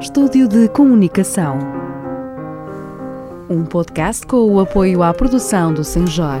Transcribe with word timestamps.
Estúdio 0.00 0.46
de 0.46 0.68
Comunicação. 0.68 1.58
Um 3.50 3.64
podcast 3.64 4.24
com 4.24 4.48
o 4.48 4.60
apoio 4.60 5.02
à 5.02 5.12
produção 5.12 5.74
do 5.74 5.82
Senjor. 5.82 6.38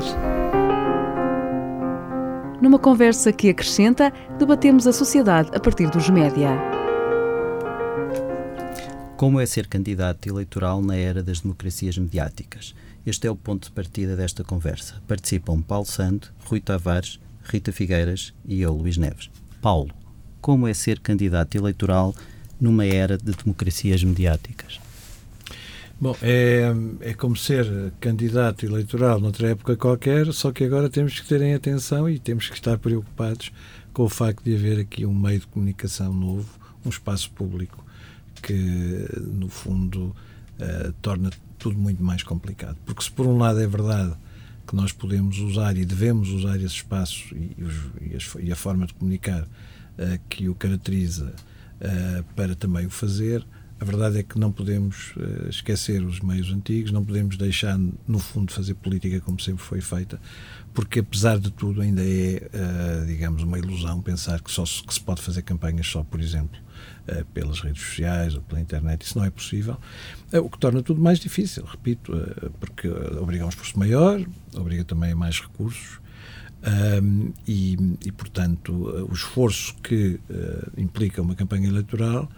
Numa 2.62 2.78
conversa 2.78 3.32
que 3.32 3.48
acrescenta, 3.48 4.12
debatemos 4.38 4.86
a 4.86 4.92
sociedade 4.92 5.50
a 5.52 5.58
partir 5.58 5.90
dos 5.90 6.08
média. 6.08 6.50
Como 9.16 9.40
é 9.40 9.46
ser 9.46 9.66
candidato 9.66 10.28
eleitoral 10.28 10.80
na 10.80 10.94
era 10.94 11.20
das 11.20 11.40
democracias 11.40 11.98
mediáticas? 11.98 12.76
Este 13.04 13.26
é 13.26 13.30
o 13.30 13.34
ponto 13.34 13.64
de 13.64 13.72
partida 13.72 14.14
desta 14.14 14.44
conversa. 14.44 15.02
Participam 15.08 15.60
Paulo 15.62 15.86
Santo, 15.86 16.32
Rui 16.44 16.60
Tavares, 16.60 17.18
Rita 17.42 17.72
Figueiras 17.72 18.32
e 18.46 18.62
eu, 18.62 18.72
Luís 18.72 18.96
Neves. 18.96 19.28
Paulo, 19.60 19.90
como 20.40 20.68
é 20.68 20.74
ser 20.74 21.00
candidato 21.00 21.56
eleitoral 21.56 22.14
numa 22.60 22.84
era 22.84 23.16
de 23.16 23.32
democracias 23.32 24.02
mediáticas? 24.02 24.80
Bom, 26.00 26.16
é, 26.22 26.72
é 27.00 27.12
como 27.12 27.36
ser 27.36 27.92
candidato 28.00 28.64
eleitoral 28.64 29.18
noutra 29.18 29.50
época 29.50 29.76
qualquer, 29.76 30.32
só 30.32 30.52
que 30.52 30.62
agora 30.62 30.88
temos 30.88 31.18
que 31.18 31.26
terem 31.26 31.54
atenção 31.54 32.08
e 32.08 32.20
temos 32.20 32.48
que 32.48 32.54
estar 32.54 32.78
preocupados 32.78 33.50
com 33.92 34.04
o 34.04 34.08
facto 34.08 34.44
de 34.44 34.54
haver 34.54 34.78
aqui 34.78 35.04
um 35.04 35.12
meio 35.12 35.40
de 35.40 35.48
comunicação 35.48 36.14
novo, 36.14 36.48
um 36.86 36.88
espaço 36.88 37.28
público 37.32 37.84
que, 38.40 39.08
no 39.16 39.48
fundo, 39.48 40.14
uh, 40.60 40.92
torna 41.02 41.30
tudo 41.58 41.76
muito 41.76 42.00
mais 42.00 42.22
complicado. 42.22 42.76
Porque, 42.86 43.02
se 43.02 43.10
por 43.10 43.26
um 43.26 43.36
lado 43.36 43.60
é 43.60 43.66
verdade 43.66 44.14
que 44.68 44.76
nós 44.76 44.92
podemos 44.92 45.40
usar 45.40 45.76
e 45.76 45.84
devemos 45.84 46.28
usar 46.28 46.58
esse 46.58 46.76
espaço 46.76 47.34
e, 47.34 47.56
e, 48.00 48.14
as, 48.14 48.34
e 48.38 48.52
a 48.52 48.56
forma 48.56 48.86
de 48.86 48.94
comunicar 48.94 49.42
uh, 49.42 50.20
que 50.28 50.48
o 50.48 50.54
caracteriza 50.54 51.34
uh, 51.80 52.24
para 52.34 52.54
também 52.54 52.86
o 52.86 52.90
fazer. 52.90 53.44
A 53.80 53.84
verdade 53.84 54.18
é 54.18 54.22
que 54.24 54.38
não 54.38 54.50
podemos 54.50 55.14
uh, 55.16 55.48
esquecer 55.48 56.02
os 56.02 56.18
meios 56.20 56.50
antigos, 56.52 56.90
não 56.90 57.04
podemos 57.04 57.36
deixar, 57.36 57.78
no 58.06 58.18
fundo, 58.18 58.52
fazer 58.52 58.74
política 58.74 59.20
como 59.20 59.40
sempre 59.40 59.62
foi 59.62 59.80
feita, 59.80 60.20
porque, 60.74 60.98
apesar 60.98 61.38
de 61.38 61.50
tudo, 61.52 61.80
ainda 61.80 62.02
é, 62.02 62.48
uh, 62.52 63.06
digamos, 63.06 63.42
uma 63.42 63.58
ilusão 63.58 64.00
pensar 64.00 64.40
que, 64.40 64.50
só 64.50 64.66
se, 64.66 64.82
que 64.82 64.92
se 64.92 65.00
pode 65.00 65.22
fazer 65.22 65.42
campanhas 65.42 65.86
só, 65.86 66.02
por 66.02 66.20
exemplo, 66.20 66.58
pelas 67.32 67.60
redes 67.60 67.82
sociais 67.82 68.34
ou 68.34 68.42
pela 68.42 68.60
internet. 68.60 69.02
Isso 69.02 69.16
não 69.16 69.24
é 69.24 69.30
possível. 69.30 69.78
o 70.30 70.50
que 70.50 70.58
torna 70.58 70.82
tudo 70.82 71.00
mais 71.00 71.18
difícil, 71.18 71.64
repito, 71.64 72.12
porque 72.60 72.86
obriga 72.86 73.44
a 73.44 73.46
um 73.46 73.48
esforço 73.48 73.78
maior, 73.78 74.20
obriga 74.54 74.84
também 74.84 75.12
a 75.12 75.16
mais 75.16 75.40
recursos. 75.40 75.98
Um, 76.60 77.32
e, 77.46 77.76
e, 78.04 78.10
portanto, 78.10 78.72
o 79.08 79.12
esforço 79.12 79.74
que 79.82 80.18
uh, 80.28 80.72
implica 80.76 81.22
uma 81.22 81.34
campanha 81.34 81.68
eleitoral 81.68 82.28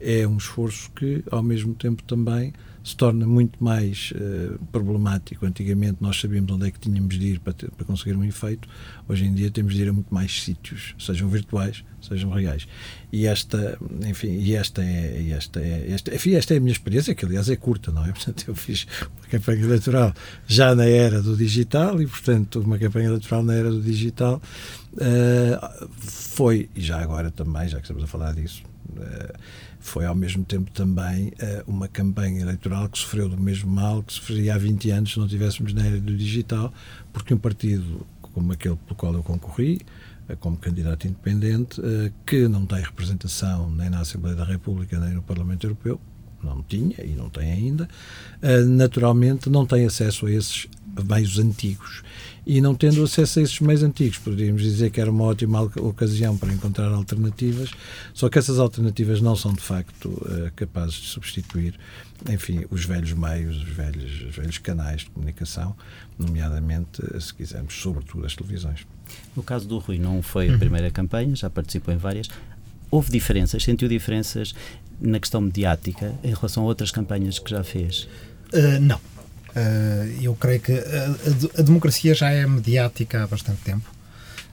é 0.00 0.26
um 0.26 0.36
esforço 0.36 0.90
que, 0.92 1.22
ao 1.30 1.42
mesmo 1.42 1.74
tempo, 1.74 2.02
também 2.02 2.52
se 2.82 2.96
torna 2.96 3.26
muito 3.26 3.62
mais 3.62 4.12
uh, 4.12 4.58
problemático. 4.72 5.44
Antigamente 5.44 5.98
nós 6.00 6.20
sabíamos 6.20 6.50
onde 6.52 6.68
é 6.68 6.70
que 6.70 6.78
tínhamos 6.78 7.18
de 7.18 7.26
ir 7.26 7.40
para, 7.40 7.52
ter, 7.52 7.70
para 7.70 7.84
conseguir 7.84 8.16
um 8.16 8.24
efeito, 8.24 8.68
hoje 9.08 9.24
em 9.24 9.34
dia 9.34 9.50
temos 9.50 9.74
de 9.74 9.82
ir 9.82 9.88
a 9.88 9.92
muito 9.92 10.12
mais 10.12 10.42
sítios, 10.42 10.94
sejam 10.98 11.28
virtuais, 11.28 11.84
sejam 12.00 12.30
reais. 12.30 12.66
E 13.12 13.26
esta, 13.26 13.78
enfim, 14.06 14.38
e 14.38 14.54
esta 14.54 14.82
é, 14.82 15.30
esta 15.30 15.60
é, 15.60 15.90
esta, 15.90 16.14
enfim, 16.14 16.34
esta 16.34 16.54
é 16.54 16.56
a 16.58 16.60
minha 16.60 16.72
experiência, 16.72 17.14
que 17.14 17.24
aliás 17.24 17.48
é 17.48 17.56
curta, 17.56 17.90
não 17.90 18.04
é? 18.04 18.12
Portanto, 18.12 18.44
eu 18.46 18.54
fiz 18.54 18.86
uma 19.00 19.28
campanha 19.28 19.62
eleitoral 19.62 20.14
já 20.46 20.74
na 20.74 20.84
era 20.84 21.22
do 21.22 21.36
digital 21.36 22.00
e, 22.00 22.06
portanto, 22.06 22.60
uma 22.60 22.78
campanha 22.78 23.06
eleitoral 23.06 23.42
na 23.42 23.54
era 23.54 23.70
do 23.70 23.80
digital 23.80 24.40
uh, 24.98 25.88
foi, 25.98 26.68
e 26.74 26.80
já 26.80 27.00
agora 27.00 27.30
também, 27.30 27.68
já 27.68 27.78
que 27.78 27.84
estamos 27.84 28.02
a 28.02 28.06
falar 28.06 28.34
disso, 28.34 28.62
uh, 28.90 29.38
foi 29.80 30.04
ao 30.04 30.14
mesmo 30.14 30.44
tempo 30.44 30.70
também 30.70 31.28
uh, 31.28 31.64
uma 31.66 31.88
campanha 31.88 32.40
eleitoral 32.40 32.88
que 32.88 32.98
sofreu 32.98 33.28
do 33.28 33.38
mesmo 33.38 33.70
mal 33.70 34.02
que 34.02 34.12
sofreria 34.12 34.54
há 34.54 34.58
20 34.58 34.90
anos 34.90 35.12
se 35.12 35.18
não 35.18 35.28
tivéssemos 35.28 35.72
na 35.72 35.86
era 35.86 36.00
do 36.00 36.16
digital, 36.16 36.72
porque 37.12 37.32
um 37.32 37.38
partido 37.38 38.06
como 38.20 38.52
aquele 38.52 38.76
pelo 38.76 38.94
qual 38.96 39.14
eu 39.14 39.22
concorri, 39.22 39.80
como 40.40 40.56
candidato 40.56 41.06
independente, 41.06 41.80
que 42.26 42.46
não 42.46 42.66
tem 42.66 42.80
representação 42.82 43.70
nem 43.70 43.88
na 43.88 44.00
Assembleia 44.00 44.36
da 44.36 44.44
República 44.44 45.00
nem 45.00 45.14
no 45.14 45.22
Parlamento 45.22 45.66
Europeu, 45.66 45.98
não 46.42 46.62
tinha 46.62 46.94
e 47.02 47.14
não 47.16 47.30
tem 47.30 47.50
ainda, 47.50 47.88
naturalmente 48.68 49.48
não 49.48 49.66
tem 49.66 49.86
acesso 49.86 50.26
a 50.26 50.30
esses 50.30 50.68
meios 51.04 51.38
antigos 51.38 52.02
e 52.48 52.62
não 52.62 52.74
tendo 52.74 53.04
acesso 53.04 53.40
a 53.40 53.42
esses 53.42 53.60
meios 53.60 53.82
antigos, 53.82 54.16
poderíamos 54.16 54.62
dizer 54.62 54.90
que 54.90 54.98
era 54.98 55.10
uma 55.10 55.24
ótima 55.24 55.60
ocasião 55.60 56.34
para 56.34 56.50
encontrar 56.50 56.88
alternativas, 56.88 57.70
só 58.14 58.30
que 58.30 58.38
essas 58.38 58.58
alternativas 58.58 59.20
não 59.20 59.36
são 59.36 59.52
de 59.52 59.60
facto 59.60 60.06
uh, 60.06 60.50
capazes 60.56 60.94
de 60.94 61.06
substituir, 61.08 61.78
enfim, 62.30 62.64
os 62.70 62.86
velhos 62.86 63.12
meios, 63.12 63.58
os 63.58 63.68
velhos, 63.68 64.22
os 64.22 64.34
velhos 64.34 64.56
canais 64.56 65.02
de 65.02 65.10
comunicação, 65.10 65.76
nomeadamente, 66.18 67.02
eh, 67.14 67.20
se 67.20 67.32
quisermos, 67.32 67.74
sobretudo 67.74 68.26
as 68.26 68.34
televisões. 68.34 68.86
No 69.36 69.42
caso 69.42 69.68
do 69.68 69.78
Rui, 69.78 69.98
não 69.98 70.22
foi 70.22 70.48
a 70.48 70.52
uhum. 70.52 70.58
primeira 70.58 70.90
campanha, 70.90 71.36
já 71.36 71.48
participou 71.48 71.94
em 71.94 71.96
várias. 71.96 72.28
Houve 72.90 73.10
diferenças, 73.12 73.62
sentiu 73.62 73.88
diferenças 73.88 74.54
na 75.00 75.20
questão 75.20 75.40
mediática 75.40 76.14
em 76.24 76.34
relação 76.34 76.64
a 76.64 76.66
outras 76.66 76.90
campanhas 76.90 77.38
que 77.38 77.50
já 77.50 77.62
fez? 77.62 78.08
Uh, 78.52 78.80
não. 78.80 78.98
Uh, 79.50 80.22
eu 80.22 80.34
creio 80.34 80.60
que 80.60 80.72
a, 80.72 81.60
a, 81.60 81.62
democracia 81.62 82.14
já 82.14 82.30
é 82.30 82.46
mediática 82.46 83.24
há 83.24 83.26
bastante 83.26 83.60
tempo. 83.62 83.90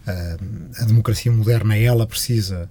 Uh, 0.08 0.82
a 0.82 0.86
democracia 0.86 1.32
moderna, 1.32 1.78
ela 1.78 2.08
precisa 2.08 2.70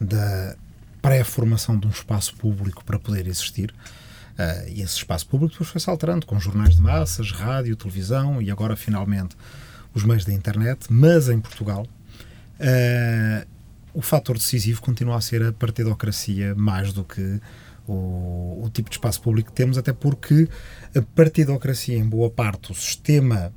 da 0.00 0.56
pré-formação 1.02 1.78
de 1.78 1.86
um 1.86 1.90
espaço 1.90 2.34
público 2.36 2.84
para 2.84 2.98
poder 2.98 3.26
existir. 3.26 3.70
Uh, 4.38 4.68
e 4.68 4.82
esse 4.82 4.96
espaço 4.96 5.26
público 5.26 5.52
depois 5.52 5.68
foi-se 5.70 5.90
alterando 5.90 6.24
com 6.26 6.38
jornais 6.40 6.76
de 6.76 6.80
massas, 6.80 7.30
rádio, 7.32 7.76
televisão 7.76 8.40
e 8.40 8.50
agora, 8.50 8.76
finalmente, 8.76 9.36
os 9.94 10.04
meios 10.04 10.24
da 10.24 10.32
internet. 10.32 10.86
Mas 10.88 11.28
em 11.28 11.40
Portugal, 11.40 11.86
o 13.94 14.02
fator 14.02 14.36
decisivo 14.36 14.80
continua 14.80 15.16
a 15.16 15.20
ser 15.20 15.42
a 15.42 15.52
partidocracia 15.52 16.54
mais 16.54 16.92
do 16.92 17.04
que 17.04 17.40
o, 17.88 18.64
o 18.64 18.70
tipo 18.72 18.90
de 18.90 18.96
espaço 18.96 19.20
público 19.20 19.50
que 19.50 19.56
temos, 19.56 19.78
até 19.78 19.92
porque 19.92 20.48
a 20.94 21.02
partidocracia, 21.14 21.96
em 21.96 22.04
boa 22.04 22.30
parte, 22.30 22.70
o 22.70 22.74
sistema 22.74 23.52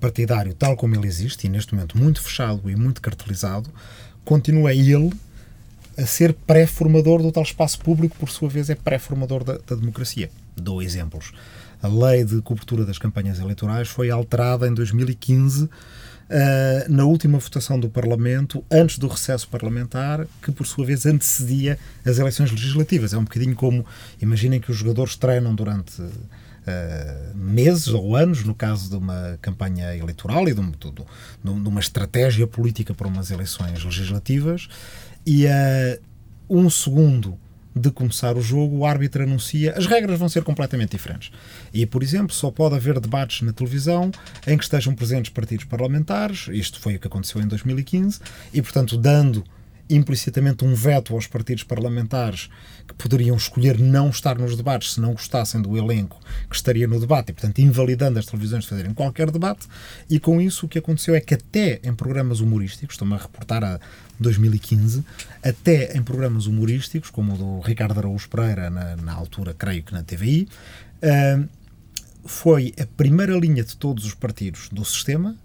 partidário 0.00 0.54
tal 0.54 0.76
como 0.76 0.94
ele 0.94 1.06
existe, 1.06 1.46
e 1.46 1.50
neste 1.50 1.74
momento 1.74 1.98
muito 1.98 2.22
fechado 2.22 2.68
e 2.70 2.74
muito 2.74 3.00
cartelizado, 3.00 3.70
continua 4.24 4.74
ele 4.74 5.12
a 5.96 6.04
ser 6.04 6.34
pré-formador 6.34 7.22
do 7.22 7.32
tal 7.32 7.42
espaço 7.42 7.78
público, 7.78 8.16
por 8.18 8.28
sua 8.28 8.48
vez 8.48 8.68
é 8.68 8.74
pré-formador 8.74 9.42
da, 9.42 9.58
da, 9.58 9.76
democracia. 9.76 10.30
Dou 10.54 10.82
exemplos. 10.82 11.32
A 11.82 11.88
lei 11.88 12.24
de 12.24 12.40
cobertura 12.42 12.84
das 12.84 12.98
campanhas 12.98 13.38
eleitorais 13.38 13.88
foi 13.88 14.10
alterada 14.10 14.66
em 14.66 14.74
2015 14.74 15.68
uh, 16.30 16.92
na 16.92 17.04
última 17.04 17.38
votação 17.38 17.78
do 17.78 17.88
Parlamento, 17.88 18.64
antes 18.70 18.98
do 18.98 19.08
recesso 19.08 19.48
parlamentar, 19.48 20.26
que 20.42 20.52
por 20.52 20.66
sua 20.66 20.84
vez 20.84 21.06
antecedia 21.06 21.78
as 22.04 22.18
eleições 22.18 22.50
legislativas. 22.50 23.12
É 23.12 23.18
um 23.18 23.24
bocadinho 23.24 23.54
como, 23.54 23.84
imaginem 24.20 24.60
que 24.60 24.70
os 24.70 24.76
jogadores 24.76 25.16
treinam 25.16 25.54
durante 25.54 26.00
uh, 26.00 27.34
meses 27.34 27.88
ou 27.88 28.16
anos, 28.16 28.44
no 28.44 28.54
caso 28.54 28.90
de 28.90 28.96
uma 28.96 29.38
campanha 29.40 29.96
eleitoral 29.96 30.48
e 30.48 30.54
de, 30.54 30.60
de, 30.60 30.90
de, 30.90 31.60
de 31.62 31.68
uma 31.68 31.80
estratégia 31.80 32.46
política 32.46 32.94
para 32.94 33.08
umas 33.08 33.30
eleições 33.30 33.82
legislativas, 33.84 34.68
e 35.24 35.46
uh, 35.46 36.00
um 36.48 36.70
segundo 36.70 37.38
de 37.76 37.90
começar 37.90 38.36
o 38.38 38.40
jogo, 38.40 38.78
o 38.78 38.86
árbitro 38.86 39.22
anuncia 39.22 39.74
as 39.76 39.84
regras 39.84 40.18
vão 40.18 40.30
ser 40.30 40.42
completamente 40.42 40.92
diferentes. 40.92 41.30
E, 41.74 41.84
por 41.84 42.02
exemplo, 42.02 42.34
só 42.34 42.50
pode 42.50 42.74
haver 42.74 42.98
debates 42.98 43.42
na 43.42 43.52
televisão 43.52 44.10
em 44.46 44.56
que 44.56 44.64
estejam 44.64 44.94
presentes 44.94 45.30
partidos 45.30 45.66
parlamentares, 45.66 46.48
isto 46.50 46.80
foi 46.80 46.96
o 46.96 46.98
que 46.98 47.06
aconteceu 47.06 47.40
em 47.42 47.46
2015, 47.46 48.20
e, 48.54 48.62
portanto, 48.62 48.96
dando 48.96 49.44
implicitamente 49.88 50.64
um 50.64 50.74
veto 50.74 51.14
aos 51.14 51.26
partidos 51.26 51.62
parlamentares 51.64 52.48
que 52.86 52.94
poderiam 52.94 53.36
escolher 53.36 53.78
não 53.78 54.10
estar 54.10 54.38
nos 54.38 54.56
debates 54.56 54.94
se 54.94 55.00
não 55.00 55.12
gostassem 55.12 55.60
do 55.60 55.76
elenco 55.76 56.20
que 56.48 56.56
estaria 56.56 56.86
no 56.86 57.00
debate 57.00 57.30
e, 57.30 57.32
portanto, 57.32 57.58
invalidando 57.58 58.18
as 58.18 58.26
televisões 58.26 58.64
de 58.64 58.70
fazerem 58.70 58.94
qualquer 58.94 59.30
debate. 59.30 59.66
E 60.08 60.18
com 60.18 60.40
isso 60.40 60.66
o 60.66 60.68
que 60.68 60.78
aconteceu 60.78 61.14
é 61.14 61.20
que 61.20 61.34
até 61.34 61.80
em 61.82 61.94
programas 61.94 62.40
humorísticos, 62.40 62.94
estou-me 62.94 63.14
a 63.14 63.18
reportar 63.18 63.64
a 63.64 63.80
2015, 64.18 65.04
até 65.42 65.96
em 65.96 66.02
programas 66.02 66.46
humorísticos, 66.46 67.10
como 67.10 67.34
o 67.34 67.36
do 67.36 67.60
Ricardo 67.60 67.98
Araújo 67.98 68.28
Pereira, 68.28 68.70
na, 68.70 68.96
na 68.96 69.12
altura, 69.12 69.54
creio 69.54 69.82
que 69.82 69.92
na 69.92 70.02
TVI, 70.02 70.48
uh, 71.02 71.48
foi 72.24 72.74
a 72.80 72.86
primeira 72.86 73.36
linha 73.38 73.62
de 73.62 73.76
todos 73.76 74.04
os 74.04 74.14
partidos 74.14 74.68
do 74.70 74.84
sistema. 74.84 75.36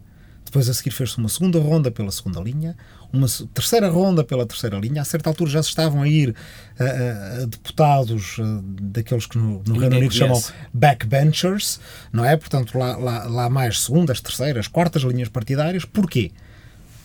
Depois, 0.45 0.67
a 0.67 0.73
seguir, 0.73 0.91
fez-se 0.91 1.17
uma 1.17 1.29
segunda 1.29 1.59
ronda 1.59 1.91
pela 1.91 2.11
segunda 2.11 2.41
linha, 2.41 2.75
uma 3.13 3.27
terceira 3.53 3.89
ronda 3.89 4.23
pela 4.23 4.45
terceira 4.45 4.77
linha. 4.77 5.01
A 5.01 5.05
certa 5.05 5.29
altura 5.29 5.49
já 5.49 5.63
se 5.63 5.69
estavam 5.69 6.01
a 6.01 6.07
ir 6.07 6.35
a, 6.79 7.41
a 7.43 7.45
deputados 7.45 8.37
daqueles 8.79 9.25
que 9.25 9.37
no, 9.37 9.61
no 9.67 9.77
Reino 9.77 9.97
Unido 9.97 10.13
chamam 10.13 10.41
backbenchers, 10.73 11.79
não 12.11 12.23
é? 12.23 12.37
Portanto, 12.37 12.77
lá, 12.77 12.95
lá, 12.97 13.23
lá 13.25 13.49
mais 13.49 13.81
segundas, 13.81 14.21
terceiras, 14.21 14.67
quartas 14.67 15.01
linhas 15.03 15.29
partidárias. 15.29 15.85
Porquê? 15.85 16.31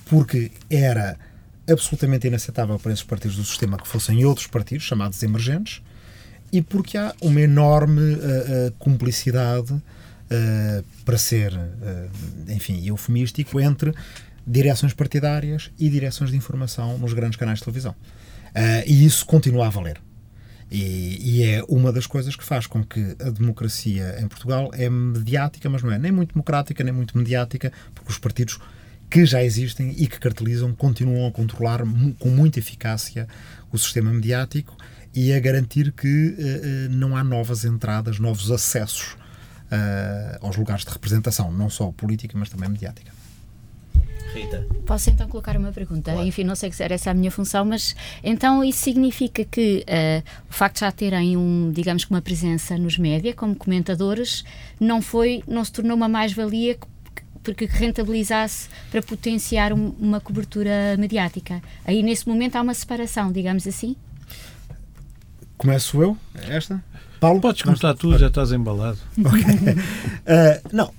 Porque 0.06 0.53
era 0.70 1.19
absolutamente 1.69 2.26
inaceitável 2.29 2.79
para 2.79 2.93
esses 2.93 3.05
partidos 3.05 3.37
do 3.37 3.44
sistema 3.44 3.76
que 3.76 3.88
fossem 3.88 4.25
outros 4.25 4.47
partidos, 4.47 4.85
chamados 4.85 5.23
emergentes, 5.23 5.82
e 6.52 6.62
porque 6.62 6.97
há 6.97 7.12
uma 7.20 7.41
enorme 7.41 8.14
uh, 8.14 8.69
uh, 8.69 8.73
cumplicidade, 8.79 9.73
uh, 9.73 10.85
para 11.05 11.19
ser, 11.19 11.52
enfim, 12.49 12.85
eufemístico, 12.85 13.61
entre 13.61 13.94
direções 14.47 14.95
partidárias 14.95 15.71
e 15.79 15.89
direções 15.89 16.31
de 16.31 16.37
informação 16.37 16.99
nos 16.99 17.13
grandes 17.13 17.39
canais 17.39 17.59
de 17.59 17.65
televisão. 17.65 17.95
e 18.87 19.05
isso 19.05 19.27
continua 19.27 19.67
a 19.67 19.71
valer. 19.71 20.01
E, 20.71 21.19
e, 21.23 21.43
é 21.45 21.63
uma 21.69 21.93
das 21.93 22.07
coisas 22.07 22.35
que 22.35 22.45
faz 22.45 22.67
com 22.67 22.85
que 22.85 23.17
a 23.21 23.31
democracia 23.31 24.19
em 24.21 24.27
Portugal 24.27 24.71
é 24.73 24.91
mediática, 24.91 25.69
mas 25.71 25.83
não 25.83 25.93
é 25.93 25.99
nem 25.99 26.11
muito 26.11 26.33
democrática, 26.33 26.83
nem 26.83 26.93
muito 26.93 27.17
mediática, 27.17 27.73
porque 27.95 28.11
os 28.11 28.19
partidos 28.19 28.59
que 29.09 29.25
já 29.25 29.43
existem 29.43 29.95
e 29.97 30.09
que 30.09 30.19
cartelizam 30.19 30.75
continuam 30.75 31.29
a 31.29 31.33
controlar 31.33 31.83
com 32.19 32.29
muita 32.29 32.59
eficácia 32.59 33.29
o 33.71 33.79
sistema 33.79 34.13
mediático 34.13 34.77
e 35.15 35.33
a 35.33 35.39
garantir 35.39 35.93
que 35.93 36.09
uh, 36.09 36.93
não 36.93 37.17
há 37.17 37.23
novas 37.23 37.65
entradas, 37.65 38.19
novos 38.19 38.51
acessos 38.51 39.13
uh, 39.13 40.39
aos 40.45 40.57
lugares 40.57 40.85
de 40.85 40.91
representação, 40.91 41.53
não 41.53 41.71
só 41.71 41.93
política, 41.93 42.37
mas 42.37 42.49
também 42.49 42.69
mediática. 42.69 43.13
Rita. 44.37 44.67
Posso 44.85 45.09
então 45.09 45.27
colocar 45.29 45.56
uma 45.56 45.73
pergunta? 45.73 46.12
Claro. 46.12 46.27
Enfim, 46.27 46.44
não 46.44 46.55
sei 46.55 46.71
se 46.71 46.83
era 46.83 46.94
essa 46.94 47.11
a 47.11 47.15
minha 47.15 47.31
função, 47.31 47.65
mas 47.65 47.97
então 48.23 48.62
isso 48.62 48.81
significa 48.81 49.44
que 49.44 49.85
uh, 49.88 50.23
o 50.49 50.53
facto 50.53 50.75
de 50.75 50.81
já 50.81 50.93
terem 50.93 51.37
um, 51.37 51.73
digamos 51.73 52.05
que 52.05 52.11
uma 52.11 52.21
presença 52.21 52.77
nos 52.77 52.99
média 52.99 53.33
como 53.33 53.56
comentadores 53.56 54.44
não 54.79 55.00
foi, 55.00 55.43
não 55.47 55.65
se 55.65 55.73
tornou 55.73 55.97
uma 55.97 56.09
mais-valia 56.09 56.77
porque 57.43 57.65
rentabilizasse 57.65 58.69
para 58.91 59.00
potenciar 59.03 59.73
um, 59.73 59.94
uma 59.99 60.21
cobertura 60.21 60.97
mediática. 60.99 61.62
Aí 61.85 62.03
nesse 62.03 62.29
momento 62.29 62.56
há 62.56 62.61
uma 62.61 62.75
separação, 62.75 63.33
digamos 63.33 63.67
assim. 63.67 63.97
Começo 65.56 66.03
eu? 66.03 66.17
Esta? 66.49 66.85
Paulo? 67.19 67.41
Podes 67.41 67.62
começar 67.62 67.94
tu, 67.94 68.17
já 68.19 68.27
estás 68.27 68.53
embalado. 68.53 68.99
Ok. 69.19 69.41
Uh, 69.41 70.69
não, 70.71 70.93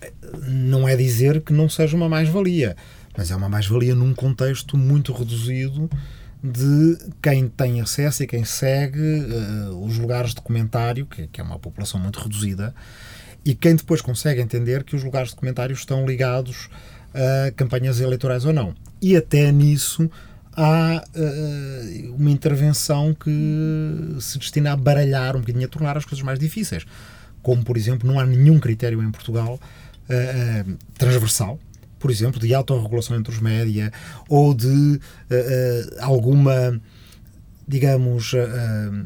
não 0.47 0.87
é 0.87 0.95
dizer 0.95 1.41
que 1.41 1.53
não 1.53 1.69
seja 1.69 1.95
uma 1.95 2.09
mais-valia 2.09 2.75
mas 3.17 3.31
é 3.31 3.35
uma 3.35 3.49
mais-valia 3.49 3.95
num 3.95 4.13
contexto 4.13 4.77
muito 4.77 5.11
reduzido 5.11 5.89
de 6.43 6.97
quem 7.19 7.49
tem 7.49 7.81
acesso 7.81 8.21
e 8.21 8.27
quem 8.27 8.45
segue 8.45 8.99
uh, 8.99 9.83
os 9.83 9.97
lugares 9.97 10.35
de 10.35 10.41
comentário, 10.41 11.07
que, 11.07 11.25
que, 11.27 11.41
é 11.41 11.43
uma 11.43 11.57
população 11.57 11.99
muito 11.99 12.19
reduzida, 12.19 12.75
e 13.43 13.55
quem 13.55 13.75
depois 13.75 14.01
consegue 14.01 14.39
entender 14.39 14.83
que 14.83 14.95
os 14.95 15.03
lugares 15.03 15.31
de 15.31 15.35
comentário 15.35 15.73
estão 15.73 16.05
ligados 16.05 16.69
a 17.13 17.51
campanhas 17.51 17.99
eleitorais 17.99 18.45
ou 18.45 18.53
não. 18.53 18.75
E 19.01 19.15
até 19.15 19.51
nisso 19.51 20.09
há 20.55 21.03
uh, 21.15 22.15
uma 22.15 22.29
intervenção 22.29 23.15
que 23.15 24.17
se 24.19 24.37
destina 24.37 24.73
a 24.73 24.75
baralhar 24.75 25.35
um 25.35 25.39
bocadinho, 25.39 25.65
a 25.65 25.69
tornar 25.69 25.97
as 25.97 26.05
coisas 26.05 26.23
mais 26.23 26.37
difíceis. 26.37 26.85
Como, 27.41 27.63
por 27.63 27.77
exemplo, 27.77 28.07
não 28.07 28.19
há 28.19 28.25
nenhum 28.25 28.59
critério 28.59 29.01
em 29.01 29.09
Portugal 29.09 29.59
uh, 30.09 30.77
transversal 30.97 31.59
por 32.07 32.11
exemplo, 32.11 32.39
de 32.39 32.53
autorregulação 32.53 33.17
entre 33.17 33.33
os 33.33 33.41
média 33.41 33.91
ou 34.29 34.53
de 34.53 34.65
uh, 34.65 34.95
uh, 34.95 34.99
alguma, 35.99 36.81
digamos, 37.67 38.31
uh, 38.31 39.05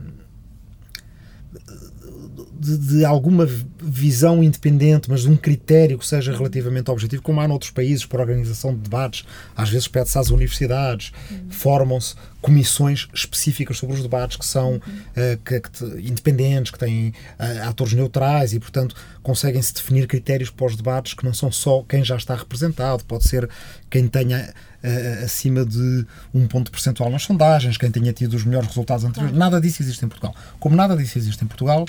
de, 2.62 2.78
de, 2.78 3.06
alguma 3.06 3.48
visão 3.82 4.44
independente, 4.44 5.10
mas 5.10 5.22
de 5.22 5.30
um 5.30 5.36
critério 5.36 5.98
que 5.98 6.06
seja 6.06 6.32
relativamente 6.32 6.92
objetivo, 6.92 7.22
como 7.24 7.42
há 7.42 7.48
noutros 7.48 7.72
países, 7.72 8.06
por 8.06 8.20
organização 8.20 8.74
de 8.74 8.82
debates, 8.82 9.26
às 9.56 9.70
vezes 9.70 9.88
pede-se 9.88 10.18
às 10.18 10.30
universidades, 10.30 11.12
uhum. 11.32 11.50
formam-se 11.50 12.16
comissões 12.42 13.08
específicas 13.14 13.78
sobre 13.78 13.96
os 13.96 14.02
debates 14.02 14.38
que 14.38 14.46
são 14.46 14.74
uhum. 14.74 14.80
uh, 14.80 15.38
que, 15.44 15.60
que, 15.60 15.86
independentes, 16.08 16.72
que 16.72 16.80
têm 16.80 17.10
uh, 17.10 17.70
atores 17.70 17.94
neutrais 17.94 18.54
e, 18.54 18.60
portanto, 18.60 18.96
conseguem-se 19.22 19.74
definir 19.74 20.08
critérios 20.08 20.50
para 20.50 20.66
os 20.66 20.76
debates 20.76 21.14
que 21.14 21.24
não 21.24 21.34
são 21.34 21.52
só 21.52 21.84
quem 21.88 22.04
já 22.04 22.16
está 22.16 22.36
representado, 22.36 23.04
pode 23.06 23.28
ser 23.28 23.50
quem 23.90 24.08
tenha 24.08 24.54
uh, 24.84 25.24
acima 25.24 25.66
de 25.66 26.06
um 26.34 26.48
ponto 26.48 26.72
percentual 26.72 27.10
nas 27.10 27.24
sondagens, 27.24 27.78
quem 27.78 27.92
tenha 27.92 28.12
tido 28.12 28.34
os 28.34 28.44
melhores 28.44 28.68
resultados 28.70 29.06
anteriores. 29.06 29.38
Nada 29.38 29.62
disso 29.62 29.82
existe 29.82 30.04
em 30.04 30.10
Portugal. 30.10 30.36
Como 30.60 30.76
nada 30.76 30.96
disso 30.96 31.18
existe 31.18 31.44
em 31.44 31.48
Portugal, 31.48 31.86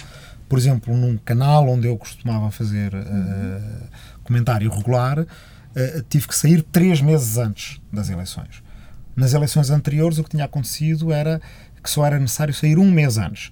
por 0.49 0.59
exemplo, 0.59 0.97
num 0.97 1.17
canal 1.17 1.69
onde 1.69 1.87
eu 1.87 1.97
costumava 1.97 2.50
fazer 2.50 2.94
uh, 2.94 3.89
comentário 4.23 4.71
regular, 4.71 5.21
uh, 5.21 5.27
tive 6.09 6.29
que 6.29 6.37
sair 6.37 6.62
três 6.62 7.00
meses 7.00 7.37
antes 7.39 7.81
das 7.93 8.11
eleições. 8.11 8.62
Nas 9.15 9.35
eleições 9.35 9.71
anteriores, 9.71 10.19
o 10.19 10.25
que 10.25 10.31
tinha 10.31 10.44
acontecido 10.44 11.12
era 11.12 11.41
que 11.83 11.91
só 11.91 12.06
era 12.06 12.19
necessário 12.19 12.55
sair 12.55 12.79
um 12.79 12.91
mês 12.91 13.19
antes. 13.19 13.50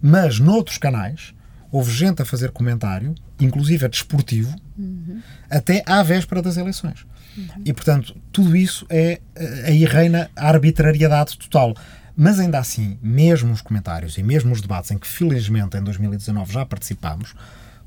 Mas 0.00 0.38
noutros 0.38 0.78
canais, 0.78 1.34
houve 1.70 1.90
gente 1.90 2.20
a 2.22 2.24
fazer 2.24 2.50
comentário, 2.50 3.14
inclusive 3.40 3.84
a 3.84 3.88
desportivo, 3.88 4.54
uhum. 4.78 5.20
até 5.50 5.82
à 5.86 6.02
véspera 6.02 6.42
das 6.42 6.56
eleições. 6.56 7.06
Uhum. 7.36 7.62
E, 7.64 7.72
portanto, 7.72 8.14
tudo 8.30 8.54
isso 8.56 8.86
é. 8.90 9.20
Aí 9.66 9.84
reina 9.84 10.30
a 10.36 10.48
arbitrariedade 10.48 11.38
total. 11.38 11.74
Mas 12.16 12.38
ainda 12.38 12.58
assim, 12.58 12.98
mesmo 13.02 13.52
os 13.52 13.62
comentários 13.62 14.18
e 14.18 14.22
mesmo 14.22 14.52
os 14.52 14.60
debates 14.60 14.90
em 14.90 14.98
que 14.98 15.06
felizmente 15.06 15.76
em 15.76 15.82
2019 15.82 16.52
já 16.52 16.66
participámos, 16.66 17.34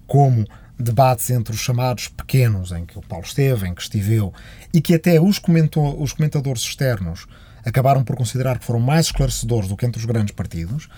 como 0.08 0.46
debates 0.78 1.30
entre 1.30 1.54
os 1.54 1.60
chamados 1.60 2.08
pequenos, 2.08 2.72
em 2.72 2.86
que 2.86 2.98
o 2.98 3.02
Paulo 3.02 3.26
esteve, 3.26 3.68
em 3.68 3.74
que 3.74 3.82
estiveu, 3.82 4.34
e 4.74 4.82
que 4.82 4.94
até 4.94 5.22
os, 5.22 5.40
comentou, 5.40 6.02
os 6.02 6.12
comentadores 6.12 6.62
externos 6.64 7.28
acabaram 7.64 8.04
por 8.04 8.16
considerar 8.16 8.60
que 8.60 8.66
foram 8.66 8.80
mais 8.80 9.08
esclarecedores 9.08 9.70
do 9.70 9.78
que 9.78 9.86
entre 9.86 10.00
os 10.00 10.06
grandes 10.06 10.36
partidos, 10.36 10.90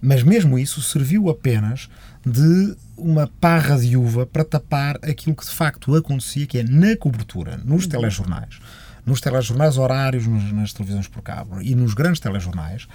mas 0.00 0.22
mesmo 0.22 0.58
isso 0.58 0.82
serviu 0.82 1.28
apenas 1.28 1.88
de 2.24 2.76
uma 2.96 3.30
parra 3.40 3.78
de 3.78 3.96
uva 3.96 4.26
para 4.26 4.44
tapar 4.44 4.96
aquilo 5.02 5.36
que 5.36 5.44
de 5.44 5.50
facto 5.50 5.94
acontecia, 5.94 6.46
que 6.46 6.58
é 6.58 6.62
na 6.62 6.96
cobertura, 6.96 7.56
nos 7.58 7.84
uhum. 7.84 7.90
telejornais 7.90 8.58
nos 9.06 9.20
telejornais 9.20 9.78
horários, 9.78 10.26
nos, 10.26 10.52
nas 10.52 10.72
televisões 10.72 11.06
por 11.06 11.22
cabo 11.22 11.62
e 11.62 11.74
nos 11.74 11.94
grandes 11.94 12.20
telejornais, 12.20 12.88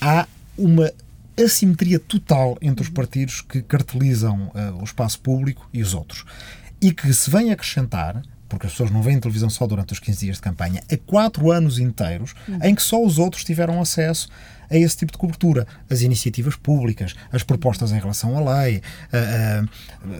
há 0.00 0.26
uma 0.56 0.90
assimetria 1.36 1.98
total 1.98 2.56
entre 2.62 2.82
os 2.82 2.88
partidos 2.88 3.40
que 3.40 3.60
cartelizam 3.60 4.52
uh, 4.54 4.80
o 4.80 4.84
espaço 4.84 5.20
público 5.20 5.68
e 5.72 5.82
os 5.82 5.92
outros. 5.92 6.24
E 6.80 6.92
que 6.92 7.12
se 7.12 7.30
vem 7.30 7.50
acrescentar, 7.50 8.22
porque 8.48 8.66
as 8.66 8.72
pessoas 8.72 8.90
não 8.90 9.02
veem 9.02 9.18
televisão 9.18 9.50
só 9.50 9.66
durante 9.66 9.92
os 9.92 9.98
15 9.98 10.20
dias 10.20 10.36
de 10.36 10.42
campanha, 10.42 10.82
a 10.90 10.96
quatro 10.96 11.50
anos 11.50 11.78
inteiros 11.78 12.34
uhum. 12.48 12.58
em 12.62 12.74
que 12.74 12.82
só 12.82 13.02
os 13.02 13.18
outros 13.18 13.44
tiveram 13.44 13.80
acesso 13.80 14.28
a 14.70 14.76
esse 14.76 14.96
tipo 14.96 15.12
de 15.12 15.18
cobertura. 15.18 15.66
As 15.88 16.02
iniciativas 16.02 16.56
públicas, 16.56 17.14
as 17.32 17.42
propostas 17.42 17.92
em 17.92 17.98
relação 17.98 18.36
à 18.36 18.62
lei, 18.62 18.82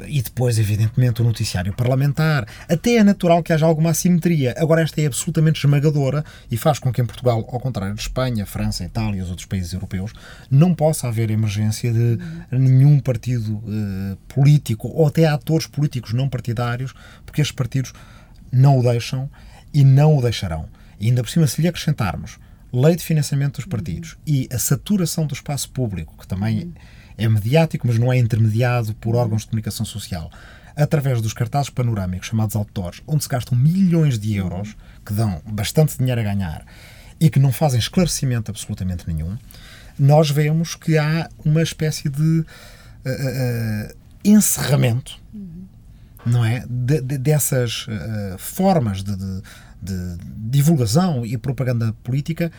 e 0.09 0.23
depois, 0.23 0.59
evidentemente, 0.59 1.23
o 1.23 1.25
noticiário 1.25 1.73
parlamentar. 1.73 2.47
Até 2.69 2.97
é 2.97 3.04
natural 3.04 3.42
que 3.42 3.52
haja 3.52 3.64
alguma 3.64 3.90
assimetria. 3.90 4.54
Agora, 4.59 4.83
esta 4.83 5.00
é 5.00 5.07
absolutamente 5.07 5.64
esmagadora 5.64 6.25
e 6.50 6.57
faz 6.57 6.78
com 6.78 6.92
que 6.92 7.00
em 7.00 7.07
Portugal, 7.07 7.38
ao 7.38 7.61
contrário 7.61 7.95
de 7.95 8.00
Espanha, 8.00 8.45
França, 8.45 8.85
Itália 8.85 9.21
e 9.21 9.23
os 9.23 9.30
outros 9.30 9.47
países 9.47 9.73
europeus, 9.73 10.12
não 10.50 10.75
possa 10.75 11.09
haver 11.09 11.30
emergência 11.30 11.92
de 11.92 12.19
nenhum 12.50 12.99
partido 12.99 13.57
uh, 13.57 14.16
político 14.28 14.88
ou 14.88 15.07
até 15.07 15.26
atores 15.26 15.66
políticos 15.66 16.12
não 16.12 16.28
partidários, 16.28 16.92
porque 17.25 17.40
estes 17.40 17.54
partidos 17.54 17.92
não 18.50 18.78
o 18.78 18.83
deixam 18.83 19.30
e 19.73 19.85
não 19.85 20.16
o 20.16 20.23
deixarão. 20.23 20.69
E 20.99 21.07
ainda 21.07 21.23
por 21.23 21.30
cima, 21.30 21.47
se 21.47 21.62
lhe 21.62 21.69
acrescentarmos 21.69 22.38
lei 22.72 22.96
de 22.96 23.04
financiamento 23.04 23.56
dos 23.56 23.66
partidos 23.66 24.16
e 24.26 24.48
a 24.52 24.58
saturação 24.58 25.26
do 25.26 25.34
espaço 25.34 25.70
público, 25.70 26.16
que 26.18 26.26
também 26.26 26.72
é 27.16 27.28
mediático, 27.28 27.86
mas 27.86 27.98
não 27.98 28.12
é 28.12 28.18
intermediado 28.18 28.94
por 28.94 29.14
órgãos 29.14 29.42
de 29.42 29.48
comunicação 29.48 29.84
social, 29.84 30.30
através 30.76 31.20
dos 31.20 31.32
cartazes 31.32 31.70
panorâmicos 31.70 32.28
chamados 32.28 32.56
outdoors, 32.56 33.02
onde 33.06 33.22
se 33.22 33.28
gastam 33.28 33.58
milhões 33.58 34.18
de 34.18 34.34
euros, 34.36 34.76
que 35.04 35.12
dão 35.12 35.42
bastante 35.46 35.98
dinheiro 35.98 36.20
a 36.20 36.24
ganhar 36.24 36.64
e 37.20 37.28
que 37.28 37.38
não 37.38 37.52
fazem 37.52 37.78
esclarecimento 37.78 38.50
absolutamente 38.50 39.06
nenhum, 39.06 39.36
nós 39.98 40.30
vemos 40.30 40.74
que 40.74 40.96
há 40.96 41.28
uma 41.44 41.60
espécie 41.60 42.08
de 42.08 42.22
uh, 42.22 42.44
uh, 42.44 43.94
encerramento, 44.24 45.20
não 46.24 46.44
é, 46.44 46.64
de, 46.68 47.02
de, 47.02 47.18
dessas 47.18 47.86
uh, 47.86 48.38
formas 48.38 49.02
de, 49.02 49.14
de 49.14 49.42
de 49.82 50.16
divulgação 50.50 51.25
e 51.25 51.37
propaganda 51.38 51.94
política 52.02 52.50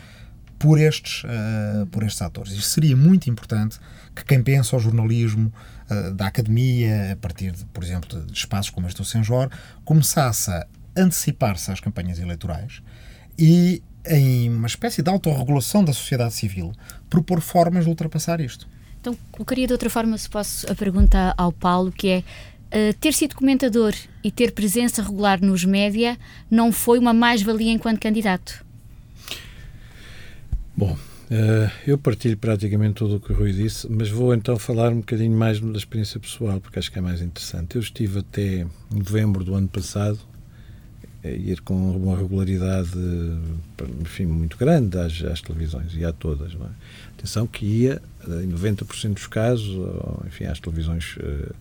por 0.58 0.78
estes, 0.78 1.24
uh, 1.24 1.86
por 1.86 2.04
estes 2.04 2.22
atores. 2.22 2.52
Isso 2.52 2.68
seria 2.70 2.96
muito 2.96 3.28
importante 3.28 3.80
que 4.14 4.24
quem 4.24 4.42
pensa 4.42 4.76
o 4.76 4.78
jornalismo 4.78 5.52
uh, 5.90 6.14
da 6.14 6.28
academia, 6.28 7.12
a 7.12 7.16
partir, 7.16 7.50
de, 7.50 7.64
por 7.66 7.82
exemplo, 7.82 8.20
de, 8.24 8.32
espaços 8.32 8.70
como 8.70 8.86
este 8.86 8.98
do 8.98 9.04
Senjor, 9.04 9.50
começasse 9.84 10.50
a 10.50 10.66
antecipar-se 10.96 11.70
às 11.72 11.80
campanhas 11.80 12.20
eleitorais 12.20 12.80
e, 13.36 13.82
em 14.06 14.50
uma 14.50 14.68
espécie 14.68 15.02
de 15.02 15.10
autorregulação 15.10 15.84
da 15.84 15.92
sociedade 15.92 16.34
civil, 16.34 16.72
propor 17.10 17.40
formas 17.40 17.84
de 17.84 17.90
ultrapassar 17.90 18.40
isto. 18.40 18.68
Então, 19.00 19.18
colocaria 19.32 19.66
de 19.66 19.72
outra 19.72 19.90
forma, 19.90 20.16
se 20.16 20.30
posso, 20.30 20.70
a 20.70 20.76
pergunta 20.76 21.34
ao 21.36 21.50
Paulo, 21.50 21.90
que 21.90 22.08
é 22.08 22.24
Uh, 22.72 22.94
ter 22.98 23.12
sido 23.12 23.34
comentador 23.34 23.92
e 24.24 24.30
ter 24.30 24.52
presença 24.52 25.02
regular 25.02 25.42
nos 25.42 25.62
média 25.62 26.18
não 26.50 26.72
foi 26.72 26.98
uma 26.98 27.12
mais-valia 27.12 27.70
enquanto 27.70 28.00
candidato? 28.00 28.64
Bom, 30.74 30.96
Uh, 31.32 31.72
eu 31.86 31.96
partilho 31.96 32.36
praticamente 32.36 32.96
tudo 32.96 33.16
o 33.16 33.20
que 33.20 33.32
o 33.32 33.34
Rui 33.34 33.54
disse, 33.54 33.90
mas 33.90 34.10
vou 34.10 34.34
então 34.34 34.58
falar 34.58 34.92
um 34.92 34.98
bocadinho 34.98 35.34
mais 35.34 35.58
da 35.58 35.78
experiência 35.78 36.20
pessoal, 36.20 36.60
porque 36.60 36.78
acho 36.78 36.92
que 36.92 36.98
é 36.98 37.00
mais 37.00 37.22
interessante. 37.22 37.76
Eu 37.76 37.80
estive 37.80 38.18
até 38.18 38.66
novembro 38.94 39.42
do 39.42 39.54
ano 39.54 39.66
passado 39.66 40.20
a 41.24 41.28
ir 41.28 41.62
com 41.62 41.96
uma 41.96 42.18
regularidade 42.18 42.90
enfim, 44.00 44.26
muito 44.26 44.58
grande 44.58 44.98
às, 44.98 45.22
às 45.22 45.40
televisões 45.40 45.94
e 45.94 46.04
a 46.04 46.12
todas. 46.12 46.52
Não 46.52 46.66
é? 46.66 46.70
Atenção 47.16 47.46
que 47.46 47.64
ia, 47.64 48.02
em 48.28 48.48
90% 48.48 49.14
dos 49.14 49.26
casos, 49.26 49.74
enfim, 50.26 50.44
às 50.44 50.60
televisões 50.60 51.16
uh, 51.16 51.54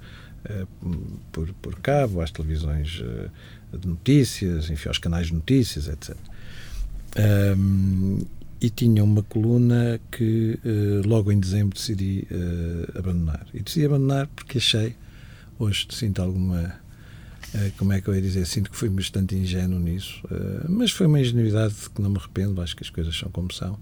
por, 1.31 1.53
por 1.61 1.79
cabo, 1.79 2.21
às 2.21 2.31
televisões 2.31 2.99
uh, 2.99 3.77
de 3.77 3.87
notícias, 3.87 4.69
enfim, 4.69 4.87
aos 4.87 4.97
canais 4.97 5.27
de 5.27 5.33
notícias, 5.33 5.87
etc. 5.87 6.15
Um, 7.57 8.19
e 8.61 8.69
tinha 8.69 9.03
uma 9.03 9.23
coluna 9.23 9.99
que 10.11 10.59
uh, 10.63 11.07
logo 11.07 11.31
em 11.31 11.39
dezembro 11.39 11.75
decidi 11.75 12.27
uh, 12.31 12.99
abandonar. 12.99 13.45
E 13.53 13.61
decidi 13.61 13.85
abandonar 13.87 14.27
porque 14.27 14.59
achei, 14.59 14.95
hoje 15.57 15.87
sinto 15.89 16.21
alguma, 16.21 16.75
uh, 17.55 17.71
como 17.77 17.91
é 17.93 17.99
que 17.99 18.07
eu 18.07 18.15
ia 18.15 18.21
dizer, 18.21 18.45
sinto 18.45 18.69
que 18.69 18.77
fui 18.77 18.89
bastante 18.89 19.35
ingênuo 19.35 19.79
nisso, 19.79 20.21
mas 20.69 20.91
foi 20.91 21.07
uma 21.07 21.19
ingenuidade 21.19 21.73
que 21.93 22.01
não 22.01 22.11
me 22.11 22.17
arrependo, 22.17 22.61
acho 22.61 22.75
que 22.75 22.83
as 22.83 22.89
coisas 22.89 23.17
são 23.17 23.31
como 23.31 23.51
são 23.51 23.79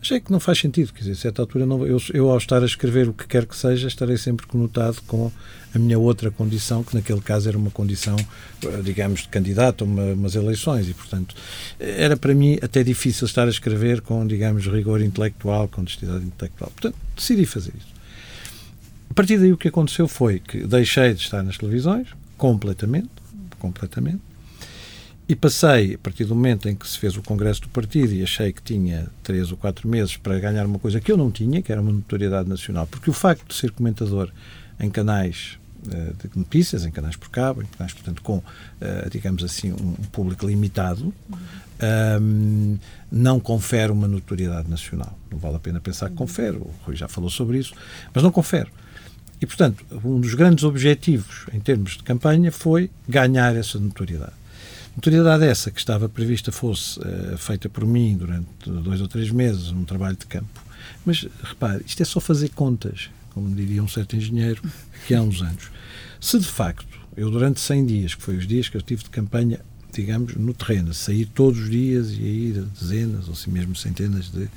achei 0.00 0.20
que 0.20 0.32
não 0.32 0.40
faz 0.40 0.58
sentido. 0.58 0.92
Quer 0.92 1.00
dizer, 1.00 1.12
a 1.12 1.16
certa 1.16 1.42
altura, 1.42 1.66
não, 1.66 1.86
eu, 1.86 1.98
eu, 2.12 2.30
ao 2.30 2.38
estar 2.38 2.62
a 2.62 2.66
escrever 2.66 3.08
o 3.08 3.12
que 3.12 3.26
quer 3.26 3.46
que 3.46 3.56
seja, 3.56 3.86
estarei 3.86 4.16
sempre 4.16 4.46
conotado 4.46 4.98
com 5.06 5.30
a 5.74 5.78
minha 5.78 5.98
outra 5.98 6.30
condição, 6.30 6.82
que 6.82 6.94
naquele 6.94 7.20
caso 7.20 7.48
era 7.48 7.56
uma 7.56 7.70
condição, 7.70 8.16
eh, 8.64 8.80
digamos, 8.82 9.22
de 9.22 9.28
candidato 9.28 9.84
a 9.84 9.86
uma, 9.86 10.02
umas 10.12 10.34
eleições. 10.34 10.88
E, 10.88 10.94
portanto, 10.94 11.34
era 11.78 12.16
para 12.16 12.34
mim 12.34 12.58
até 12.62 12.82
difícil 12.82 13.26
estar 13.26 13.46
a 13.46 13.50
escrever 13.50 14.00
com, 14.00 14.26
digamos, 14.26 14.66
rigor 14.66 15.00
intelectual, 15.00 15.68
com 15.68 15.82
honestidade 15.82 16.24
intelectual. 16.24 16.70
Portanto, 16.70 16.96
decidi 17.14 17.44
fazer 17.46 17.72
isso. 17.76 18.00
A 19.10 19.14
partir 19.14 19.38
daí, 19.38 19.52
o 19.52 19.56
que 19.56 19.68
aconteceu 19.68 20.08
foi 20.08 20.38
que 20.38 20.66
deixei 20.66 21.12
de 21.12 21.20
estar 21.20 21.42
nas 21.42 21.58
televisões, 21.58 22.08
completamente, 22.36 23.10
completamente, 23.58 24.29
e 25.30 25.36
passei, 25.36 25.94
a 25.94 25.98
partir 25.98 26.24
do 26.24 26.34
momento 26.34 26.68
em 26.68 26.74
que 26.74 26.88
se 26.88 26.98
fez 26.98 27.16
o 27.16 27.22
congresso 27.22 27.62
do 27.62 27.68
partido 27.68 28.12
e 28.12 28.20
achei 28.20 28.52
que 28.52 28.60
tinha 28.60 29.06
três 29.22 29.52
ou 29.52 29.56
quatro 29.56 29.86
meses 29.86 30.16
para 30.16 30.36
ganhar 30.40 30.66
uma 30.66 30.80
coisa 30.80 31.00
que 31.00 31.12
eu 31.12 31.16
não 31.16 31.30
tinha, 31.30 31.62
que 31.62 31.70
era 31.70 31.80
uma 31.80 31.92
notoriedade 31.92 32.48
nacional, 32.48 32.84
porque 32.88 33.08
o 33.08 33.12
facto 33.12 33.46
de 33.46 33.54
ser 33.54 33.70
comentador 33.70 34.28
em 34.80 34.90
canais 34.90 35.56
uh, 35.86 36.28
de 36.28 36.36
notícias, 36.36 36.84
em 36.84 36.90
canais 36.90 37.14
por 37.14 37.30
cabo, 37.30 37.62
em 37.62 37.66
canais, 37.66 37.92
portanto, 37.92 38.22
com, 38.22 38.38
uh, 38.38 38.44
digamos 39.08 39.44
assim, 39.44 39.70
um, 39.70 39.92
público 40.10 40.44
limitado, 40.44 41.14
um, 42.20 42.76
não 43.08 43.38
confere 43.38 43.92
uma 43.92 44.08
notoriedade 44.08 44.68
nacional. 44.68 45.16
Não 45.30 45.38
vale 45.38 45.54
a 45.54 45.60
pena 45.60 45.78
pensar 45.78 46.10
que 46.10 46.16
confere, 46.16 46.56
o 46.56 46.74
Rui 46.84 46.96
já 46.96 47.06
falou 47.06 47.30
sobre 47.30 47.56
isso, 47.56 47.72
mas 48.12 48.24
não 48.24 48.32
confere. 48.32 48.68
E, 49.40 49.46
portanto, 49.46 49.84
um 50.04 50.20
dos 50.20 50.34
grandes 50.34 50.64
objetivos 50.64 51.46
em 51.52 51.60
termos 51.60 51.92
de 51.92 52.02
campanha 52.02 52.50
foi 52.50 52.90
ganhar 53.08 53.54
essa 53.54 53.78
notoriedade. 53.78 54.39
Notoriedade 54.96 55.44
essa 55.44 55.70
que 55.70 55.78
estava 55.78 56.08
prevista 56.08 56.50
fosse 56.50 56.98
uh, 57.00 57.38
feita 57.38 57.68
por 57.68 57.86
mim 57.86 58.16
durante 58.16 58.48
dois 58.66 59.00
ou 59.00 59.08
três 59.08 59.30
meses, 59.30 59.70
num 59.70 59.84
trabalho 59.84 60.16
de 60.16 60.26
campo. 60.26 60.60
Mas, 61.04 61.26
repare, 61.42 61.82
isto 61.86 62.02
é 62.02 62.04
só 62.04 62.20
fazer 62.20 62.50
contas, 62.50 63.10
como 63.30 63.54
diria 63.54 63.82
um 63.82 63.88
certo 63.88 64.16
engenheiro, 64.16 64.62
que 65.06 65.14
há 65.14 65.22
uns 65.22 65.40
anos. 65.42 65.70
Se 66.20 66.38
de 66.38 66.46
facto, 66.46 66.98
eu 67.16 67.30
durante 67.30 67.60
100 67.60 67.86
dias, 67.86 68.14
que 68.14 68.22
foi 68.22 68.36
os 68.36 68.46
dias 68.46 68.68
que 68.68 68.76
eu 68.76 68.82
tive 68.82 69.04
de 69.04 69.10
campanha, 69.10 69.60
digamos, 69.92 70.34
no 70.34 70.52
terreno, 70.52 70.92
sair 70.92 71.26
todos 71.26 71.60
os 71.60 71.70
dias 71.70 72.10
e 72.10 72.22
ir 72.22 72.58
a 72.58 72.80
dezenas 72.80 73.26
ou 73.26 73.32
assim 73.32 73.50
mesmo 73.50 73.74
centenas 73.74 74.30
de 74.30 74.48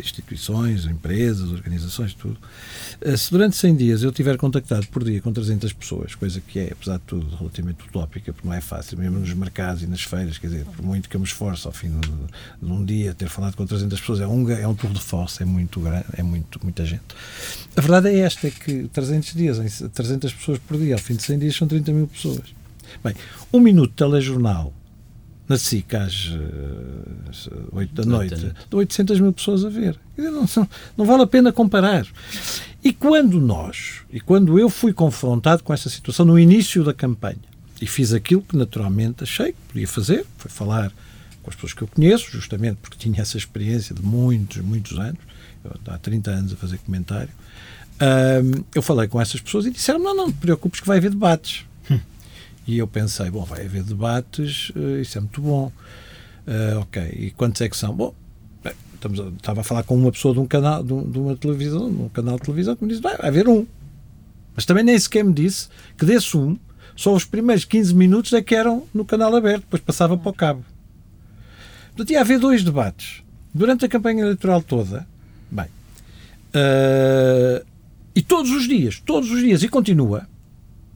instituições, 0.00 0.86
empresas, 0.86 1.50
organizações, 1.50 2.14
tudo. 2.14 2.38
Uh, 3.04 3.16
se 3.16 3.30
durante 3.30 3.56
100 3.56 3.76
dias 3.76 4.02
eu 4.02 4.12
tiver 4.12 4.36
contactado 4.36 4.86
por 4.88 5.04
dia 5.04 5.20
com 5.20 5.32
300 5.32 5.72
pessoas, 5.72 6.14
coisa 6.14 6.40
que 6.40 6.58
é, 6.58 6.72
apesar 6.72 6.96
de 6.96 7.02
tudo, 7.04 7.34
relativamente 7.36 7.84
utópica, 7.84 8.32
porque 8.32 8.46
não 8.46 8.54
é 8.54 8.60
fácil, 8.60 8.98
mesmo 8.98 9.18
nos 9.18 9.32
mercados 9.34 9.82
e 9.82 9.86
nas 9.86 10.02
feiras, 10.02 10.38
quer 10.38 10.48
dizer, 10.48 10.64
por 10.64 10.84
muito 10.84 11.08
que 11.08 11.16
eu 11.16 11.20
me 11.20 11.26
esforce 11.26 11.66
ao 11.66 11.72
fim 11.72 11.90
de, 12.00 12.08
de 12.66 12.72
um 12.72 12.84
dia 12.84 13.14
ter 13.14 13.28
falado 13.28 13.56
com 13.56 13.66
300 13.66 13.98
pessoas, 14.00 14.20
é 14.20 14.26
um, 14.26 14.50
é 14.50 14.66
um 14.66 14.74
tour 14.74 14.92
de 14.92 15.00
force, 15.00 15.42
é 15.42 15.46
muito 15.46 15.80
grande, 15.80 16.06
é 16.16 16.22
muito, 16.22 16.60
muita 16.62 16.84
gente. 16.84 17.02
A 17.76 17.80
verdade 17.80 18.08
é 18.08 18.20
esta, 18.20 18.46
é 18.46 18.50
que 18.50 18.88
300 18.88 19.34
dias, 19.34 19.82
300 19.92 20.32
pessoas 20.32 20.58
por 20.58 20.78
dia, 20.78 20.94
ao 20.94 21.00
fim 21.00 21.16
de 21.16 21.22
100 21.22 21.38
dias 21.38 21.56
são 21.56 21.68
30 21.68 21.92
mil 21.92 22.06
pessoas. 22.06 22.54
Bem, 23.02 23.14
um 23.52 23.60
minuto 23.60 23.90
de 23.90 23.96
telejornal 23.96 24.72
na 25.48 25.58
SIC 25.58 25.94
às 25.94 26.26
uh, 26.28 26.38
eh, 27.52 27.68
8 27.72 27.94
da 27.94 28.04
noite, 28.04 28.34
de 28.70 28.76
800 28.76 29.20
mil 29.20 29.32
pessoas 29.32 29.64
a 29.64 29.68
ver. 29.68 29.98
Não, 30.16 30.46
não, 30.56 30.68
não, 30.96 31.04
vale 31.04 31.22
a 31.22 31.26
pena 31.26 31.52
comparar. 31.52 32.06
E 32.82 32.92
quando 32.92 33.40
nós, 33.40 34.02
e 34.10 34.20
quando 34.20 34.58
eu 34.58 34.70
fui 34.70 34.92
confrontado 34.92 35.62
com 35.62 35.72
essa 35.72 35.90
situação 35.90 36.24
no 36.24 36.38
início 36.38 36.82
da 36.82 36.94
campanha, 36.94 37.36
e 37.80 37.86
fiz 37.86 38.12
aquilo 38.12 38.42
que 38.42 38.56
naturalmente 38.56 39.24
achei 39.24 39.52
que 39.52 39.58
podia 39.68 39.88
fazer, 39.88 40.24
foi 40.38 40.50
falar 40.50 40.92
com 41.42 41.50
as 41.50 41.54
pessoas 41.54 41.74
que 41.74 41.82
eu 41.82 41.88
conheço, 41.88 42.30
justamente 42.30 42.78
porque 42.80 42.96
tinha 42.96 43.20
essa 43.20 43.36
experiência 43.36 43.94
de 43.94 44.02
muitos, 44.02 44.62
muitos 44.62 44.98
anos, 44.98 45.20
eu, 45.62 45.72
há 45.92 45.98
30 45.98 46.30
anos 46.30 46.52
a 46.54 46.56
fazer 46.56 46.78
comentário, 46.78 47.28
uh, 47.96 48.64
eu 48.74 48.80
falei 48.80 49.08
com 49.08 49.20
essas 49.20 49.40
pessoas 49.40 49.66
e 49.66 49.70
disseram: 49.70 49.98
não, 49.98 50.16
não, 50.16 50.26
não 50.26 50.32
te 50.32 50.38
preocupes 50.38 50.80
que 50.80 50.86
vai 50.86 50.96
haver 50.96 51.10
debates. 51.10 51.66
E 52.66 52.78
eu 52.78 52.86
pensei, 52.86 53.30
bom, 53.30 53.44
vai 53.44 53.64
haver 53.64 53.82
debates, 53.82 54.70
uh, 54.70 55.00
isso 55.00 55.18
é 55.18 55.20
muito 55.20 55.40
bom. 55.40 55.70
Uh, 56.46 56.80
ok, 56.80 57.02
e 57.02 57.30
quantos 57.30 57.60
é 57.60 57.68
que 57.68 57.76
são? 57.76 57.94
Bom, 57.94 58.14
bem, 58.62 58.72
estamos 58.94 59.18
estava 59.36 59.60
a 59.60 59.64
falar 59.64 59.82
com 59.82 59.94
uma 59.94 60.10
pessoa 60.10 60.32
de 60.32 60.40
um 60.40 60.46
canal, 60.46 60.82
de, 60.82 60.88
de, 61.04 61.18
uma 61.18 61.36
televisão, 61.36 61.90
de 61.90 62.02
um 62.02 62.08
canal 62.08 62.36
de 62.36 62.42
televisão, 62.42 62.74
que 62.74 62.84
me 62.84 62.90
disse, 62.90 63.02
vai, 63.02 63.16
vai 63.16 63.28
haver 63.28 63.48
um. 63.48 63.66
Mas 64.54 64.64
também 64.64 64.84
nem 64.84 64.98
sequer 64.98 65.24
me 65.24 65.32
disse 65.32 65.68
que 65.96 66.06
desse 66.06 66.36
um, 66.36 66.56
só 66.96 67.12
os 67.14 67.24
primeiros 67.24 67.64
15 67.64 67.94
minutos 67.94 68.32
é 68.32 68.40
que 68.40 68.54
eram 68.54 68.84
no 68.94 69.04
canal 69.04 69.34
aberto, 69.34 69.62
depois 69.62 69.82
passava 69.82 70.16
para 70.16 70.30
o 70.30 70.32
cabo. 70.32 70.64
Portanto, 71.88 72.10
ia 72.10 72.20
haver 72.20 72.38
dois 72.38 72.62
debates. 72.62 73.22
Durante 73.52 73.84
a 73.84 73.88
campanha 73.88 74.22
eleitoral 74.22 74.62
toda, 74.62 75.06
bem, 75.50 75.66
uh, 75.66 77.64
e 78.14 78.22
todos 78.22 78.50
os 78.50 78.66
dias, 78.66 79.00
todos 79.04 79.30
os 79.30 79.40
dias, 79.40 79.62
e 79.62 79.68
continua, 79.68 80.26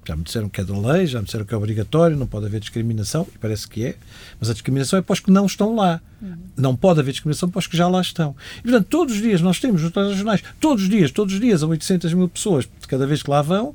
já 0.08 0.16
me 0.16 0.22
disseram 0.22 0.48
que 0.48 0.58
é 0.58 0.64
da 0.64 0.78
lei, 0.78 1.06
já 1.06 1.18
me 1.18 1.26
disseram 1.26 1.44
que 1.44 1.52
é 1.52 1.56
obrigatório, 1.56 2.16
não 2.16 2.26
pode 2.26 2.46
haver 2.46 2.60
discriminação, 2.60 3.26
e 3.34 3.36
parece 3.36 3.68
que 3.68 3.84
é, 3.84 3.96
mas 4.40 4.48
a 4.48 4.54
discriminação 4.54 4.98
é 4.98 5.02
para 5.02 5.12
os 5.12 5.20
que 5.20 5.30
não 5.30 5.44
estão 5.44 5.76
lá. 5.76 6.00
Uhum. 6.22 6.36
Não 6.56 6.74
pode 6.74 7.00
haver 7.00 7.12
discriminação 7.12 7.50
para 7.50 7.58
os 7.58 7.66
que 7.66 7.76
já 7.76 7.86
lá 7.86 8.00
estão. 8.00 8.34
E, 8.60 8.62
portanto, 8.62 8.86
todos 8.86 9.16
os 9.16 9.20
dias 9.20 9.42
nós 9.42 9.60
temos 9.60 9.82
nos 9.82 10.16
jornais, 10.16 10.42
todos 10.58 10.84
os 10.84 10.88
dias, 10.88 11.10
todos 11.10 11.34
os 11.34 11.40
dias, 11.40 11.62
a 11.62 11.66
800 11.66 12.14
mil 12.14 12.26
pessoas, 12.26 12.64
de 12.64 12.88
cada 12.88 13.06
vez 13.06 13.22
que 13.22 13.28
lá 13.28 13.42
vão, 13.42 13.74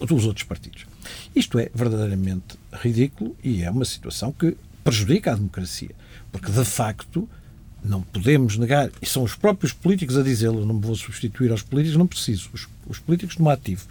dos 0.00 0.26
outros 0.26 0.44
partidos. 0.44 0.84
Isto 1.34 1.58
é 1.58 1.70
verdadeiramente 1.74 2.58
ridículo 2.74 3.34
e 3.42 3.62
é 3.62 3.70
uma 3.70 3.86
situação 3.86 4.32
que 4.32 4.54
prejudica 4.84 5.32
a 5.32 5.34
democracia, 5.34 5.92
porque, 6.30 6.52
de 6.52 6.64
facto, 6.64 7.26
não 7.82 8.02
podemos 8.02 8.58
negar, 8.58 8.90
e 9.00 9.06
são 9.06 9.22
os 9.22 9.34
próprios 9.34 9.72
políticos 9.72 10.18
a 10.18 10.22
dizê-lo, 10.22 10.66
não 10.66 10.74
me 10.74 10.82
vou 10.82 10.94
substituir 10.94 11.50
aos 11.50 11.62
políticos, 11.62 11.96
não 11.96 12.06
preciso. 12.06 12.50
Os, 12.52 12.68
os 12.86 12.98
políticos 12.98 13.38
no 13.38 13.48
ativo 13.48 13.86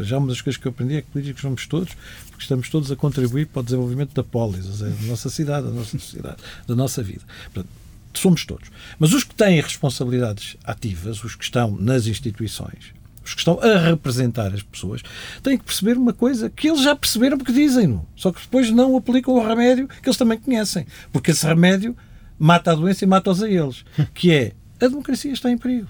já 0.00 0.18
uma 0.18 0.28
das 0.28 0.40
coisas 0.40 0.60
que 0.60 0.66
eu 0.66 0.70
aprendi 0.70 0.96
é 0.96 1.02
que 1.02 1.08
políticos 1.08 1.42
somos 1.42 1.66
todos, 1.66 1.94
porque 2.28 2.42
estamos 2.42 2.68
todos 2.68 2.90
a 2.90 2.96
contribuir 2.96 3.46
para 3.46 3.60
o 3.60 3.62
desenvolvimento 3.62 4.14
da 4.14 4.22
polis, 4.22 4.78
da 4.78 4.88
nossa 5.06 5.30
cidade, 5.30 5.66
da 5.66 5.72
nossa 5.72 5.98
sociedade, 5.98 6.36
da 6.66 6.74
nossa 6.74 7.02
vida. 7.02 7.22
Portanto, 7.44 7.68
somos 8.14 8.44
todos. 8.44 8.70
Mas 8.98 9.12
os 9.12 9.24
que 9.24 9.34
têm 9.34 9.60
responsabilidades 9.60 10.56
ativas, 10.64 11.22
os 11.22 11.34
que 11.34 11.44
estão 11.44 11.76
nas 11.78 12.06
instituições, 12.06 12.92
os 13.24 13.34
que 13.34 13.40
estão 13.40 13.60
a 13.60 13.78
representar 13.78 14.52
as 14.54 14.62
pessoas, 14.62 15.02
têm 15.42 15.58
que 15.58 15.64
perceber 15.64 15.96
uma 15.96 16.12
coisa 16.12 16.50
que 16.50 16.68
eles 16.68 16.82
já 16.82 16.96
perceberam 16.96 17.36
porque 17.36 17.52
dizem-no, 17.52 18.06
só 18.16 18.32
que 18.32 18.40
depois 18.40 18.70
não 18.70 18.96
aplicam 18.96 19.34
o 19.34 19.46
remédio 19.46 19.86
que 19.86 20.08
eles 20.08 20.16
também 20.16 20.38
conhecem, 20.38 20.86
porque 21.12 21.30
esse 21.30 21.46
remédio 21.46 21.96
mata 22.38 22.72
a 22.72 22.74
doença 22.74 23.04
e 23.04 23.08
mata-os 23.08 23.42
a 23.42 23.48
eles, 23.48 23.84
que 24.14 24.32
é 24.32 24.52
a 24.80 24.86
democracia 24.86 25.32
está 25.32 25.50
em 25.50 25.58
perigo 25.58 25.88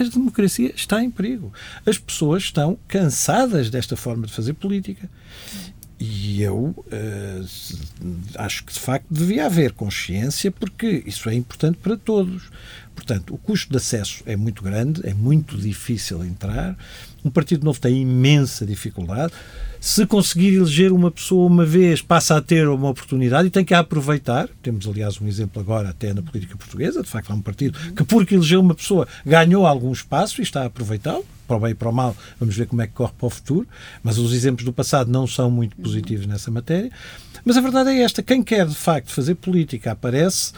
a 0.00 0.04
democracia 0.04 0.72
está 0.74 1.02
em 1.02 1.10
perigo. 1.10 1.52
As 1.84 1.98
pessoas 1.98 2.44
estão 2.44 2.78
cansadas 2.88 3.70
desta 3.70 3.96
forma 3.96 4.26
de 4.26 4.32
fazer 4.32 4.54
política. 4.54 5.08
E 5.98 6.42
eu 6.42 6.74
uh, 6.76 7.46
acho 8.36 8.64
que 8.64 8.72
de 8.72 8.80
facto 8.80 9.06
devia 9.08 9.46
haver 9.46 9.72
consciência, 9.72 10.50
porque 10.50 11.02
isso 11.06 11.28
é 11.30 11.34
importante 11.34 11.78
para 11.78 11.96
todos. 11.96 12.50
Portanto, 12.94 13.34
o 13.34 13.38
custo 13.38 13.70
de 13.70 13.76
acesso 13.76 14.22
é 14.26 14.36
muito 14.36 14.62
grande, 14.62 15.00
é 15.04 15.14
muito 15.14 15.56
difícil 15.56 16.24
entrar. 16.24 16.76
Um 17.24 17.30
partido 17.30 17.64
novo 17.64 17.80
tem 17.80 18.02
imensa 18.02 18.66
dificuldade. 18.66 19.32
Se 19.84 20.06
conseguir 20.06 20.54
eleger 20.54 20.92
uma 20.92 21.10
pessoa 21.10 21.46
uma 21.46 21.62
vez, 21.62 22.00
passa 22.00 22.38
a 22.38 22.40
ter 22.40 22.66
uma 22.68 22.88
oportunidade 22.88 23.48
e 23.48 23.50
tem 23.50 23.62
que 23.62 23.74
a 23.74 23.80
aproveitar. 23.80 24.48
Temos, 24.62 24.88
aliás, 24.88 25.20
um 25.20 25.28
exemplo 25.28 25.60
agora 25.60 25.90
até 25.90 26.14
na 26.14 26.22
política 26.22 26.56
portuguesa. 26.56 27.02
De 27.02 27.08
facto, 27.10 27.30
há 27.30 27.34
um 27.34 27.42
partido 27.42 27.78
que, 27.92 28.02
porque 28.02 28.34
elegeu 28.34 28.62
uma 28.62 28.74
pessoa, 28.74 29.06
ganhou 29.26 29.66
algum 29.66 29.92
espaço 29.92 30.40
e 30.40 30.42
está 30.42 30.62
a 30.62 30.66
aproveitá-lo 30.66 31.22
para 31.46 31.56
o 31.58 31.60
bem 31.60 31.72
e 31.72 31.74
para 31.74 31.90
o 31.90 31.92
mal, 31.92 32.16
vamos 32.40 32.56
ver 32.56 32.66
como 32.66 32.80
é 32.80 32.86
que 32.86 32.94
corre 32.94 33.12
para 33.12 33.26
o 33.26 33.28
futuro, 33.28 33.68
mas 34.02 34.16
os 34.16 34.32
exemplos 34.32 34.64
do 34.64 34.72
passado 34.72 35.10
não 35.10 35.26
são 35.26 35.50
muito 35.50 35.76
positivos 35.76 36.24
nessa 36.26 36.50
matéria. 36.50 36.90
Mas 37.44 37.58
a 37.58 37.60
verdade 37.60 37.90
é 37.90 38.00
esta: 38.00 38.22
quem 38.22 38.42
quer 38.42 38.66
de 38.66 38.74
facto 38.74 39.12
fazer 39.12 39.34
política 39.34 39.92
aparece 39.92 40.54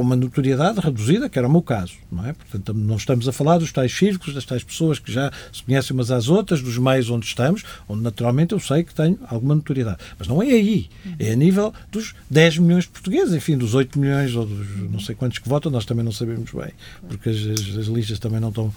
com 0.00 0.04
uma 0.04 0.16
notoriedade 0.16 0.80
reduzida, 0.80 1.28
que 1.28 1.38
era 1.38 1.46
o 1.46 1.50
meu 1.50 1.60
caso, 1.60 1.92
não 2.10 2.24
é? 2.24 2.32
Portanto, 2.32 2.72
não 2.72 2.96
estamos 2.96 3.28
a 3.28 3.32
falar 3.32 3.58
dos 3.58 3.70
tais 3.70 3.92
círculos, 3.92 4.34
das 4.34 4.46
tais 4.46 4.64
pessoas 4.64 4.98
que 4.98 5.12
já 5.12 5.30
se 5.52 5.62
conhecem 5.62 5.94
umas 5.94 6.10
às 6.10 6.26
outras, 6.26 6.62
dos 6.62 6.78
meios 6.78 7.10
onde 7.10 7.26
estamos, 7.26 7.64
onde 7.86 8.02
naturalmente 8.02 8.54
eu 8.54 8.60
sei 8.60 8.82
que 8.82 8.94
tenho 8.94 9.18
alguma 9.26 9.54
notoriedade. 9.54 9.98
Mas 10.18 10.26
não 10.26 10.42
é 10.42 10.46
aí. 10.46 10.88
É 11.18 11.32
a 11.32 11.36
nível 11.36 11.74
dos 11.92 12.14
10 12.30 12.58
milhões 12.58 12.84
de 12.84 12.90
portugueses, 12.90 13.34
enfim, 13.34 13.58
dos 13.58 13.74
8 13.74 13.98
milhões 13.98 14.34
ou 14.34 14.46
dos 14.46 14.90
não 14.90 15.00
sei 15.00 15.14
quantos 15.14 15.38
que 15.38 15.46
votam, 15.46 15.70
nós 15.70 15.84
também 15.84 16.02
não 16.02 16.12
sabemos 16.12 16.50
bem, 16.50 16.70
porque 17.06 17.28
as, 17.28 17.36
as, 17.36 17.76
as 17.76 17.86
listas 17.86 18.18
também 18.18 18.40
não 18.40 18.48
estão, 18.48 18.72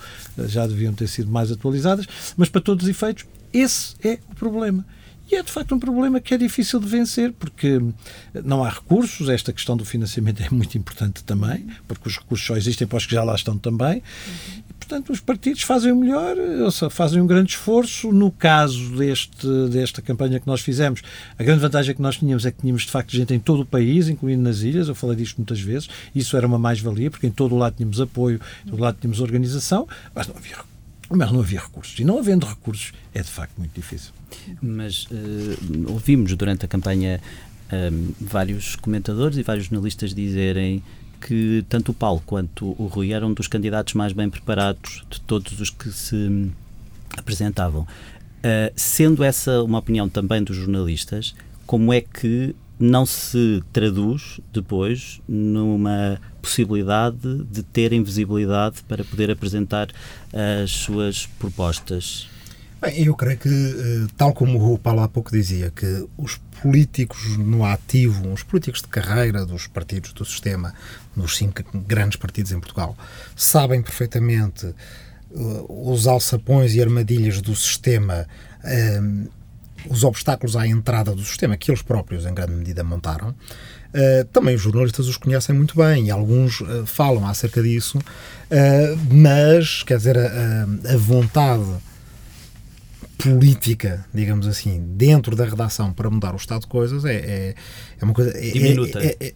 já 0.47 0.67
deviam 0.67 0.93
ter 0.93 1.07
sido 1.07 1.31
mais 1.31 1.53
atualizadas, 1.53 2.05
mas 2.35 2.49
para 2.49 2.59
todos 2.59 2.83
os 2.83 2.89
efeitos, 2.89 3.25
esse 3.53 3.95
é 4.03 4.19
o 4.29 4.35
problema. 4.35 4.85
E 5.33 5.35
é 5.35 5.41
de 5.41 5.51
facto 5.51 5.73
um 5.73 5.79
problema 5.79 6.19
que 6.19 6.31
é 6.31 6.37
difícil 6.37 6.79
de 6.79 6.87
vencer, 6.87 7.33
porque 7.33 7.81
não 8.45 8.63
há 8.63 8.69
recursos, 8.69 9.29
esta 9.29 9.51
questão 9.51 9.75
do 9.75 9.83
financiamento 9.83 10.43
é 10.43 10.49
muito 10.51 10.77
importante 10.77 11.23
também, 11.23 11.65
porque 11.87 12.07
os 12.07 12.19
recursos 12.19 12.45
só 12.45 12.55
existem 12.55 12.85
para 12.85 12.97
os 12.97 13.07
que 13.07 13.15
já 13.15 13.23
lá 13.23 13.33
estão 13.33 13.57
também. 13.57 14.03
E, 14.69 14.73
portanto, 14.73 15.11
os 15.11 15.19
partidos 15.19 15.63
fazem 15.63 15.91
o 15.91 15.95
melhor, 15.95 16.37
ou 16.37 16.69
seja, 16.69 16.87
fazem 16.91 17.19
um 17.19 17.25
grande 17.25 17.53
esforço. 17.53 18.11
No 18.11 18.29
caso 18.29 18.95
deste, 18.95 19.47
desta 19.71 20.03
campanha 20.03 20.39
que 20.39 20.45
nós 20.45 20.61
fizemos, 20.61 21.01
a 21.35 21.43
grande 21.43 21.61
vantagem 21.61 21.95
que 21.95 22.01
nós 22.03 22.17
tínhamos 22.17 22.45
é 22.45 22.51
que 22.51 22.61
tínhamos 22.61 22.83
de 22.83 22.91
facto 22.91 23.09
gente 23.09 23.33
em 23.33 23.39
todo 23.39 23.63
o 23.63 23.65
país, 23.65 24.09
incluindo 24.09 24.43
nas 24.43 24.59
ilhas, 24.59 24.87
eu 24.87 24.93
falei 24.93 25.15
disto 25.15 25.37
muitas 25.37 25.59
vezes, 25.59 25.89
isso 26.13 26.37
era 26.37 26.45
uma 26.45 26.59
mais-valia, 26.59 27.09
porque 27.09 27.25
em 27.25 27.31
todo 27.31 27.55
o 27.55 27.57
lado 27.57 27.75
tínhamos 27.75 27.99
apoio, 27.99 28.39
em 28.67 28.69
todo 28.69 28.79
o 28.79 28.83
lado 28.83 28.99
tínhamos 29.01 29.19
organização, 29.19 29.87
mas 30.13 30.27
não 30.27 30.37
havia 30.37 30.57
mas 31.15 31.31
não 31.31 31.41
havia 31.41 31.59
recursos. 31.59 31.99
E 31.99 32.03
não 32.03 32.17
havendo 32.17 32.45
recursos, 32.45 32.91
é 33.13 33.21
de 33.21 33.29
facto 33.29 33.57
muito 33.57 33.73
difícil. 33.73 34.11
Mas 34.61 35.05
uh, 35.05 35.91
ouvimos 35.91 36.35
durante 36.35 36.65
a 36.65 36.67
campanha 36.67 37.21
ehm, 37.71 38.11
vários 38.19 38.75
comentadores 38.75 39.37
e 39.37 39.43
vários 39.43 39.65
jornalistas 39.65 40.13
dizerem 40.13 40.83
que 41.21 41.63
tanto 41.69 41.91
o 41.91 41.93
Paulo 41.93 42.21
quanto 42.25 42.75
o 42.77 42.87
Rui 42.87 43.13
eram 43.13 43.33
dos 43.33 43.47
candidatos 43.47 43.93
mais 43.93 44.11
bem 44.11 44.29
preparados 44.29 45.03
de 45.09 45.21
todos 45.21 45.59
os 45.59 45.69
que 45.69 45.89
se 45.91 46.51
apresentavam. 47.17 47.81
Uh, 47.83 48.73
sendo 48.75 49.23
essa 49.23 49.63
uma 49.63 49.79
opinião 49.79 50.09
também 50.09 50.43
dos 50.43 50.57
jornalistas, 50.57 51.33
como 51.65 51.93
é 51.93 52.01
que 52.01 52.53
não 52.77 53.05
se 53.05 53.63
traduz 53.71 54.41
depois 54.51 55.21
numa 55.27 56.19
possibilidade 56.41 57.43
de 57.49 57.63
terem 57.63 58.03
visibilidade 58.03 58.83
para 58.87 59.05
poder 59.05 59.31
apresentar 59.31 59.87
as 60.61 60.71
suas 60.71 61.25
propostas? 61.25 62.27
Bem, 62.83 63.05
eu 63.05 63.15
creio 63.15 63.37
que, 63.37 63.47
eh, 63.47 64.07
tal 64.17 64.33
como 64.33 64.73
o 64.73 64.77
Paulo 64.77 64.99
há 64.99 65.07
pouco 65.07 65.31
dizia, 65.31 65.71
que 65.73 66.05
os 66.17 66.37
políticos 66.61 67.37
no 67.37 67.63
ativo, 67.63 68.29
os 68.33 68.43
políticos 68.43 68.81
de 68.81 68.89
carreira 68.89 69.45
dos 69.45 69.67
partidos 69.67 70.11
do 70.11 70.25
sistema, 70.25 70.73
dos 71.15 71.37
cinco 71.37 71.63
grandes 71.87 72.17
partidos 72.17 72.51
em 72.51 72.59
Portugal, 72.59 72.97
sabem 73.37 73.81
perfeitamente 73.81 74.65
uh, 75.31 75.91
os 75.93 76.07
alçapões 76.07 76.75
e 76.75 76.81
armadilhas 76.81 77.39
do 77.39 77.55
sistema, 77.55 78.27
um, 79.01 79.27
os 79.89 80.03
obstáculos 80.03 80.57
à 80.57 80.67
entrada 80.67 81.15
do 81.15 81.23
sistema 81.23 81.55
que 81.55 81.71
eles 81.71 81.81
próprios, 81.81 82.25
em 82.25 82.33
grande 82.33 82.51
medida, 82.51 82.83
montaram. 82.83 83.29
Uh, 83.29 84.25
também 84.33 84.55
os 84.55 84.61
jornalistas 84.61 85.07
os 85.07 85.15
conhecem 85.15 85.55
muito 85.55 85.77
bem 85.77 86.07
e 86.07 86.11
alguns 86.11 86.59
uh, 86.59 86.85
falam 86.85 87.25
acerca 87.25 87.63
disso, 87.63 87.97
mas, 89.09 89.83
quer 89.83 89.95
dizer, 89.97 90.17
a, 90.17 90.93
a 90.93 90.97
vontade 90.97 91.63
política, 93.23 94.05
digamos 94.13 94.45
assim, 94.47 94.83
dentro 94.95 95.35
da 95.35 95.45
redação 95.45 95.93
para 95.93 96.09
mudar 96.09 96.33
o 96.33 96.37
estado 96.37 96.61
de 96.61 96.67
coisas 96.67 97.05
é, 97.05 97.15
é, 97.15 97.55
é 97.99 98.03
uma 98.03 98.13
coisa. 98.13 98.37
É, 98.37 98.51
Diminuta. 98.51 98.99
É, 98.99 99.15
é, 99.19 99.33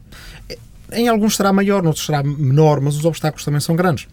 é, 0.50 0.58
em 1.00 1.08
alguns 1.08 1.36
será 1.36 1.54
maior, 1.54 1.82
noutros 1.82 2.06
será 2.06 2.22
menor, 2.22 2.82
mas 2.82 2.98
os 2.98 3.06
obstáculos 3.06 3.46
também 3.46 3.62
são 3.62 3.76
grandes. 3.76 4.08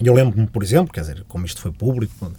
Eu 0.00 0.14
lembro-me, 0.14 0.46
por 0.46 0.62
exemplo, 0.62 0.92
quer 0.92 1.00
dizer, 1.00 1.24
como 1.28 1.46
isto 1.46 1.60
foi 1.60 1.72
público, 1.72 2.32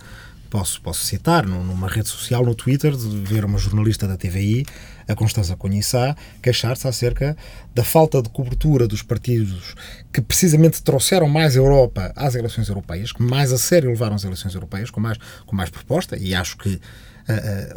posso, 0.49 0.81
posso 0.81 1.05
citar 1.05 1.45
numa 1.45 1.87
rede 1.87 2.09
social, 2.09 2.45
no 2.45 2.53
Twitter, 2.53 2.95
de 2.95 3.07
ver 3.19 3.45
uma 3.45 3.57
jornalista 3.57 4.07
da 4.07 4.17
TVI, 4.17 4.65
a 5.07 5.15
Constança 5.15 5.55
Conhissá, 5.55 6.15
queixar-se 6.41 6.87
acerca 6.87 7.35
da 7.73 7.83
falta 7.83 8.21
de 8.21 8.29
cobertura 8.29 8.87
dos 8.87 9.01
partidos 9.01 9.75
que 10.11 10.21
precisamente 10.21 10.81
trouxeram 10.81 11.27
mais 11.27 11.55
Europa 11.55 12.11
às 12.15 12.35
eleições 12.35 12.67
europeias, 12.67 13.11
que 13.11 13.21
mais 13.21 13.51
a 13.51 13.57
sério 13.57 13.89
levaram 13.89 14.15
as 14.15 14.23
eleições 14.23 14.53
europeias, 14.53 14.89
com 14.89 14.99
mais, 14.99 15.17
com 15.45 15.55
mais 15.55 15.69
proposta, 15.69 16.17
e 16.17 16.33
acho 16.35 16.57
que 16.57 16.69
uh, 16.69 16.79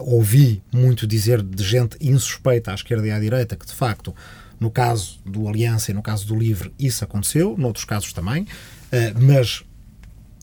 uh, 0.01 0.15
ouvi 0.15 0.63
muito 0.73 1.07
dizer 1.07 1.43
de 1.43 1.63
gente 1.63 1.97
insuspeita 2.01 2.73
à 2.73 2.75
esquerda 2.75 3.07
e 3.07 3.11
à 3.11 3.19
direita 3.19 3.57
que, 3.57 3.67
de 3.67 3.75
facto, 3.75 4.15
no 4.59 4.71
caso 4.71 5.21
do 5.25 5.49
Aliança 5.49 5.91
e 5.91 5.95
no 5.95 6.03
caso 6.03 6.27
do 6.27 6.35
Livre, 6.35 6.73
isso 6.79 7.05
aconteceu, 7.05 7.57
noutros 7.57 7.85
casos 7.85 8.13
também, 8.13 8.43
uh, 8.43 9.21
mas 9.21 9.65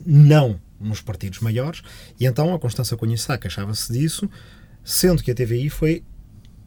não 0.06 0.60
nos 0.80 1.00
partidos 1.00 1.39
maiores, 1.39 1.82
e 2.20 2.26
então 2.26 2.54
a 2.54 2.60
Constança 2.60 2.98
Conhecá 2.98 3.38
queixava-se 3.38 3.94
disso, 3.94 4.30
sendo 4.84 5.22
que 5.22 5.30
a 5.30 5.36
TVI 5.36 5.70
foi 5.70 6.04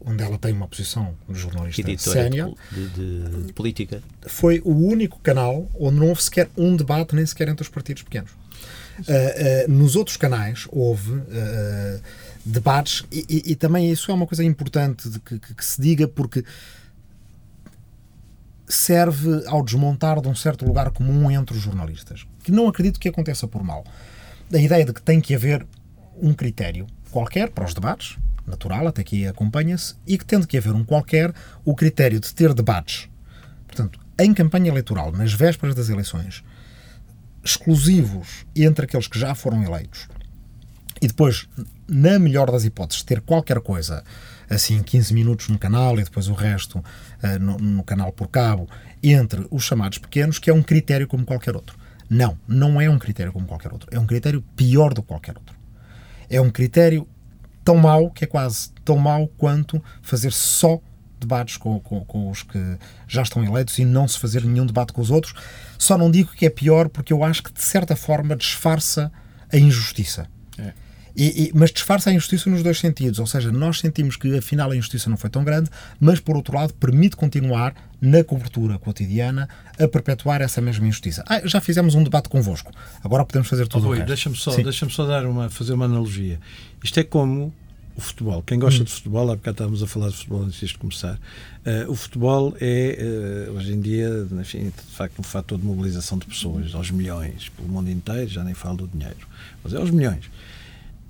onde 0.05 0.23
ela 0.23 0.37
tem 0.37 0.53
uma 0.53 0.67
posição 0.67 1.15
de 1.27 1.39
jornalista 1.39 1.97
sénior, 1.97 2.53
de, 2.71 2.89
de, 2.89 3.45
de, 3.47 3.53
política. 3.53 4.01
Foi 4.27 4.61
o 4.63 4.71
único 4.71 5.19
canal 5.19 5.69
onde 5.79 5.99
não 5.99 6.09
houve 6.09 6.21
sequer 6.21 6.49
um 6.55 6.75
debate, 6.75 7.15
nem 7.15 7.25
sequer 7.25 7.47
entre 7.47 7.63
os 7.63 7.69
partidos 7.69 8.03
pequenos. 8.03 8.31
Uh, 8.31 9.67
uh, 9.67 9.71
nos 9.71 9.95
outros 9.95 10.15
canais 10.15 10.67
houve 10.69 11.11
uh, 11.11 12.01
debates 12.45 13.03
e, 13.11 13.25
e, 13.27 13.51
e, 13.51 13.55
também 13.55 13.91
isso 13.91 14.09
é 14.09 14.13
uma 14.13 14.25
coisa 14.25 14.41
importante 14.41 15.09
de 15.09 15.19
que, 15.19 15.37
que, 15.37 15.53
que 15.53 15.65
se 15.65 15.81
diga 15.81 16.07
porque 16.07 16.45
serve 18.67 19.43
ao 19.47 19.63
desmontar 19.63 20.21
de 20.21 20.27
um 20.29 20.35
certo 20.35 20.65
lugar 20.65 20.89
comum 20.91 21.29
entre 21.29 21.57
os 21.57 21.61
jornalistas, 21.61 22.25
que 22.43 22.51
não 22.51 22.67
acredito 22.67 22.99
que 22.99 23.09
aconteça 23.09 23.47
por 23.47 23.63
mal. 23.63 23.83
A 24.53 24.57
ideia 24.57 24.85
de 24.85 24.93
que 24.93 25.01
tem 25.01 25.19
que 25.19 25.35
haver 25.35 25.65
um 26.21 26.33
critério 26.33 26.87
qualquer 27.11 27.49
para 27.49 27.65
os 27.65 27.73
debates, 27.73 28.17
natural, 28.45 28.87
até 28.87 29.03
que 29.03 29.27
acompanha-se, 29.27 29.95
e 30.05 30.17
que 30.17 30.25
tendo 30.25 30.47
que 30.47 30.57
haver 30.57 30.73
um 30.73 30.83
qualquer 30.83 31.33
o 31.63 31.75
critério 31.75 32.19
de 32.19 32.33
ter 32.33 32.53
debates. 32.53 33.09
Portanto, 33.67 33.99
em 34.19 34.33
campanha 34.33 34.69
eleitoral, 34.69 35.11
nas 35.11 35.33
vésperas 35.33 35.75
das 35.75 35.89
eleições, 35.89 36.43
exclusivos 37.43 38.45
entre 38.55 38.85
aqueles 38.85 39.07
que 39.07 39.19
já 39.19 39.35
foram 39.35 39.63
eleitos, 39.63 40.07
e 41.01 41.07
depois, 41.07 41.47
na 41.87 42.17
melhor 42.17 42.49
das 42.49 42.63
hipóteses, 42.63 43.03
ter 43.03 43.21
qualquer 43.21 43.59
coisa 43.59 44.03
assim 44.49 44.81
15 44.81 45.13
minutos 45.13 45.49
no 45.49 45.57
canal 45.57 45.99
e 45.99 46.03
depois 46.03 46.27
o 46.27 46.33
resto 46.33 46.79
uh, 46.79 47.39
no, 47.39 47.57
no, 47.57 47.83
canal 47.83 48.11
por 48.11 48.27
cabo, 48.27 48.69
entre 49.03 49.45
os 49.51 49.63
chamados 49.63 49.97
pequenos, 49.97 50.39
que 50.39 50.49
é 50.49 50.53
um 50.53 50.63
critério 50.63 51.07
como 51.07 51.25
qualquer 51.25 51.55
outro. 51.55 51.77
Não, 52.09 52.37
não 52.47 52.79
é 52.79 52.89
um 52.89 52.99
critério 52.99 53.33
como 53.33 53.47
qualquer 53.47 53.73
outro. 53.73 53.89
É 53.91 53.99
um 53.99 54.05
critério 54.05 54.43
pior 54.55 54.93
do 54.93 55.01
que 55.01 55.07
qualquer 55.07 55.35
outro. 55.35 55.55
É 56.29 56.39
um 56.39 56.49
critério 56.49 57.07
tão 57.65 57.75
mau 57.75 58.11
que 58.11 58.23
é 58.23 58.27
quase 58.27 58.69
tão 58.85 58.97
mau 58.97 59.27
quanto 59.37 59.83
fazer 60.01 60.31
só 60.31 60.79
debates 61.19 61.57
com, 61.57 61.79
com, 61.79 62.05
com, 62.05 62.29
os 62.29 62.43
que 62.43 62.77
já 63.07 63.23
estão 63.23 63.43
eleitos 63.43 63.79
e 63.79 63.83
não 63.83 64.07
se 64.07 64.19
fazer 64.19 64.43
nenhum 64.43 64.65
debate 64.65 64.93
com 64.93 65.01
os 65.01 65.09
outros. 65.09 65.33
Só 65.77 65.97
não 65.97 66.11
digo 66.11 66.31
que 66.33 66.45
é 66.45 66.49
pior 66.49 66.87
porque 66.87 67.11
eu 67.11 67.23
acho 67.23 67.41
que 67.41 67.51
de 67.51 67.61
certa 67.61 67.95
forma 67.95 68.35
disfarça 68.35 69.11
a 69.51 69.57
injustiça. 69.57 70.27
É. 70.57 70.73
E, 71.15 71.45
e, 71.45 71.51
mas 71.53 71.71
disfarça 71.71 72.09
a 72.09 72.13
injustiça 72.13 72.49
nos 72.49 72.61
dois 72.61 72.77
sentidos, 72.77 73.19
ou 73.19 73.27
seja, 73.27 73.51
nós 73.51 73.79
sentimos 73.79 74.17
que 74.17 74.37
afinal 74.37 74.71
a 74.71 74.75
injustiça 74.75 75.09
não 75.09 75.15
foi 75.15 75.29
tão 75.29 75.43
grande, 75.43 75.69
mas 75.99 76.19
por 76.19 76.35
outro 76.35 76.55
lado 76.55 76.73
permite 76.73 77.15
continuar 77.15 77.73
na 78.01 78.23
cobertura 78.23 78.77
cotidiana 78.77 79.47
a 79.79 79.87
perpetuar 79.87 80.41
essa 80.41 80.59
mesma 80.59 80.87
injustiça. 80.87 81.23
Ah, 81.27 81.41
já 81.45 81.61
fizemos 81.61 81.95
um 81.95 82.03
debate 82.03 82.27
convosco, 82.27 82.71
agora 83.03 83.25
podemos 83.25 83.47
fazer 83.47 83.67
tudo 83.67 83.89
oh, 83.89 83.95
Deixa-me 83.95 84.35
só, 84.35 84.55
deixa 84.55 84.89
só 84.89 85.05
dar 85.05 85.25
uma, 85.25 85.49
fazer 85.49 85.73
uma 85.73 85.85
analogia. 85.85 86.39
Isto 86.83 86.99
é 86.99 87.03
como 87.03 87.53
o 87.95 88.01
futebol. 88.01 88.43
Quem 88.43 88.59
gosta 88.59 88.81
hum. 88.81 88.83
de 88.83 88.91
futebol, 88.91 89.31
há 89.31 89.35
bocado 89.35 89.55
estávamos 89.55 89.81
a 89.81 89.87
falar 89.87 90.09
de 90.09 90.17
futebol 90.17 90.43
antes 90.43 90.69
de 90.69 90.77
começar. 90.77 91.17
Uh, 91.65 91.89
o 91.89 91.95
futebol 91.95 92.55
é, 92.59 93.47
uh, 93.49 93.53
hoje 93.53 93.73
em 93.73 93.79
dia, 93.79 94.27
enfim, 94.39 94.65
de 94.65 94.95
facto, 94.95 95.19
um 95.19 95.23
fator 95.23 95.57
de 95.57 95.65
mobilização 95.65 96.17
de 96.17 96.25
pessoas, 96.25 96.75
aos 96.75 96.91
milhões, 96.91 97.49
pelo 97.49 97.69
mundo 97.69 97.89
inteiro, 97.89 98.27
já 98.27 98.43
nem 98.43 98.53
falo 98.53 98.77
do 98.77 98.87
dinheiro, 98.87 99.27
mas 99.63 99.73
é 99.73 99.77
aos 99.77 99.89
milhões. 99.89 100.25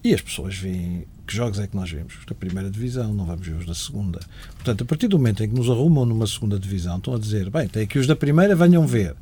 E 0.06 0.13
as 0.13 0.22
pessoas 0.22 0.56
veem 0.56 1.08
que 1.26 1.36
jogos 1.36 1.58
é 1.58 1.65
que 1.65 1.76
nós 1.76 1.89
vemos? 1.89 2.13
Os 2.20 2.26
da 2.28 2.36
primeira 2.36 2.70
divisão, 2.70 3.12
não 3.12 3.26
vamos 3.26 3.44
ver 3.44 3.56
os 3.56 3.65
da 3.65 3.74
segunda. 3.74 4.20
Portanto, 4.54 4.84
a 4.84 4.86
partir 4.86 5.08
do 5.08 5.18
momento 5.18 5.44
em 5.44 5.50
que 5.50 5.56
nos 5.56 5.68
arrumam 5.68 6.06
numa 6.06 6.28
segunda 6.28 6.60
divisão, 6.60 6.98
estão 6.98 7.15
a 7.15 7.18
dizer, 7.18 7.50
bem, 7.50 7.68
tem 7.68 7.82
aqui 7.82 7.98
os 7.98 8.06
da 8.06 8.15
primeira, 8.15 8.56
venham 8.56 8.86
ver. 8.86 9.15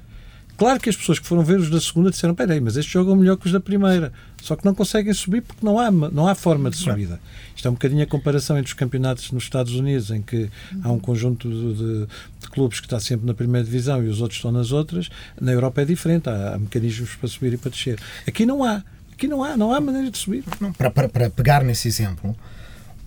Claro 0.57 0.81
que 0.81 0.89
as 0.89 0.97
pessoas 0.97 1.19
que 1.19 1.25
foram 1.25 1.41
ver 1.41 1.57
os 1.57 1.69
da 1.69 1.79
segunda 1.79 2.11
disseram, 2.11 2.35
peraí, 2.35 2.59
mas 2.59 2.75
este 2.75 2.91
jogo 2.91 3.13
é 3.13 3.15
melhor 3.15 3.37
que 3.37 3.45
os 3.45 3.53
da 3.53 3.61
primeira. 3.61 4.11
Só 4.41 4.57
que 4.57 4.65
não 4.65 4.75
conseguem 4.75 5.13
subir 5.13 5.41
porque 5.41 5.65
não 5.65 5.79
há, 5.79 5.89
não 5.89 6.27
há 6.27 6.35
forma 6.35 6.69
de 6.69 6.75
subida. 6.75 7.17
Isto 7.55 7.69
é 7.69 7.71
um 7.71 7.75
bocadinho 7.75 8.03
a 8.03 8.05
comparação 8.05 8.57
entre 8.57 8.67
os 8.67 8.73
campeonatos 8.73 9.31
nos 9.31 9.43
Estados 9.43 9.73
Unidos, 9.73 10.11
em 10.11 10.21
que 10.21 10.49
há 10.83 10.91
um 10.91 10.99
conjunto 10.99 11.49
de, 11.49 11.73
de, 11.75 12.07
de 12.41 12.49
clubes 12.51 12.81
que 12.81 12.87
está 12.87 12.99
sempre 12.99 13.25
na 13.25 13.33
primeira 13.33 13.63
divisão 13.63 14.03
e 14.03 14.09
os 14.09 14.19
outros 14.19 14.37
estão 14.37 14.51
nas 14.51 14.73
outras. 14.73 15.07
Na 15.39 15.53
Europa 15.53 15.81
é 15.81 15.85
diferente, 15.85 16.29
há, 16.29 16.55
há 16.55 16.59
mecanismos 16.59 17.15
para 17.15 17.29
subir 17.29 17.53
e 17.53 17.57
para 17.57 17.71
descer. 17.71 17.97
Aqui 18.27 18.45
não 18.45 18.65
há. 18.65 18.83
Aqui 19.13 19.27
não 19.27 19.43
há, 19.43 19.55
não 19.55 19.71
há 19.71 19.79
maneira 19.79 20.09
de 20.09 20.17
subir. 20.17 20.43
Não, 20.59 20.73
para, 20.73 20.89
para, 20.89 21.07
para 21.07 21.29
pegar 21.29 21.63
nesse 21.63 21.87
exemplo, 21.87 22.35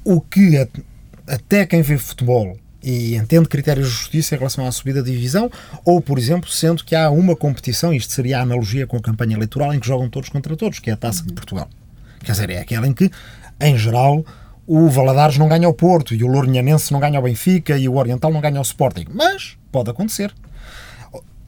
o 0.04 0.20
que 0.20 0.56
até 1.26 1.66
quem 1.66 1.82
vê 1.82 1.98
futebol 1.98 2.56
e 2.82 3.16
entende 3.16 3.48
critérios 3.48 3.88
de 3.88 3.94
justiça 3.94 4.36
em 4.36 4.38
relação 4.38 4.64
à 4.64 4.70
subida 4.70 5.02
de 5.02 5.10
divisão, 5.10 5.50
ou, 5.84 6.00
por 6.00 6.16
exemplo, 6.16 6.48
sendo 6.48 6.84
que 6.84 6.94
há 6.94 7.10
uma 7.10 7.34
competição, 7.34 7.92
isto 7.92 8.12
seria 8.12 8.38
a 8.38 8.42
analogia 8.42 8.86
com 8.86 8.96
a 8.96 9.00
campanha 9.00 9.34
eleitoral, 9.34 9.74
em 9.74 9.80
que 9.80 9.86
jogam 9.86 10.08
todos 10.08 10.28
contra 10.28 10.56
todos, 10.56 10.78
que 10.78 10.88
é 10.88 10.92
a 10.92 10.96
Taça 10.96 11.24
de 11.24 11.32
Portugal. 11.32 11.68
Quer 12.20 12.30
dizer, 12.30 12.50
é 12.50 12.60
aquela 12.60 12.86
em 12.86 12.92
que, 12.92 13.10
em 13.60 13.76
geral, 13.76 14.24
o 14.64 14.88
Valadares 14.88 15.36
não 15.36 15.48
ganha 15.48 15.66
ao 15.66 15.74
Porto, 15.74 16.14
e 16.14 16.22
o 16.22 16.28
Lourinhanense 16.28 16.92
não 16.92 17.00
ganha 17.00 17.18
ao 17.18 17.24
Benfica, 17.24 17.76
e 17.76 17.88
o 17.88 17.96
Oriental 17.96 18.32
não 18.32 18.40
ganha 18.40 18.58
ao 18.58 18.62
Sporting. 18.62 19.06
Mas 19.12 19.58
pode 19.72 19.90
acontecer. 19.90 20.32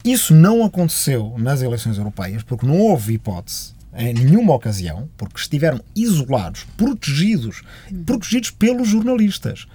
Isso 0.03 0.33
não 0.33 0.65
aconteceu 0.65 1.35
nas 1.37 1.61
eleições 1.61 1.97
europeias, 1.97 2.43
porque 2.43 2.67
não 2.67 2.77
houve 2.77 3.13
hipótese 3.13 3.78
em 3.99 4.13
nenhuma 4.13 4.55
ocasião, 4.55 5.09
porque 5.17 5.39
estiveram 5.39 5.81
isolados, 5.95 6.65
protegidos, 6.77 7.61
protegidos 8.05 8.49
pelos 8.49 8.87
jornalistas. 8.87 9.67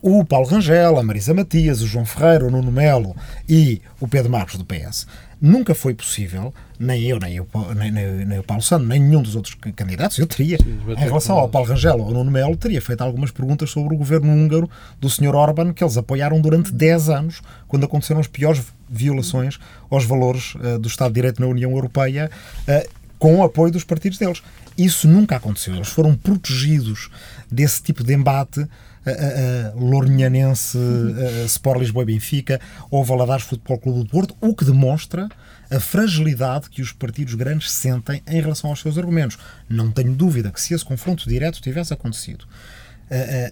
O 0.00 0.24
Paulo 0.24 0.46
Rangel, 0.46 0.98
a 0.98 1.02
Marisa 1.02 1.34
Matias, 1.34 1.80
o 1.80 1.86
João 1.86 2.04
Ferreira, 2.04 2.46
o 2.46 2.50
Nuno 2.50 2.70
Melo 2.70 3.16
e 3.48 3.80
o 3.98 4.06
Pedro 4.06 4.30
Marcos 4.30 4.56
do 4.56 4.64
PS. 4.64 5.06
Nunca 5.40 5.74
foi 5.74 5.92
possível, 5.92 6.54
nem 6.78 7.02
eu, 7.04 7.18
nem, 7.18 7.36
eu, 7.36 7.48
nem, 7.74 7.90
nem, 7.90 8.24
nem 8.24 8.38
o 8.38 8.42
Paulo 8.42 8.62
Santos, 8.62 8.86
nem 8.86 9.00
nenhum 9.00 9.22
dos 9.22 9.34
outros 9.34 9.54
candidatos, 9.74 10.18
eu 10.18 10.26
teria, 10.26 10.56
Sim, 10.58 10.78
em 10.88 11.04
relação 11.04 11.36
ao 11.36 11.48
Paulo 11.48 11.68
Rangel 11.68 11.98
ou 11.98 12.04
ao 12.04 12.12
Nuno 12.12 12.30
Melo, 12.30 12.56
teria 12.56 12.80
feito 12.80 13.00
algumas 13.00 13.30
perguntas 13.30 13.70
sobre 13.70 13.94
o 13.94 13.98
governo 13.98 14.30
húngaro 14.30 14.70
do 15.00 15.10
Sr. 15.10 15.34
Orban, 15.34 15.72
que 15.72 15.82
eles 15.82 15.96
apoiaram 15.96 16.40
durante 16.40 16.72
10 16.72 17.08
anos, 17.08 17.42
quando 17.66 17.84
aconteceram 17.84 18.20
as 18.20 18.28
piores 18.28 18.62
violações 18.88 19.58
aos 19.90 20.04
valores 20.04 20.54
uh, 20.54 20.78
do 20.78 20.86
Estado 20.86 21.08
de 21.10 21.14
Direito 21.14 21.40
na 21.40 21.48
União 21.48 21.72
Europeia. 21.72 22.30
Uh, 22.68 23.03
com 23.24 23.36
o 23.36 23.42
apoio 23.42 23.72
dos 23.72 23.84
partidos 23.84 24.18
deles. 24.18 24.42
Isso 24.76 25.08
nunca 25.08 25.36
aconteceu. 25.36 25.74
Eles 25.74 25.88
foram 25.88 26.14
protegidos 26.14 27.08
desse 27.50 27.82
tipo 27.82 28.04
de 28.04 28.12
embate 28.12 28.60
uh, 28.60 28.66
uh, 28.66 29.82
Lourinhanense, 29.82 30.76
uh, 30.76 31.46
Sport 31.46 31.80
Lisboa 31.80 32.02
e 32.02 32.06
Benfica 32.06 32.60
ou 32.90 33.02
Valadares 33.02 33.46
Futebol 33.46 33.78
Clube 33.78 34.00
do 34.00 34.06
Porto, 34.10 34.36
o 34.42 34.54
que 34.54 34.66
demonstra 34.66 35.26
a 35.70 35.80
fragilidade 35.80 36.68
que 36.68 36.82
os 36.82 36.92
partidos 36.92 37.34
grandes 37.34 37.70
sentem 37.70 38.22
em 38.26 38.42
relação 38.42 38.68
aos 38.68 38.80
seus 38.80 38.98
argumentos. 38.98 39.38
Não 39.70 39.90
tenho 39.90 40.12
dúvida 40.12 40.52
que 40.52 40.60
se 40.60 40.74
esse 40.74 40.84
confronto 40.84 41.26
direto 41.26 41.62
tivesse 41.62 41.94
acontecido 41.94 42.44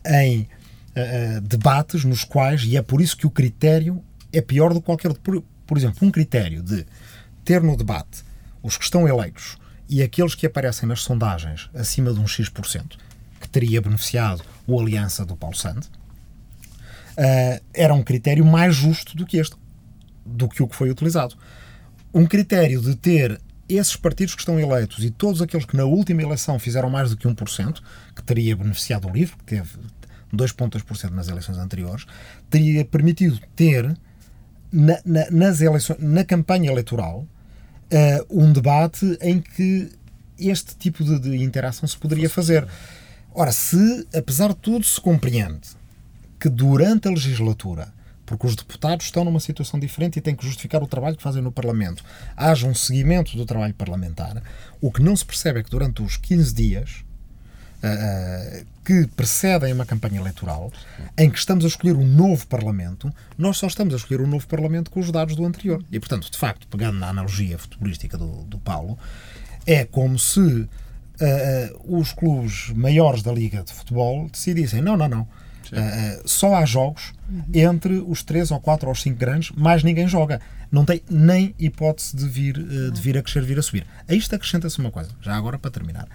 em 0.04 0.46
debates 1.44 2.04
nos 2.04 2.24
quais, 2.24 2.62
e 2.64 2.76
é 2.76 2.82
por 2.82 3.00
isso 3.00 3.16
que 3.16 3.26
o 3.26 3.30
critério 3.30 4.04
é 4.30 4.42
pior 4.42 4.74
do 4.74 4.80
que 4.80 4.86
qualquer 4.86 5.08
outro. 5.08 5.22
Por, 5.22 5.42
por 5.66 5.78
exemplo, 5.78 6.06
um 6.06 6.10
critério 6.10 6.62
de 6.62 6.84
ter 7.42 7.62
no 7.62 7.74
debate 7.74 8.22
os 8.62 8.76
que 8.76 8.84
estão 8.84 9.08
eleitos 9.08 9.61
e 9.92 10.02
aqueles 10.02 10.34
que 10.34 10.46
aparecem 10.46 10.88
nas 10.88 11.02
sondagens 11.02 11.68
acima 11.74 12.14
de 12.14 12.18
um 12.18 12.26
X%, 12.26 12.96
que 13.38 13.46
teria 13.46 13.78
beneficiado 13.78 14.42
o 14.66 14.80
Aliança 14.80 15.22
do 15.22 15.36
Paulo 15.36 15.54
Sande, 15.54 15.86
uh, 15.86 17.62
era 17.74 17.92
um 17.92 18.02
critério 18.02 18.42
mais 18.42 18.74
justo 18.74 19.14
do 19.14 19.26
que 19.26 19.36
este, 19.36 19.54
do 20.24 20.48
que 20.48 20.62
o 20.62 20.66
que 20.66 20.74
foi 20.74 20.90
utilizado. 20.90 21.36
Um 22.14 22.24
critério 22.24 22.80
de 22.80 22.96
ter 22.96 23.38
esses 23.68 23.94
partidos 23.94 24.34
que 24.34 24.40
estão 24.40 24.58
eleitos 24.58 25.04
e 25.04 25.10
todos 25.10 25.42
aqueles 25.42 25.66
que 25.66 25.76
na 25.76 25.84
última 25.84 26.22
eleição 26.22 26.58
fizeram 26.58 26.88
mais 26.88 27.10
do 27.10 27.16
que 27.18 27.28
1%, 27.28 27.82
que 28.16 28.22
teria 28.22 28.56
beneficiado 28.56 29.06
o 29.06 29.12
LIVRE, 29.12 29.36
que 29.36 29.44
teve 29.44 29.78
2,2% 30.34 31.10
nas 31.10 31.28
eleições 31.28 31.58
anteriores, 31.58 32.06
teria 32.48 32.82
permitido 32.82 33.38
ter 33.54 33.94
na, 34.72 34.98
na, 35.04 35.30
nas 35.30 35.60
eleições, 35.60 35.98
na 36.00 36.24
campanha 36.24 36.70
eleitoral 36.70 37.28
uh, 37.92 38.26
um 38.42 38.52
debate 38.52 39.18
em 39.20 39.40
que 39.40 39.90
este 40.38 40.74
tipo 40.76 41.04
de, 41.04 41.18
de 41.18 41.36
interação 41.42 41.86
se 41.86 41.96
poderia 41.96 42.28
fazer. 42.28 42.66
Ora, 43.34 43.52
se, 43.52 44.06
apesar 44.14 44.48
de 44.48 44.56
tudo, 44.56 44.84
se 44.84 45.00
compreende 45.00 45.68
que 46.40 46.48
durante 46.48 47.06
a 47.06 47.10
legislatura, 47.10 47.92
porque 48.26 48.46
os 48.46 48.56
deputados 48.56 49.06
estão 49.06 49.24
numa 49.24 49.40
situação 49.40 49.78
diferente 49.78 50.18
e 50.18 50.20
têm 50.20 50.34
que 50.34 50.44
justificar 50.44 50.82
o 50.82 50.86
trabalho 50.86 51.16
que 51.16 51.22
fazem 51.22 51.42
no 51.42 51.52
Parlamento, 51.52 52.04
haja 52.36 52.66
um 52.66 52.74
seguimento 52.74 53.36
do 53.36 53.46
trabalho 53.46 53.74
parlamentar, 53.74 54.42
o 54.80 54.90
que 54.90 55.02
não 55.02 55.14
se 55.14 55.24
percebe 55.24 55.60
é 55.60 55.62
que 55.62 55.70
durante 55.70 56.02
os 56.02 56.16
15 56.16 56.54
dias 56.54 57.04
uh, 57.82 58.66
que 58.84 59.06
precedem 59.08 59.72
uma 59.72 59.86
campanha 59.86 60.18
eleitoral, 60.18 60.72
em 61.16 61.30
que 61.30 61.38
estamos 61.38 61.64
a 61.64 61.68
escolher 61.68 61.96
um 61.96 62.04
novo 62.04 62.46
Parlamento, 62.46 63.12
nós 63.38 63.56
só 63.56 63.66
estamos 63.66 63.94
a 63.94 63.96
escolher 63.96 64.20
um 64.20 64.26
novo 64.26 64.46
Parlamento 64.46 64.90
com 64.90 65.00
os 65.00 65.10
dados 65.10 65.36
do 65.36 65.44
anterior. 65.44 65.82
E, 65.90 66.00
portanto, 66.00 66.30
de 66.30 66.36
facto, 66.36 66.66
pegando 66.66 66.98
na 66.98 67.08
analogia 67.08 67.58
futebolística 67.58 68.18
do, 68.18 68.44
do 68.44 68.58
Paulo, 68.58 68.98
é 69.66 69.84
como 69.84 70.18
se 70.18 70.40
uh, 70.40 70.68
os 71.86 72.12
clubes 72.12 72.70
maiores 72.70 73.22
da 73.22 73.32
Liga 73.32 73.62
de 73.62 73.72
Futebol 73.72 74.28
decidissem: 74.28 74.82
não, 74.82 74.96
não, 74.96 75.08
não. 75.08 75.22
Uh, 75.22 76.28
só 76.28 76.56
há 76.56 76.66
jogos 76.66 77.14
entre 77.54 77.94
os 77.94 78.22
três 78.22 78.50
ou 78.50 78.60
quatro 78.60 78.88
ou 78.88 78.94
cinco 78.94 79.18
grandes, 79.18 79.52
mais 79.52 79.82
ninguém 79.82 80.08
joga. 80.08 80.40
Não 80.70 80.84
tem 80.84 81.02
nem 81.08 81.54
hipótese 81.58 82.16
de 82.16 82.28
vir, 82.28 82.58
uh, 82.58 82.90
de 82.90 83.00
vir 83.00 83.16
a 83.16 83.22
crescer, 83.22 83.42
vir 83.42 83.58
a 83.58 83.62
subir. 83.62 83.86
A 84.08 84.14
isto 84.14 84.34
acrescenta-se 84.34 84.78
uma 84.78 84.90
coisa, 84.90 85.10
já 85.20 85.36
agora 85.36 85.58
para 85.58 85.70
terminar. 85.70 86.08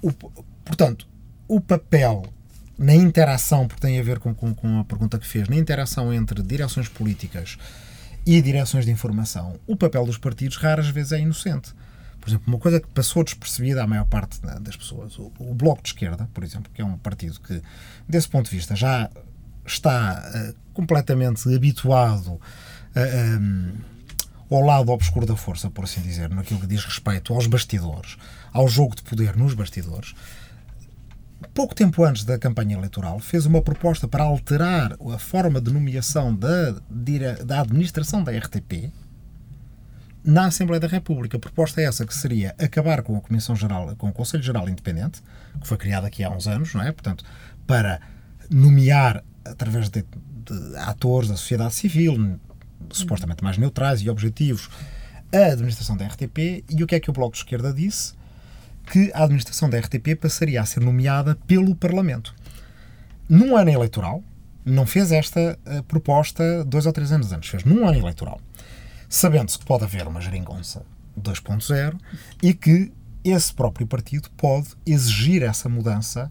O, 0.00 0.12
Portanto, 0.66 1.06
o 1.48 1.60
papel 1.60 2.24
na 2.78 2.94
interação, 2.94 3.66
porque 3.66 3.80
tem 3.80 3.98
a 3.98 4.02
ver 4.02 4.18
com, 4.18 4.34
com, 4.34 4.54
com, 4.54 4.80
a 4.80 4.84
pergunta 4.84 5.18
que 5.18 5.26
fez, 5.26 5.48
na 5.48 5.56
interação 5.56 6.12
entre 6.12 6.42
direções 6.42 6.88
políticas 6.88 7.56
e 8.24 8.40
direções 8.42 8.84
de 8.84 8.90
informação, 8.90 9.58
o 9.66 9.76
papel 9.76 10.04
dos 10.04 10.18
partidos 10.18 10.56
raras 10.56 10.88
vezes 10.88 11.12
é 11.12 11.20
inocente. 11.20 11.72
Por 12.20 12.28
exemplo, 12.28 12.44
uma 12.48 12.58
coisa 12.58 12.80
que 12.80 12.88
passou 12.88 13.22
despercebida 13.22 13.82
à 13.82 13.86
maior 13.86 14.04
parte 14.04 14.40
das 14.60 14.76
pessoas, 14.76 15.16
o, 15.18 15.32
o 15.38 15.54
Bloco 15.54 15.82
de 15.82 15.90
Esquerda, 15.90 16.28
por 16.34 16.42
exemplo, 16.42 16.70
que 16.74 16.82
é 16.82 16.84
um 16.84 16.98
partido 16.98 17.38
que, 17.40 17.62
desse 18.08 18.28
ponto 18.28 18.50
de 18.50 18.56
vista, 18.56 18.74
já 18.74 19.08
está 19.64 20.22
uh, 20.34 20.54
completamente 20.74 21.48
habituado 21.54 22.32
uh, 22.32 22.40
eh, 22.94 23.38
um, 23.38 23.72
ao 24.50 24.60
lado 24.60 24.90
obscuro 24.90 25.26
da 25.26 25.36
força, 25.36 25.70
por 25.70 25.84
assim 25.84 26.00
dizer, 26.00 26.28
naquilo 26.30 26.60
que 26.60 26.66
diz 26.66 26.84
respeito 26.84 27.32
aos 27.32 27.46
bastidores, 27.46 28.16
ao 28.52 28.68
jogo 28.68 28.96
de 28.96 29.02
poder 29.02 29.36
nos 29.36 29.54
bastidores, 29.54 30.14
pouco 31.54 31.74
tempo 31.74 32.02
antes 32.04 32.24
da 32.24 32.38
campanha 32.38 32.76
eleitoral, 32.76 33.18
fez 33.18 33.46
uma 33.46 33.62
proposta 33.62 34.08
para 34.08 34.24
alterar 34.24 34.96
a 35.12 35.18
forma 35.18 35.60
de 35.60 35.72
nomeação 35.72 36.34
da, 36.34 36.72
da 37.44 37.60
administração 37.60 38.22
da 38.22 38.32
RTP 38.32 38.92
na 40.24 40.46
Assembleia 40.46 40.80
da 40.80 40.88
República. 40.88 41.36
A 41.36 41.40
proposta 41.40 41.80
é 41.80 41.84
essa, 41.84 42.04
que 42.04 42.14
seria 42.14 42.54
acabar 42.58 43.02
com 43.02 43.16
a 43.16 43.20
Comissão 43.20 43.54
Geral, 43.54 43.94
com 43.96 44.08
o 44.08 44.12
Conselho 44.12 44.42
Geral 44.42 44.68
Independente, 44.68 45.22
que 45.60 45.66
foi 45.66 45.76
criado 45.76 46.04
aqui 46.04 46.24
há 46.24 46.30
uns 46.30 46.48
anos, 46.48 46.74
não 46.74 46.82
é? 46.82 46.90
Portanto, 46.90 47.24
para 47.66 48.00
nomear 48.50 49.22
através 49.44 49.88
de, 49.88 50.02
de 50.02 50.76
atores 50.78 51.28
da 51.28 51.36
sociedade 51.36 51.74
civil, 51.74 52.38
supostamente 52.90 53.42
mais 53.42 53.56
neutrais 53.56 54.00
e 54.00 54.10
objetivos, 54.10 54.68
a 55.32 55.52
administração 55.52 55.96
da 55.96 56.06
RTP. 56.06 56.64
E 56.68 56.82
o 56.82 56.86
que 56.86 56.94
é 56.94 57.00
que 57.00 57.10
o 57.10 57.12
Bloco 57.12 57.32
de 57.32 57.38
Esquerda 57.38 57.72
disse? 57.72 58.14
Que 58.86 59.10
a 59.12 59.24
administração 59.24 59.68
da 59.68 59.78
RTP 59.78 60.16
passaria 60.20 60.60
a 60.60 60.66
ser 60.66 60.80
nomeada 60.80 61.36
pelo 61.46 61.74
Parlamento. 61.74 62.34
Num 63.28 63.56
ano 63.56 63.70
eleitoral, 63.70 64.22
não 64.64 64.86
fez 64.86 65.12
esta 65.12 65.58
uh, 65.66 65.82
proposta 65.84 66.64
dois 66.64 66.86
ou 66.86 66.92
três 66.92 67.12
anos 67.12 67.32
antes, 67.32 67.50
fez 67.50 67.64
num 67.64 67.86
ano 67.86 67.98
eleitoral, 67.98 68.40
sabendo-se 69.08 69.58
que 69.58 69.64
pode 69.64 69.84
haver 69.84 70.06
uma 70.06 70.20
geringonça 70.20 70.84
2.0 71.20 71.98
e 72.42 72.54
que 72.54 72.92
esse 73.24 73.52
próprio 73.52 73.86
partido 73.86 74.30
pode 74.36 74.68
exigir 74.86 75.42
essa 75.42 75.68
mudança 75.68 76.30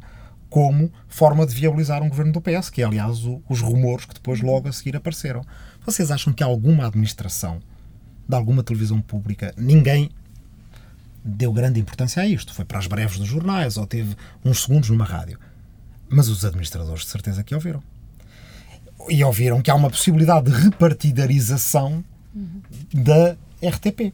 como 0.50 0.92
forma 1.08 1.46
de 1.46 1.54
viabilizar 1.54 2.02
um 2.02 2.08
governo 2.08 2.32
do 2.32 2.42
PS, 2.42 2.70
que 2.70 2.82
é, 2.82 2.86
aliás, 2.86 3.26
o, 3.26 3.42
os 3.50 3.60
rumores 3.60 4.06
que 4.06 4.14
depois 4.14 4.40
logo 4.40 4.70
a 4.70 4.72
seguir 4.72 4.96
apareceram. 4.96 5.42
Vocês 5.86 6.12
acham 6.12 6.32
que 6.32 6.44
alguma 6.44 6.88
administração 6.88 7.60
de 8.28 8.36
alguma 8.36 8.64
televisão 8.64 9.02
pública, 9.02 9.54
ninguém 9.58 10.10
deu 11.26 11.52
grande 11.52 11.80
importância 11.80 12.22
a 12.22 12.28
isto. 12.28 12.54
Foi 12.54 12.64
para 12.64 12.78
as 12.78 12.86
breves 12.86 13.18
dos 13.18 13.28
jornais 13.28 13.78
ou 13.78 13.88
teve 13.88 14.16
uns 14.44 14.62
segundos 14.62 14.90
numa 14.92 15.06
rádio. 15.06 15.40
Mas 16.08 16.28
os 16.30 16.46
administradores 16.46 17.02
de 17.02 17.08
certeza 17.08 17.44
que 17.44 17.56
ouviram. 17.56 17.82
E 19.10 19.24
ouviram 19.24 19.62
que 19.62 19.72
há 19.72 19.76
uma 19.76 19.90
possibilidade 19.90 20.52
de 20.52 20.58
repartidarização 20.58 22.04
uhum. 22.34 22.62
da 22.94 23.36
RTP. 23.68 24.14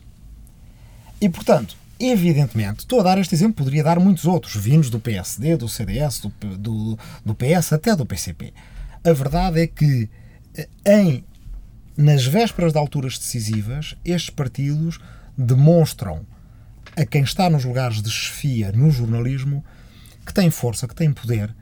E, 1.20 1.30
portanto, 1.30 1.76
evidentemente, 2.00 2.80
estou 2.80 3.02
a 3.02 3.04
dar 3.04 3.18
este 3.18 3.36
exemplo, 3.36 3.56
poderia 3.56 3.84
dar 3.84 4.00
muitos 4.00 4.26
outros, 4.26 4.56
vindos 4.56 4.90
do 4.90 5.00
PSD, 5.00 5.58
do 5.58 5.68
CDS, 5.68 6.22
do, 6.22 6.58
do, 6.58 7.00
do 7.26 7.36
PS, 7.36 7.74
até 7.74 7.96
do 7.96 8.06
PCP. 8.06 8.54
A 9.04 9.14
verdade 9.14 9.62
é 9.62 9.68
que, 9.68 10.10
eh, 10.56 10.68
em, 10.86 11.24
nas 11.96 12.26
vésperas 12.26 12.72
de 12.72 12.80
alturas 12.80 13.20
decisivas, 13.20 13.96
estes 14.04 14.30
partidos 14.30 15.00
demonstram 15.38 16.26
a 16.96 17.06
quem 17.06 17.24
está 17.24 17.50
nos 17.50 17.66
lugares 17.66 18.02
de 18.02 18.10
chefia 18.10 18.72
no 18.72 18.92
jornalismo 18.92 19.64
que 20.26 20.34
tem 20.34 20.50
força, 20.52 20.88
que 20.88 20.96
tem 20.96 21.12
poder, 21.12 21.54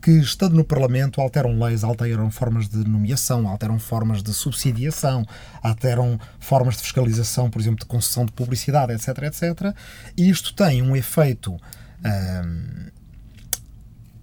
que 0.00 0.10
estando 0.12 0.56
no 0.56 0.64
Parlamento 0.64 1.20
alteram 1.20 1.58
leis, 1.58 1.84
alteram 1.84 2.30
formas 2.30 2.68
de 2.68 2.78
nomeação, 2.88 3.46
alteram 3.46 3.78
formas 3.78 4.22
de 4.22 4.32
subsidiação, 4.32 5.24
alteram 5.62 6.18
formas 6.38 6.76
de 6.76 6.82
fiscalização, 6.82 7.50
por 7.50 7.60
exemplo, 7.60 7.80
de 7.80 7.86
concessão 7.86 8.24
de 8.24 8.32
publicidade, 8.32 8.92
etc, 8.92 9.08
etc. 9.24 9.76
E 10.16 10.28
isto 10.28 10.54
tem 10.54 10.80
um 10.82 10.96
efeito, 10.96 11.52
hum, 11.52 12.86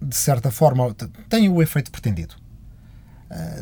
de 0.02 0.16
certa 0.16 0.50
forma, 0.50 0.94
tem 1.28 1.48
o 1.48 1.62
efeito 1.62 1.90
pretendido. 1.90 2.34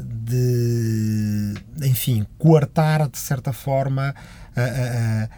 de, 0.04 1.54
enfim, 1.82 2.24
coartar, 2.38 3.08
de 3.08 3.18
certa 3.18 3.52
forma, 3.52 4.14
a, 4.54 4.62
a, 4.62 5.28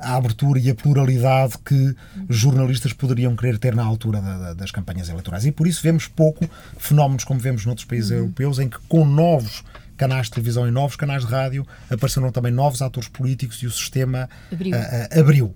a, 0.00 0.16
abertura 0.16 0.58
e 0.58 0.70
a 0.70 0.74
pluralidade 0.74 1.54
que 1.64 1.94
jornalistas 2.28 2.92
poderiam 2.92 3.34
querer 3.36 3.58
ter 3.58 3.74
na 3.74 3.84
altura 3.84 4.20
da, 4.20 4.38
da, 4.38 4.54
das 4.54 4.70
campanhas 4.70 5.08
eleitorais. 5.08 5.44
E 5.44 5.52
por 5.52 5.66
isso 5.66 5.82
vemos 5.82 6.06
pouco 6.06 6.48
fenómenos 6.78 7.24
como 7.24 7.40
vemos 7.40 7.64
noutros 7.64 7.86
países 7.86 8.10
uhum. 8.10 8.18
europeus, 8.18 8.58
em 8.58 8.68
que 8.68 8.78
com 8.88 9.04
novos 9.04 9.64
canais 9.96 10.26
de 10.26 10.32
televisão 10.32 10.68
e 10.68 10.70
novos 10.70 10.96
canais 10.96 11.24
de 11.24 11.30
rádio 11.32 11.66
apareceram 11.90 12.30
também 12.30 12.52
novos 12.52 12.82
atores 12.82 13.08
políticos 13.08 13.62
e 13.62 13.66
o 13.66 13.70
sistema 13.70 14.28
abriu. 14.52 14.74
abriu. 15.18 15.54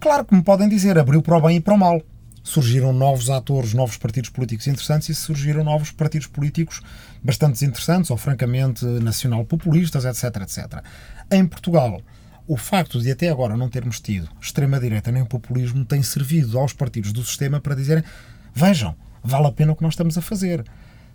Claro 0.00 0.24
que 0.24 0.34
me 0.34 0.42
podem 0.42 0.68
dizer, 0.68 0.98
abriu 0.98 1.22
para 1.22 1.36
o 1.36 1.40
bem 1.40 1.56
e 1.56 1.60
para 1.60 1.74
o 1.74 1.78
mal 1.78 2.02
surgiram 2.42 2.92
novos 2.92 3.28
atores, 3.28 3.74
novos 3.74 3.96
partidos 3.96 4.30
políticos 4.30 4.66
interessantes 4.66 5.08
e 5.08 5.14
surgiram 5.14 5.62
novos 5.62 5.90
partidos 5.90 6.26
políticos 6.26 6.80
bastante 7.22 7.64
interessantes 7.64 8.10
ou 8.10 8.16
francamente 8.16 8.84
nacional-populistas, 8.84 10.04
etc, 10.04 10.42
etc. 10.42 10.82
Em 11.30 11.46
Portugal, 11.46 12.00
o 12.50 12.56
facto 12.56 13.00
de 13.00 13.12
até 13.12 13.28
agora 13.28 13.56
não 13.56 13.68
termos 13.68 14.00
tido 14.00 14.28
extrema-direita 14.42 15.12
nem 15.12 15.24
populismo 15.24 15.84
tem 15.84 16.02
servido 16.02 16.58
aos 16.58 16.72
partidos 16.72 17.12
do 17.12 17.24
sistema 17.24 17.60
para 17.60 17.76
dizerem 17.76 18.02
vejam, 18.52 18.96
vale 19.22 19.46
a 19.46 19.52
pena 19.52 19.70
o 19.70 19.76
que 19.76 19.84
nós 19.84 19.92
estamos 19.92 20.18
a 20.18 20.20
fazer. 20.20 20.64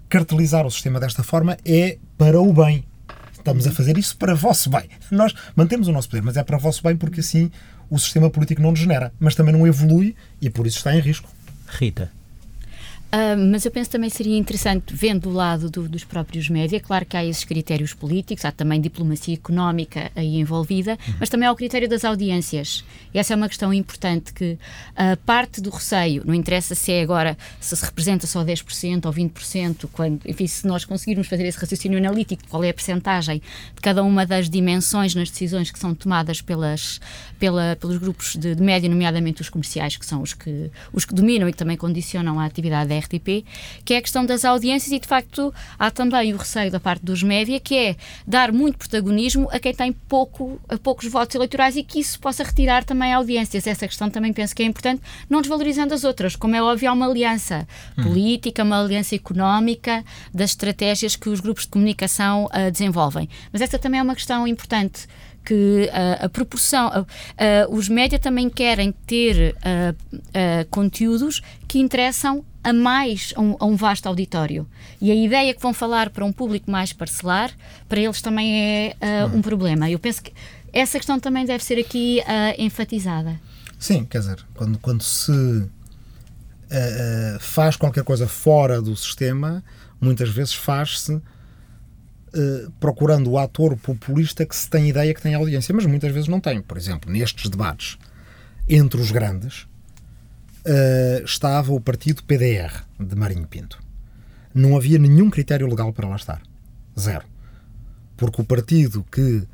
Cartelizar 0.07 0.65
o 0.65 0.71
sistema 0.71 0.97
desta 0.97 1.23
forma 1.23 1.57
é 1.65 1.97
para 2.17 2.39
o 2.39 2.53
bem. 2.53 2.85
Estamos 3.33 3.67
a 3.67 3.71
fazer 3.71 3.97
isso 3.97 4.15
para 4.15 4.33
vosso 4.33 4.69
bem. 4.69 4.89
Nós 5.11 5.35
mantemos 5.57 5.89
o 5.89 5.91
nosso 5.91 6.07
poder, 6.09 6.23
mas 6.23 6.37
é 6.37 6.43
para 6.43 6.57
vosso 6.57 6.81
bem 6.81 6.95
porque 6.95 7.19
assim 7.19 7.51
o 7.89 7.99
sistema 7.99 8.29
político 8.29 8.61
não 8.61 8.71
degenera, 8.71 9.11
mas 9.19 9.35
também 9.35 9.53
não 9.53 9.67
evolui 9.67 10.15
e 10.41 10.49
por 10.49 10.65
isso 10.65 10.77
está 10.77 10.95
em 10.95 11.01
risco. 11.01 11.27
Rita. 11.67 12.13
Uh, 13.13 13.37
mas 13.49 13.63
eu 13.63 13.71
penso 13.71 13.89
também 13.89 14.09
seria 14.09 14.37
interessante, 14.37 14.93
vendo 14.93 15.29
o 15.29 15.33
lado 15.33 15.69
do, 15.69 15.87
dos 15.87 16.03
próprios 16.03 16.49
média, 16.49 16.79
claro 16.81 17.05
que 17.05 17.15
há 17.15 17.23
esses 17.23 17.45
critérios 17.45 17.93
políticos, 17.93 18.43
há 18.43 18.51
também 18.51 18.81
diplomacia 18.81 19.33
económica 19.33 20.11
aí 20.15 20.35
envolvida, 20.35 20.97
uhum. 21.07 21.13
mas 21.19 21.29
também 21.29 21.47
há 21.47 21.51
o 21.51 21.55
critério 21.55 21.87
das 21.87 22.03
audiências. 22.03 22.83
E 23.13 23.19
essa 23.19 23.33
é 23.33 23.35
uma 23.35 23.47
questão 23.47 23.73
importante 23.73 24.33
que 24.33 24.57
a 24.95 25.15
parte 25.17 25.61
do 25.61 25.69
receio, 25.69 26.23
não 26.25 26.33
interessa 26.33 26.75
se 26.75 26.91
é 26.91 27.01
agora, 27.01 27.37
se 27.59 27.75
se 27.75 27.85
representa 27.85 28.27
só 28.27 28.43
10% 28.43 29.05
ou 29.05 29.13
20%, 29.13 29.89
quando, 29.91 30.21
enfim, 30.25 30.47
se 30.47 30.65
nós 30.67 30.83
conseguirmos 30.83 31.27
fazer 31.27 31.45
esse 31.45 31.57
raciocínio 31.57 31.97
analítico, 31.97 32.43
qual 32.49 32.63
é 32.63 32.69
a 32.69 32.73
percentagem 32.73 33.41
de 33.73 33.81
cada 33.81 34.03
uma 34.03 34.25
das 34.25 34.49
dimensões 34.49 35.15
nas 35.15 35.29
decisões 35.29 35.71
que 35.71 35.79
são 35.79 35.93
tomadas 35.93 36.41
pelas, 36.41 36.99
pela, 37.39 37.77
pelos 37.79 37.97
grupos 37.97 38.35
de, 38.35 38.55
de 38.55 38.61
média, 38.61 38.89
nomeadamente 38.89 39.41
os 39.41 39.49
comerciais, 39.49 39.97
que 39.97 40.05
são 40.05 40.21
os 40.21 40.33
que, 40.33 40.69
os 40.91 41.05
que 41.05 41.13
dominam 41.13 41.47
e 41.47 41.51
que 41.51 41.57
também 41.57 41.77
condicionam 41.77 42.39
a 42.39 42.45
atividade 42.45 42.94
da 42.95 42.99
RTP, 42.99 43.45
que 43.83 43.93
é 43.93 43.97
a 43.97 44.01
questão 44.01 44.25
das 44.25 44.45
audiências 44.45 44.91
e, 44.91 44.99
de 44.99 45.07
facto, 45.07 45.53
há 45.77 45.91
também 45.91 46.33
o 46.33 46.37
receio 46.37 46.71
da 46.71 46.79
parte 46.79 47.03
dos 47.03 47.21
média, 47.21 47.59
que 47.59 47.75
é 47.75 47.95
dar 48.25 48.51
muito 48.51 48.77
protagonismo 48.77 49.47
a 49.51 49.59
quem 49.59 49.73
tem 49.73 49.91
pouco, 49.91 50.59
poucos 50.81 51.07
votos 51.07 51.35
eleitorais 51.35 51.75
e 51.75 51.83
que 51.83 51.99
isso 51.99 52.19
possa 52.19 52.43
retirar 52.43 52.83
também 52.83 53.13
audiências. 53.13 53.67
Essa 53.67 53.87
questão 53.87 54.09
também 54.09 54.33
penso 54.33 54.55
que 54.55 54.63
é 54.63 54.65
importante, 54.65 55.01
não 55.29 55.41
desvalorizando 55.41 55.93
as 55.93 56.03
outras. 56.03 56.35
Como 56.35 56.55
é 56.55 56.61
óbvio, 56.61 56.89
há 56.89 56.93
uma 56.93 57.07
aliança 57.07 57.67
hum. 57.97 58.03
política, 58.03 58.63
uma 58.63 58.81
aliança 58.81 59.15
económica 59.15 60.03
das 60.33 60.51
estratégias 60.51 61.15
que 61.15 61.29
os 61.29 61.39
grupos 61.39 61.63
de 61.63 61.69
comunicação 61.69 62.45
uh, 62.45 62.71
desenvolvem. 62.71 63.29
Mas 63.51 63.61
essa 63.61 63.77
também 63.77 63.99
é 63.99 64.03
uma 64.03 64.15
questão 64.15 64.47
importante 64.47 65.07
que 65.45 65.89
uh, 65.93 66.25
a 66.25 66.29
proporção, 66.29 66.87
uh, 66.87 67.01
uh, 67.01 67.75
os 67.75 67.87
média 67.87 68.17
também 68.17 68.49
querem 68.49 68.91
ter 69.05 69.55
conteúdos 70.71 71.41
que 71.67 71.79
interessam 71.79 72.43
a 72.65 72.73
mais 72.73 73.31
a 73.35 73.41
um, 73.41 73.55
a 73.59 73.65
um, 73.65 73.75
vasto 73.75 74.07
auditório. 74.07 74.67
E 74.99 75.11
a 75.11 75.15
ideia 75.15 75.53
que 75.53 75.61
vão 75.61 75.71
falar 75.71 76.09
para 76.09 76.25
um 76.25 76.33
público 76.33 76.69
mais 76.69 76.91
parcelar, 76.91 77.51
para 77.87 77.99
eles 77.99 78.23
também 78.23 78.59
é 78.59 78.95
uh, 78.99 79.37
um 79.37 79.41
problema. 79.41 79.87
Eu 79.89 79.99
penso 79.99 80.23
que 80.23 80.33
essa 80.73 80.97
questão 80.97 81.19
também 81.19 81.45
deve 81.45 81.63
ser 81.63 81.79
aqui 81.79 82.21
uh, 82.21 82.61
enfatizada. 82.61 83.39
Sim, 83.77 84.03
quer 84.03 84.19
dizer, 84.19 84.43
quando, 84.55 84.79
quando 84.79 85.03
se 85.03 85.31
uh, 85.31 85.69
faz 87.39 87.75
qualquer 87.75 88.03
coisa 88.03 88.27
fora 88.27 88.81
do 88.81 88.95
sistema, 88.95 89.63
muitas 90.01 90.29
vezes 90.29 90.55
faz-se 90.55 91.21
procurando 92.81 93.31
o 93.31 93.37
ator 93.37 93.77
populista 93.77 94.45
que 94.45 94.53
se 94.53 94.69
tem 94.69 94.89
ideia 94.89 95.13
que 95.13 95.21
tem 95.21 95.33
audiência, 95.35 95.73
mas 95.73 95.85
muitas 95.85 96.11
vezes 96.11 96.27
não 96.27 96.41
tem. 96.41 96.61
Por 96.61 96.75
exemplo, 96.75 97.09
nestes 97.09 97.49
debates 97.49 97.97
entre 98.67 98.99
os 98.99 99.09
grandes, 99.09 99.65
uh, 100.65 101.23
estava 101.23 101.73
o 101.73 101.79
partido 101.79 102.23
PDR 102.23 102.83
de 102.99 103.15
Marinho 103.15 103.47
Pinto. 103.47 103.81
Não 104.53 104.75
havia 104.75 104.97
nenhum 104.97 105.29
critério 105.29 105.67
legal 105.67 105.91
para 105.93 106.07
lá 106.07 106.15
estar. 106.15 106.41
Zero. 106.97 107.25
Porque 108.17 108.41
o 108.41 108.45
partido 108.45 109.05
que 109.11 109.21
uh, 109.21 109.45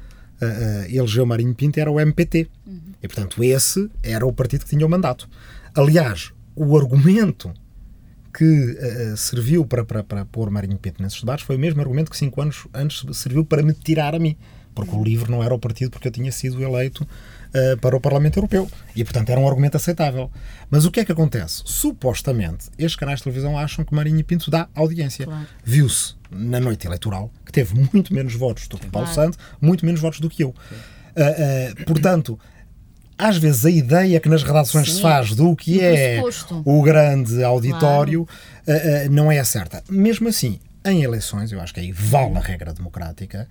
uh, 0.42 0.86
elegeu 0.90 1.26
Marinho 1.26 1.56
Pinto 1.56 1.80
era 1.80 1.92
o 1.92 2.00
MPT. 2.00 2.48
Uhum. 2.66 2.80
E, 3.02 3.08
portanto, 3.08 3.44
esse 3.44 3.90
era 4.04 4.26
o 4.26 4.34
partido 4.34 4.64
que 4.64 4.70
tinha 4.70 4.86
o 4.86 4.90
mandato. 4.90 5.28
Aliás, 5.76 6.32
o 6.56 6.78
argumento 6.78 7.52
que 8.34 8.44
uh, 8.44 9.18
serviu 9.18 9.66
para, 9.66 9.84
para, 9.84 10.04
para 10.04 10.26
pôr 10.26 10.50
Marinho 10.50 10.78
Pinto 10.78 11.02
nesses 11.02 11.20
debates 11.20 11.46
foi 11.46 11.56
o 11.56 11.60
mesmo 11.60 11.82
argumento 11.82 12.12
que 12.12 12.18
cinco 12.18 12.42
anos 12.42 12.68
antes 12.74 13.04
serviu 13.18 13.44
para 13.44 13.64
me 13.64 13.74
tirar 13.74 14.16
a 14.16 14.20
mim. 14.20 14.38
Porque 14.74 14.96
o 14.96 15.04
LIVRE 15.04 15.30
não 15.30 15.44
era 15.44 15.54
o 15.54 15.60
partido 15.60 15.92
porque 15.92 16.08
eu 16.08 16.12
tinha 16.12 16.32
sido 16.32 16.64
eleito 16.64 17.06
uh, 17.54 17.78
para 17.78 17.96
o 17.96 18.00
Parlamento 18.00 18.38
Europeu. 18.38 18.70
E, 18.96 19.04
portanto, 19.04 19.30
era 19.30 19.40
um 19.40 19.48
argumento 19.48 19.78
aceitável. 19.78 20.30
Mas 20.70 20.86
o 20.86 20.92
que 20.92 21.00
é 21.00 21.06
que 21.06 21.12
acontece? 21.12 21.62
Supostamente, 21.66 22.66
estes 22.78 22.96
canais 22.96 23.20
de 23.20 23.24
televisão 23.24 23.58
acham 23.58 23.86
que 23.86 23.94
Marinho 23.94 24.24
Pinto 24.24 24.50
dá 24.50 24.68
audiência. 24.76 25.26
Claro. 25.26 25.48
Viu-se 25.64 26.16
na 26.32 26.60
noite 26.60 26.88
eleitoral 26.88 27.32
que 27.46 27.52
teve 27.52 27.74
muito 27.94 28.14
menos 28.14 28.34
votos 28.34 28.68
do 28.68 28.78
que 28.78 28.88
Paulo 28.88 29.08
claro. 29.08 29.34
Santos, 29.34 29.40
muito 29.60 29.86
menos 29.86 30.00
votos 30.00 30.20
do 30.20 30.30
que 30.30 30.44
eu. 30.44 30.50
Uh, 30.50 31.86
portanto, 31.86 32.40
às 33.18 33.38
vezes 33.38 33.66
a 33.66 33.70
ideia 33.70 34.20
que 34.20 34.30
nas 34.30 34.44
redações 34.44 34.88
Sim. 34.88 34.96
se 34.96 35.02
faz 35.02 35.36
do 35.36 35.56
que 35.56 35.82
é 35.82 36.22
o 36.66 36.82
grande 36.82 37.44
auditório 37.44 38.26
claro. 38.66 38.82
uh, 38.82 39.08
uh, 39.08 39.12
não 39.12 39.32
é 39.32 39.44
certa. 39.44 39.84
Mesmo 39.90 40.30
assim, 40.30 40.60
em 40.84 41.04
eleições, 41.04 41.52
eu 41.52 41.62
acho 41.62 41.74
que 41.74 41.80
aí 41.80 41.92
vale 41.92 42.38
a 42.38 42.40
regra 42.40 42.74
democrática 42.74 43.48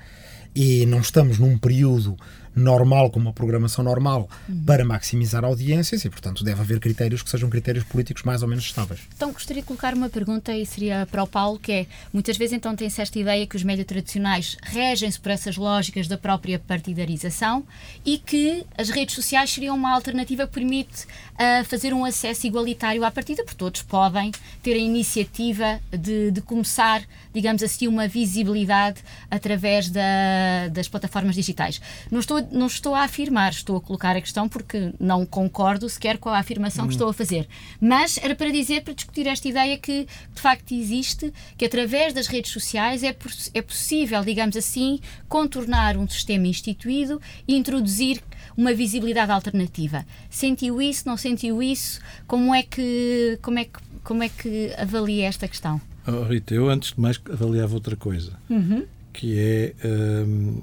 e 0.55 0.85
não 0.87 1.01
estamos 1.01 1.39
num 1.39 1.57
período 1.57 2.17
normal, 2.55 3.11
com 3.11 3.21
uma 3.21 3.33
programação 3.33 3.85
normal, 3.85 4.29
uhum. 4.49 4.65
para 4.65 4.85
maximizar 4.85 5.45
audiências 5.45 6.05
e, 6.05 6.11
portanto, 6.11 6.45
deve 6.45 6.61
haver 6.61 6.81
critérios 6.81 7.23
que 7.23 7.31
sejam 7.31 7.49
critérios 7.49 7.85
políticos 7.85 8.23
mais 8.23 8.43
ou 8.43 8.49
menos 8.49 8.65
estáveis. 8.65 9.01
Então, 9.15 9.33
gostaria 9.33 9.63
de 9.63 9.67
colocar 9.67 9.95
uma 9.95 10.09
pergunta 10.09 10.53
e 10.53 10.67
seria 10.67 11.07
para 11.11 11.23
o 11.23 11.27
Paulo, 11.27 11.59
que 11.59 11.73
é, 11.73 11.87
muitas 12.13 12.37
vezes 12.37 12.55
então 12.55 12.75
tem-se 12.75 13.01
esta 13.01 13.19
ideia 13.19 13.47
que 13.47 13.57
os 13.57 13.63
médias 13.63 13.87
tradicionais 13.87 14.57
regem-se 14.63 15.19
por 15.19 15.31
essas 15.31 15.57
lógicas 15.57 16.09
da 16.09 16.19
própria 16.19 16.59
partidarização 16.59 17.65
e 18.05 18.19
que 18.19 18.65
as 18.77 18.91
redes 18.91 19.15
sociais 19.15 19.51
seriam 19.51 19.77
uma 19.77 19.93
alternativa 19.93 20.47
que 20.47 20.53
permite 20.53 21.05
uh, 21.05 21.65
fazer 21.65 21.93
um 21.95 22.05
acesso 22.05 22.47
igualitário 22.47 23.05
à 23.05 23.11
partida, 23.11 23.45
porque 23.45 23.59
todos 23.59 23.83
podem 23.83 24.33
ter 24.63 24.75
a 24.75 24.79
iniciativa 24.79 25.81
de, 25.91 26.31
de 26.31 26.41
começar, 26.41 27.03
digamos 27.33 27.63
assim, 27.63 27.87
uma 27.87 28.09
visibilidade 28.09 29.01
através 29.31 29.89
da, 29.89 30.69
das 30.73 30.89
plataformas 30.89 31.35
digitais. 31.35 31.81
Não 32.11 32.21
estou 32.21 32.40
não 32.51 32.67
estou 32.67 32.95
a 32.95 33.03
afirmar, 33.03 33.53
estou 33.53 33.77
a 33.77 33.81
colocar 33.81 34.17
a 34.17 34.21
questão 34.21 34.49
porque 34.49 34.93
não 34.99 35.25
concordo 35.25 35.89
sequer 35.89 36.19
com 36.19 36.29
a 36.29 36.39
afirmação 36.39 36.85
hum. 36.85 36.89
que 36.89 36.95
estou 36.95 37.09
a 37.09 37.13
fazer. 37.13 37.49
Mas 37.81 38.19
era 38.19 38.35
para 38.35 38.51
dizer, 38.51 38.83
para 38.83 38.95
discutir 38.95 39.27
esta 39.27 39.49
ideia 39.49 39.79
que 39.79 40.07
de 40.35 40.41
facto 40.41 40.73
existe, 40.73 41.33
que 41.57 41.65
através 41.65 42.13
das 42.13 42.27
redes 42.27 42.53
sociais 42.53 43.03
é, 43.03 43.15
é 43.55 43.63
possível, 43.63 44.25
digamos 44.25 44.57
assim, 44.57 45.01
contornar 45.29 45.97
um 45.97 46.09
sistema 46.09 46.47
instituído 46.47 47.21
e 47.47 47.57
introduzir 47.57 48.23
uma 48.57 48.75
visibilidade 48.75 49.33
alternativa. 49.33 50.05
Sentiu 50.29 50.81
isso? 50.83 51.07
Não 51.07 51.17
sentiu 51.17 51.63
isso? 51.63 52.01
Como 52.27 52.55
é 52.55 52.63
que, 52.63 53.39
como 53.43 53.59
é 53.59 53.65
que, 53.65 53.81
como 54.03 54.23
é 54.23 54.29
que 54.29 54.73
avalia 54.77 55.27
esta 55.27 55.49
questão? 55.49 55.81
Oh, 56.07 56.25
Rita, 56.25 56.55
eu 56.55 56.69
antes 56.69 56.93
de 56.93 57.01
mais 57.01 57.21
avaliava 57.31 57.75
outra 57.75 57.97
coisa, 57.97 58.33
uhum. 58.49 58.85
que 59.13 59.39
é. 59.39 59.75
Hum, 59.85 60.63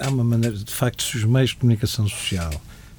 há 0.00 0.08
uma 0.08 0.24
maneira, 0.24 0.56
de 0.56 0.72
facto, 0.72 1.02
se 1.02 1.16
os 1.16 1.24
meios 1.24 1.50
de 1.50 1.56
comunicação 1.56 2.08
social 2.08 2.50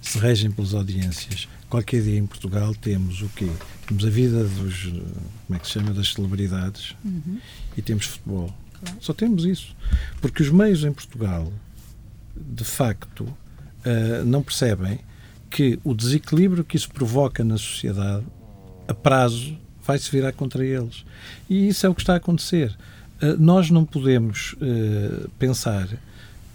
se 0.01 0.17
regem 0.19 0.49
pelas 0.51 0.73
audiências, 0.73 1.47
qualquer 1.69 2.01
dia 2.01 2.17
em 2.17 2.25
Portugal 2.25 2.73
temos 2.75 3.21
o 3.21 3.29
quê? 3.29 3.49
Temos 3.85 4.05
a 4.05 4.09
vida 4.09 4.43
dos, 4.43 4.83
como 4.83 5.55
é 5.55 5.59
que 5.59 5.67
se 5.67 5.73
chama, 5.73 5.93
das 5.93 6.13
celebridades 6.13 6.95
uhum. 7.03 7.39
e 7.75 7.81
temos 7.81 8.05
futebol. 8.05 8.53
Claro. 8.79 8.97
Só 9.01 9.13
temos 9.13 9.45
isso. 9.45 9.75
Porque 10.21 10.43
os 10.43 10.49
meios 10.49 10.83
em 10.83 10.93
Portugal, 10.93 11.51
de 12.35 12.63
facto, 12.63 13.21
uh, 13.23 14.25
não 14.25 14.41
percebem 14.41 14.99
que 15.49 15.79
o 15.83 15.93
desequilíbrio 15.93 16.63
que 16.63 16.75
isso 16.75 16.89
provoca 16.89 17.43
na 17.43 17.57
sociedade, 17.57 18.25
a 18.87 18.93
prazo, 18.93 19.57
vai 19.81 19.97
se 19.97 20.11
virar 20.11 20.33
contra 20.33 20.65
eles. 20.65 21.05
E 21.49 21.67
isso 21.69 21.85
é 21.85 21.89
o 21.89 21.95
que 21.95 22.01
está 22.01 22.13
a 22.13 22.17
acontecer. 22.17 22.75
Eh, 23.21 23.35
nós 23.37 23.69
não 23.69 23.85
podemos 23.85 24.53
uh, 24.53 25.29
pensar 25.39 25.87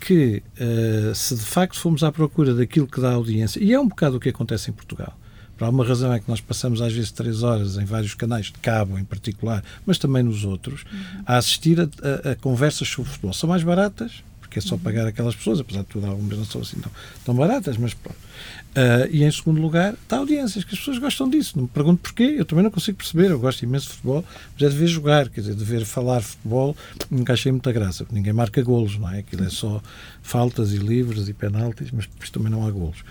que 0.00 0.42
uh, 0.60 1.14
se 1.14 1.34
de 1.34 1.42
facto 1.42 1.78
formos 1.78 2.02
à 2.02 2.10
procura 2.10 2.54
daquilo 2.54 2.86
que 2.86 3.00
dá 3.00 3.12
audiência, 3.12 3.62
e 3.62 3.72
é 3.72 3.80
um 3.80 3.88
bocado 3.88 4.16
o 4.16 4.20
que 4.20 4.28
acontece 4.28 4.70
em 4.70 4.72
Portugal, 4.72 5.16
por 5.56 5.66
alguma 5.66 5.84
razão 5.84 6.12
é 6.12 6.18
que 6.18 6.28
nós 6.28 6.40
passamos 6.40 6.82
às 6.82 6.92
vezes 6.92 7.12
três 7.12 7.42
horas 7.42 7.76
em 7.76 7.84
vários 7.84 8.14
canais 8.14 8.46
de 8.46 8.52
cabo 8.54 8.98
em 8.98 9.04
particular, 9.04 9.62
mas 9.86 9.98
também 9.98 10.22
nos 10.22 10.44
outros, 10.44 10.84
uhum. 10.92 11.22
a 11.24 11.36
assistir 11.36 11.80
a, 11.80 11.84
a, 11.84 12.32
a, 12.32 12.36
conversas 12.36 12.88
sobre 12.88 13.10
futebol. 13.10 13.32
São 13.32 13.48
mais 13.48 13.62
baratas, 13.62 14.24
porque 14.40 14.58
é 14.58 14.62
só 14.62 14.74
uhum. 14.74 14.80
pagar 14.80 15.06
aquelas 15.06 15.36
pessoas, 15.36 15.60
apesar 15.60 15.80
de 15.82 15.86
tudo, 15.86 16.06
algumas 16.06 16.36
não 16.36 16.44
são 16.44 16.62
assim 16.62 16.80
tão, 16.80 16.90
tão 17.24 17.34
baratas, 17.34 17.76
mas 17.76 17.94
pronto. 17.94 18.18
Uh, 18.72 19.04
e 19.10 19.22
em 19.22 19.30
segundo 19.30 19.60
lugar, 19.60 19.92
está 19.92 20.16
audiências, 20.16 20.64
que 20.64 20.72
as 20.72 20.78
pessoas 20.78 20.98
gostam 20.98 21.28
disso. 21.28 21.52
Não 21.56 21.64
me 21.64 21.68
pergunto 21.68 22.00
porquê, 22.00 22.36
eu 22.38 22.44
também 22.44 22.64
não 22.64 22.70
consigo 22.70 22.96
perceber. 22.96 23.30
Eu 23.30 23.38
gosto 23.38 23.62
imenso 23.62 23.86
de 23.86 23.92
futebol, 23.92 24.24
mas 24.54 24.62
é 24.62 24.68
de 24.70 24.76
ver 24.76 24.86
jogar, 24.86 25.28
quer 25.28 25.42
dizer, 25.42 25.54
de 25.54 25.64
ver 25.64 25.84
falar 25.84 26.22
futebol, 26.22 26.74
nunca 27.10 27.34
achei 27.34 27.52
muita 27.52 27.70
graça. 27.70 28.06
Ninguém 28.10 28.32
marca 28.32 28.62
golos, 28.62 28.98
não 28.98 29.10
é? 29.10 29.18
Aquilo 29.18 29.44
é 29.44 29.50
só 29.50 29.82
faltas 30.22 30.72
e 30.72 30.78
livres 30.78 31.28
e 31.28 31.34
penaltis, 31.34 31.90
mas 31.90 32.06
depois 32.06 32.30
também 32.30 32.50
não 32.50 32.66
há 32.66 32.70
golos. 32.70 33.04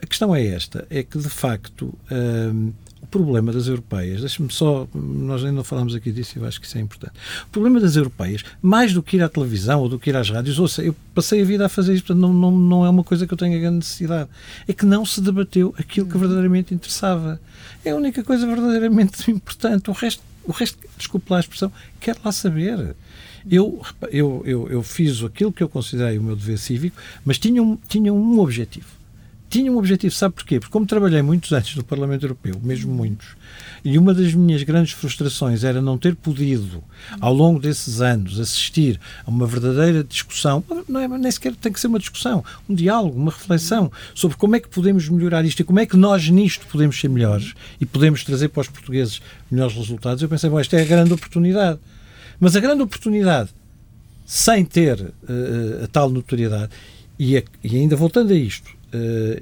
A 0.00 0.06
questão 0.06 0.34
é 0.34 0.46
esta: 0.46 0.86
é 0.88 1.02
que 1.02 1.18
de 1.18 1.28
facto 1.28 1.92
um, 2.10 2.72
o 3.02 3.06
problema 3.06 3.52
das 3.52 3.66
europeias, 3.66 4.20
deixe-me 4.20 4.50
só, 4.50 4.86
nós 4.94 5.42
ainda 5.42 5.56
não 5.56 5.64
falamos 5.64 5.92
aqui 5.94 6.12
disso 6.12 6.38
e 6.38 6.40
eu 6.40 6.46
acho 6.46 6.60
que 6.60 6.66
isso 6.66 6.78
é 6.78 6.80
importante. 6.80 7.14
O 7.44 7.48
problema 7.48 7.80
das 7.80 7.96
europeias, 7.96 8.44
mais 8.62 8.92
do 8.92 9.02
que 9.02 9.16
ir 9.16 9.22
à 9.22 9.28
televisão 9.28 9.80
ou 9.80 9.88
do 9.88 9.98
que 9.98 10.10
ir 10.10 10.16
às 10.16 10.30
rádios, 10.30 10.58
ouça, 10.60 10.82
eu 10.82 10.94
passei 11.12 11.42
a 11.42 11.44
vida 11.44 11.66
a 11.66 11.68
fazer 11.68 11.94
isto, 11.94 12.06
portanto 12.06 12.22
não, 12.22 12.32
não, 12.32 12.50
não 12.52 12.86
é 12.86 12.88
uma 12.88 13.02
coisa 13.02 13.26
que 13.26 13.34
eu 13.34 13.36
tenha 13.36 13.58
grande 13.58 13.78
necessidade, 13.78 14.30
é 14.68 14.72
que 14.72 14.86
não 14.86 15.04
se 15.04 15.20
debateu 15.20 15.74
aquilo 15.76 16.06
que 16.06 16.16
verdadeiramente 16.16 16.72
interessava. 16.72 17.40
É 17.84 17.90
a 17.90 17.96
única 17.96 18.22
coisa 18.22 18.46
verdadeiramente 18.46 19.28
importante. 19.30 19.90
O 19.90 19.92
resto, 19.92 20.22
o 20.44 20.52
resto 20.52 20.78
desculpe 20.96 21.26
lá 21.28 21.38
a 21.38 21.40
expressão, 21.40 21.72
quero 22.00 22.20
lá 22.24 22.30
saber. 22.30 22.94
Eu, 23.50 23.82
eu, 24.12 24.42
eu, 24.46 24.68
eu 24.70 24.82
fiz 24.84 25.24
aquilo 25.24 25.52
que 25.52 25.62
eu 25.62 25.68
considerei 25.68 26.16
o 26.18 26.22
meu 26.22 26.36
dever 26.36 26.56
cívico, 26.56 26.96
mas 27.24 27.36
tinha 27.36 27.60
um, 27.60 27.76
tinha 27.88 28.14
um 28.14 28.38
objetivo 28.38 29.01
tinha 29.52 29.70
um 29.70 29.76
objetivo, 29.76 30.14
sabe 30.14 30.34
porquê? 30.34 30.58
Porque 30.58 30.72
como 30.72 30.86
trabalhei 30.86 31.20
muitos 31.20 31.52
anos 31.52 31.76
no 31.76 31.84
Parlamento 31.84 32.24
Europeu, 32.24 32.58
mesmo 32.62 32.90
muitos, 32.90 33.36
e 33.84 33.98
uma 33.98 34.14
das 34.14 34.32
minhas 34.32 34.62
grandes 34.62 34.94
frustrações 34.94 35.62
era 35.62 35.82
não 35.82 35.98
ter 35.98 36.16
podido, 36.16 36.82
ao 37.20 37.34
longo 37.34 37.60
desses 37.60 38.00
anos, 38.00 38.40
assistir 38.40 38.98
a 39.26 39.28
uma 39.28 39.46
verdadeira 39.46 40.02
discussão, 40.02 40.64
não 40.88 41.00
é, 41.00 41.06
nem 41.06 41.30
sequer 41.30 41.54
tem 41.54 41.70
que 41.70 41.78
ser 41.78 41.88
uma 41.88 41.98
discussão, 41.98 42.42
um 42.66 42.74
diálogo, 42.74 43.14
uma 43.14 43.30
reflexão 43.30 43.92
sobre 44.14 44.38
como 44.38 44.56
é 44.56 44.60
que 44.60 44.70
podemos 44.70 45.06
melhorar 45.10 45.44
isto 45.44 45.60
e 45.60 45.64
como 45.64 45.80
é 45.80 45.84
que 45.84 45.98
nós 45.98 46.26
nisto 46.30 46.66
podemos 46.68 46.98
ser 46.98 47.08
melhores 47.08 47.52
e 47.78 47.84
podemos 47.84 48.24
trazer 48.24 48.48
para 48.48 48.62
os 48.62 48.68
portugueses 48.68 49.20
melhores 49.50 49.76
resultados. 49.76 50.22
Eu 50.22 50.30
pensei, 50.30 50.48
bom, 50.48 50.60
esta 50.60 50.78
é 50.78 50.80
a 50.80 50.86
grande 50.86 51.12
oportunidade. 51.12 51.78
Mas 52.40 52.56
a 52.56 52.60
grande 52.60 52.80
oportunidade, 52.80 53.50
sem 54.24 54.64
ter 54.64 54.98
uh, 54.98 55.84
a 55.84 55.86
tal 55.88 56.08
notoriedade, 56.08 56.70
e, 57.18 57.36
a, 57.36 57.42
e 57.62 57.76
ainda 57.76 57.94
voltando 57.94 58.32
a 58.32 58.36
isto, 58.36 58.80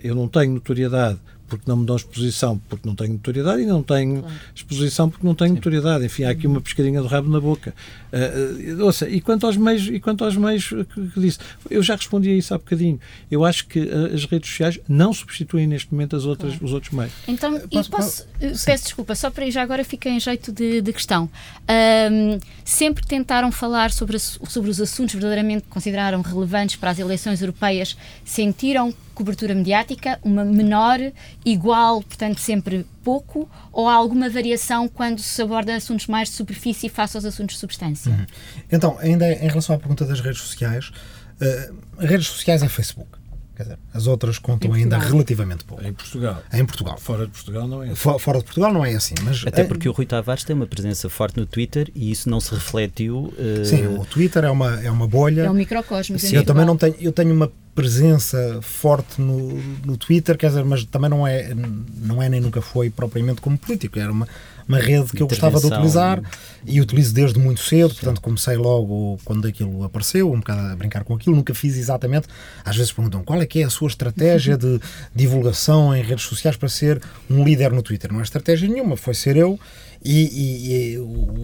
eu 0.03 0.15
não 0.15 0.29
tenho 0.29 0.53
notoriedade 0.55 1.19
porque 1.51 1.65
não 1.67 1.77
me 1.77 1.85
dão 1.85 1.97
exposição 1.97 2.57
porque 2.69 2.89
não 2.89 2.95
tenho 2.95 3.15
notoriedade 3.15 3.63
e 3.63 3.67
não 3.67 3.83
tenho 3.83 4.21
claro. 4.21 4.37
exposição 4.55 5.11
porque 5.11 5.27
não 5.27 5.35
tenho 5.35 5.51
Sim. 5.51 5.57
notoriedade. 5.57 6.07
Enfim, 6.07 6.23
há 6.23 6.31
aqui 6.31 6.47
uma 6.47 6.61
pescadinha 6.61 7.03
de 7.03 7.09
rabo 7.09 7.29
na 7.29 7.41
boca. 7.41 7.75
Uh, 8.13 8.85
ouça, 8.85 9.09
e 9.09 9.21
quanto 9.21 9.47
aos 9.47 9.57
meios, 9.57 9.89
e 9.89 9.99
quanto 9.99 10.25
aos 10.25 10.37
meios 10.37 10.69
que, 10.69 10.85
que, 10.85 11.21
disse, 11.21 11.39
eu 11.69 11.83
já 11.83 11.97
respondi 11.97 12.31
a 12.31 12.35
isso 12.35 12.55
há 12.55 12.59
bocadinho. 12.59 13.01
Eu 13.29 13.45
acho 13.45 13.67
que 13.67 13.81
as 14.15 14.25
redes 14.25 14.49
sociais 14.49 14.79
não 14.89 15.13
substituem 15.13 15.67
neste 15.67 15.93
momento 15.93 16.15
as 16.15 16.25
outras, 16.25 16.53
claro. 16.53 16.65
os 16.65 16.73
outros 16.73 16.93
meios. 16.93 17.13
Então, 17.27 17.59
posso, 17.69 17.91
posso, 17.91 18.27
peço 18.39 18.85
desculpa, 18.85 19.15
só 19.17 19.31
para 19.31 19.51
já 19.51 19.63
agora 19.63 19.85
fica 19.85 20.09
em 20.09 20.21
jeito 20.21 20.53
de, 20.53 20.81
de 20.81 20.93
questão. 20.93 21.29
Um, 21.69 22.39
sempre 22.65 23.05
tentaram 23.05 23.51
falar 23.51 23.91
sobre, 23.91 24.19
sobre 24.21 24.71
os 24.71 24.81
assuntos 24.81 25.15
verdadeiramente 25.15 25.65
consideraram 25.69 26.23
relevantes 26.23 26.77
para 26.77 26.91
as 26.91 26.99
eleições 27.01 27.41
europeias, 27.41 27.97
sentiram 28.25 28.95
cobertura 29.21 29.55
mediática, 29.55 30.19
uma 30.23 30.47
menor, 30.47 30.99
igual, 31.45 32.03
portanto 32.03 32.41
sempre 32.41 32.87
pouco, 33.05 33.47
ou 33.71 33.87
há 33.87 33.93
alguma 33.93 34.31
variação 34.31 34.89
quando 34.89 35.21
se 35.21 35.43
aborda 35.43 35.77
assuntos 35.77 36.07
mais 36.07 36.31
de 36.31 36.37
superfície 36.37 36.89
face 36.89 37.19
aos 37.19 37.27
assuntos 37.27 37.57
de 37.57 37.61
substância? 37.61 38.11
Uhum. 38.11 38.27
Então, 38.73 38.97
ainda 38.99 39.31
em 39.31 39.47
relação 39.47 39.77
à 39.77 39.79
pergunta 39.79 40.07
das 40.07 40.21
redes 40.21 40.41
sociais, 40.41 40.91
uh, 41.39 41.75
redes 41.99 42.29
sociais 42.29 42.63
é 42.63 42.69
Facebook. 42.69 43.21
Dizer, 43.63 43.79
as 43.93 44.07
outras 44.07 44.39
contam 44.39 44.73
ainda 44.73 44.97
relativamente 44.97 45.65
pouco. 45.65 45.85
Em 45.85 45.93
Portugal. 45.93 46.43
Em 46.51 46.65
Portugal. 46.65 46.97
Fora 46.99 47.27
de 47.27 47.33
Portugal 47.33 47.69
não 47.69 47.83
é 47.83 47.87
assim. 47.89 47.95
For, 47.95 48.19
fora 48.19 48.39
de 48.39 48.45
Portugal 48.45 48.73
não 48.73 48.83
é 48.83 48.95
assim. 48.95 49.15
Mas 49.23 49.47
Até 49.47 49.65
porque 49.65 49.87
o 49.87 49.93
Rui 49.93 50.07
Tavares 50.07 50.45
tem 50.45 50.57
uma 50.57 50.67
presença 50.67 51.11
forte 51.11 51.37
no 51.37 51.45
Twitter 51.45 51.91
e 51.95 52.11
isso 52.11 52.31
não 52.31 52.41
se 52.41 52.55
refletiu. 52.55 53.35
Uh... 53.39 53.65
Sim, 53.67 53.87
o 53.87 54.05
Twitter 54.07 54.45
é 54.45 54.51
uma, 54.51 54.81
é 54.81 54.91
uma 54.91 55.07
bolha. 55.07 55.43
É 55.43 55.51
um 55.51 55.55
microcosmo. 55.55 56.19
Sim, 56.19 56.37
eu 56.37 56.45
também 56.47 56.65
não 56.65 56.75
tenho. 56.75 56.95
Eu 56.99 57.13
tenho 57.13 57.35
uma 57.35 57.53
presença 57.81 58.61
forte 58.61 59.21
no, 59.23 59.59
no 59.85 59.97
Twitter, 59.97 60.37
quer 60.37 60.49
dizer, 60.49 60.65
mas 60.65 60.85
também 60.85 61.09
não 61.09 61.27
é, 61.27 61.55
não 61.97 62.23
é 62.23 62.29
nem 62.29 62.39
nunca 62.39 62.61
foi 62.61 62.91
propriamente 62.91 63.41
como 63.41 63.57
político, 63.57 63.99
era 63.99 64.13
uma, 64.13 64.29
uma 64.69 64.79
rede 64.79 65.13
que 65.13 65.23
eu 65.23 65.27
gostava 65.27 65.59
de 65.59 65.67
utilizar 65.67 66.23
e 66.67 66.79
utilizo 66.79 67.15
desde 67.15 67.39
muito 67.39 67.63
cedo, 67.63 67.95
portanto 67.95 68.21
comecei 68.21 68.57
logo 68.57 69.19
quando 69.25 69.49
aquilo 69.49 69.83
apareceu, 69.83 70.31
um 70.31 70.41
bocado 70.41 70.61
a 70.61 70.77
brincar 70.77 71.05
com 71.05 71.15
aquilo, 71.15 71.35
nunca 71.35 71.55
fiz 71.55 71.79
exatamente, 71.79 72.29
às 72.63 72.77
vezes 72.77 72.93
perguntam 72.93 73.25
qual 73.25 73.41
é 73.41 73.47
que 73.47 73.63
é 73.63 73.65
a 73.65 73.71
sua 73.71 73.89
estratégia 73.89 74.59
de 74.59 74.79
divulgação 75.15 75.97
em 75.97 76.03
redes 76.03 76.27
sociais 76.27 76.59
para 76.59 76.69
ser 76.69 77.01
um 77.31 77.43
líder 77.43 77.73
no 77.73 77.83
Twitter, 77.83 78.13
não 78.13 78.21
é 78.21 78.23
estratégia 78.23 78.69
nenhuma, 78.69 78.95
foi 78.95 79.15
ser 79.15 79.39
eu 79.39 79.59
e, 80.05 80.25
e, 80.25 80.93
e 80.93 80.99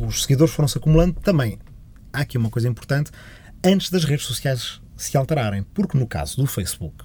os 0.07 0.23
seguidores 0.23 0.53
foram-se 0.53 0.77
acumulando 0.77 1.15
também. 1.23 1.59
Há 2.13 2.21
aqui 2.21 2.37
uma 2.37 2.51
coisa 2.51 2.69
importante, 2.69 3.11
antes 3.65 3.91
das 3.91 4.05
redes 4.05 4.27
sociais 4.27 4.81
se 4.97 5.17
alterarem. 5.17 5.63
Porque 5.75 5.99
no 5.99 6.07
caso 6.07 6.37
do 6.37 6.47
Facebook, 6.47 7.05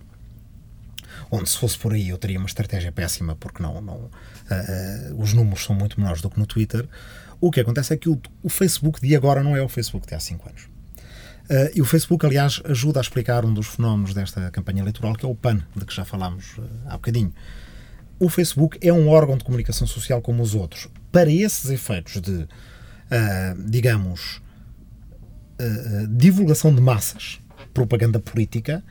onde 1.30 1.50
se 1.50 1.58
fosse 1.58 1.78
por 1.78 1.94
aí 1.94 2.10
eu 2.10 2.18
teria 2.18 2.38
uma 2.38 2.46
estratégia 2.46 2.92
péssima 2.92 3.36
porque 3.36 3.64
não, 3.64 3.82
não 3.82 3.96
uh, 3.96 4.10
uh, 5.14 5.22
os 5.22 5.34
números 5.34 5.64
são 5.64 5.76
muito 5.76 6.00
menores 6.00 6.22
do 6.22 6.30
que 6.30 6.40
no 6.40 6.46
Twitter, 6.46 6.88
o 7.40 7.50
que 7.50 7.62
acontece 7.62 7.94
é 7.94 7.98
que 7.98 8.10
o, 8.10 8.20
o 8.44 8.50
Facebook 8.50 9.02
de 9.02 9.16
agora 9.16 9.42
não 9.42 9.56
é 9.56 9.62
o 9.62 9.70
Facebook 9.70 10.06
de 10.06 10.14
há 10.14 10.20
5 10.20 10.50
anos. 10.50 10.64
Uh, 10.64 11.72
e 11.74 11.82
o 11.82 11.86
Facebook, 11.86 12.26
aliás, 12.26 12.62
ajuda 12.66 13.00
a 13.00 13.02
explicar 13.02 13.44
um 13.46 13.54
dos 13.54 13.68
fenómenos 13.68 14.14
desta 14.14 14.50
campanha 14.52 14.82
eleitoral, 14.82 15.14
que 15.16 15.26
é 15.26 15.28
o 15.28 15.36
PAN, 15.36 15.62
de 15.76 15.86
que 15.86 15.94
já 15.94 16.06
falámos 16.06 16.58
há 16.86 16.94
bocadinho. 16.94 17.34
O 18.20 18.30
Facebook 18.30 18.78
é 18.82 18.94
um 18.94 19.10
órgão 19.10 19.36
de 19.36 19.44
comunicação 19.44 19.88
social 19.88 20.22
como 20.22 20.44
os 20.44 20.54
outros. 20.54 20.88
Para 21.12 21.32
esses 21.32 21.72
efeitos 21.72 22.22
de, 22.22 22.48
digamos, 23.68 24.40
divulgação 26.12 26.74
de 26.74 26.80
massas, 26.80 27.42
propaganda 27.74 28.20
política 28.20 28.84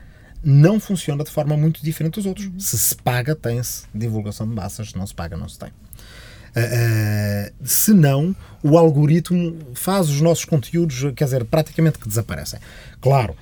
não 0.42 0.80
funciona 0.80 1.22
de 1.22 1.30
forma 1.30 1.56
muito 1.56 1.82
diferente 1.82 2.14
dos 2.14 2.26
outros. 2.26 2.50
Se 2.58 2.78
se 2.78 2.96
paga, 2.96 3.34
tem-se 3.34 3.84
divulgação 3.94 4.48
de 4.48 4.54
massas, 4.54 4.90
se 4.90 4.96
não 4.96 5.06
se 5.06 5.14
paga, 5.14 5.36
não 5.36 5.48
se 5.48 5.58
tem. 5.58 5.68
Uh, 5.68 7.52
se 7.64 7.92
não, 7.92 8.34
o 8.62 8.76
algoritmo 8.76 9.56
faz 9.74 10.08
os 10.08 10.20
nossos 10.20 10.44
conteúdos, 10.44 11.00
quer 11.14 11.24
dizer, 11.24 11.44
praticamente 11.44 11.98
que 11.98 12.08
desaparecem. 12.08 12.58
Claro, 13.00 13.36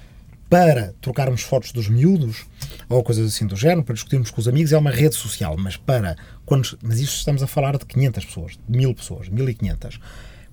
para 0.48 0.94
trocarmos 1.00 1.42
fotos 1.42 1.72
dos 1.72 1.88
miúdos 1.88 2.46
ou 2.88 3.02
coisas 3.02 3.34
assim 3.34 3.46
do 3.46 3.56
género, 3.56 3.84
para 3.84 3.94
discutirmos 3.94 4.30
com 4.30 4.40
os 4.40 4.48
amigos, 4.48 4.72
é 4.72 4.78
uma 4.78 4.90
rede 4.90 5.14
social, 5.14 5.56
mas 5.58 5.76
para 5.76 6.16
quando 6.44 6.78
mas 6.82 6.98
isto 7.00 7.16
estamos 7.16 7.42
a 7.42 7.46
falar 7.46 7.76
de 7.76 7.84
500 7.86 8.24
pessoas, 8.24 8.58
de 8.68 8.76
1000 8.76 8.94
pessoas, 8.94 9.28
1500. 9.28 10.00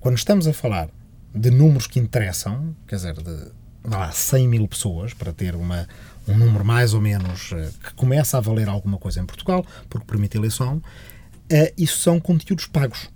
Quando 0.00 0.16
estamos 0.16 0.46
a 0.46 0.52
falar 0.52 0.88
de 1.34 1.50
números 1.50 1.86
que 1.86 1.98
interessam, 1.98 2.74
quer 2.86 2.96
dizer, 2.96 3.14
de 3.14 3.50
lá, 3.90 4.10
100 4.10 4.48
mil 4.48 4.68
pessoas, 4.68 5.14
para 5.14 5.32
ter 5.32 5.54
uma, 5.54 5.86
um 6.26 6.36
número 6.36 6.64
mais 6.64 6.94
ou 6.94 7.00
menos 7.00 7.52
uh, 7.52 7.72
que 7.82 7.94
começa 7.94 8.38
a 8.38 8.40
valer 8.40 8.68
alguma 8.68 8.98
coisa 8.98 9.20
em 9.20 9.26
Portugal, 9.26 9.64
porque 9.88 10.06
permite 10.06 10.36
eleição, 10.36 10.76
uh, 10.76 11.72
isso 11.76 11.98
são 11.98 12.18
conteúdos 12.18 12.66
pagos 12.66 13.08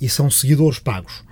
e 0.00 0.08
são 0.08 0.30
seguidores 0.30 0.78
pagos. 0.78 1.24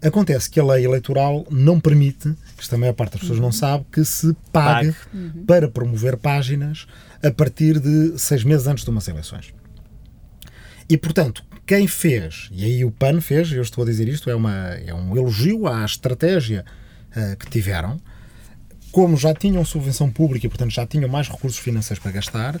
Acontece 0.00 0.48
que 0.48 0.60
a 0.60 0.64
lei 0.64 0.84
eleitoral 0.84 1.44
não 1.50 1.80
permite, 1.80 2.32
isto 2.58 2.74
a 2.74 2.78
maior 2.78 2.92
parte 2.92 3.12
das 3.12 3.20
pessoas 3.20 3.38
uhum. 3.38 3.46
não 3.46 3.52
sabe, 3.52 3.84
que 3.90 4.04
se 4.04 4.36
pague, 4.52 4.94
uhum. 5.12 5.44
para 5.44 5.68
promover 5.68 6.16
páginas 6.16 6.86
a 7.22 7.30
partir 7.30 7.80
de 7.80 8.16
seis 8.18 8.44
meses 8.44 8.66
antes 8.66 8.84
de 8.84 8.90
umas 8.90 9.08
eleições. 9.08 9.52
E, 10.88 10.96
portanto, 10.96 11.44
quem 11.66 11.86
fez, 11.86 12.48
e 12.52 12.64
aí 12.64 12.84
o 12.84 12.90
PAN 12.90 13.20
fez, 13.20 13.52
eu 13.52 13.60
estou 13.60 13.82
a 13.82 13.86
dizer 13.86 14.08
isto, 14.08 14.30
é, 14.30 14.34
uma, 14.34 14.68
é 14.68 14.94
um 14.94 15.16
elogio 15.16 15.66
à 15.66 15.84
estratégia 15.84 16.64
uh, 17.10 17.36
que 17.36 17.50
tiveram, 17.50 18.00
como 18.90 19.16
já 19.16 19.34
tinham 19.34 19.64
subvenção 19.64 20.10
pública 20.10 20.46
e, 20.46 20.48
portanto, 20.48 20.70
já 20.70 20.86
tinham 20.86 21.08
mais 21.08 21.28
recursos 21.28 21.58
financeiros 21.58 22.02
para 22.02 22.12
gastar, 22.12 22.60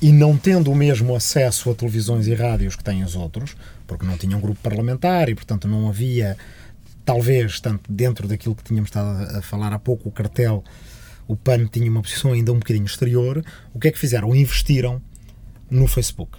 e 0.00 0.12
não 0.12 0.36
tendo 0.36 0.70
o 0.70 0.74
mesmo 0.74 1.14
acesso 1.14 1.70
a 1.70 1.74
televisões 1.74 2.26
e 2.26 2.34
rádios 2.34 2.76
que 2.76 2.84
têm 2.84 3.02
os 3.02 3.14
outros, 3.14 3.56
porque 3.86 4.04
não 4.04 4.18
tinham 4.18 4.40
grupo 4.40 4.60
parlamentar 4.62 5.28
e, 5.28 5.34
portanto, 5.34 5.66
não 5.66 5.88
havia, 5.88 6.36
talvez, 7.04 7.60
tanto 7.60 7.90
dentro 7.90 8.28
daquilo 8.28 8.54
que 8.54 8.64
tínhamos 8.64 8.88
estado 8.88 9.36
a 9.36 9.42
falar 9.42 9.72
há 9.72 9.78
pouco, 9.78 10.08
o 10.08 10.12
cartel, 10.12 10.62
o 11.26 11.36
PAN 11.36 11.66
tinha 11.66 11.90
uma 11.90 12.02
posição 12.02 12.32
ainda 12.32 12.52
um 12.52 12.58
bocadinho 12.58 12.84
exterior, 12.84 13.44
o 13.72 13.78
que 13.78 13.88
é 13.88 13.92
que 13.92 13.98
fizeram? 13.98 14.34
Investiram 14.34 15.00
no 15.70 15.86
Facebook. 15.86 16.38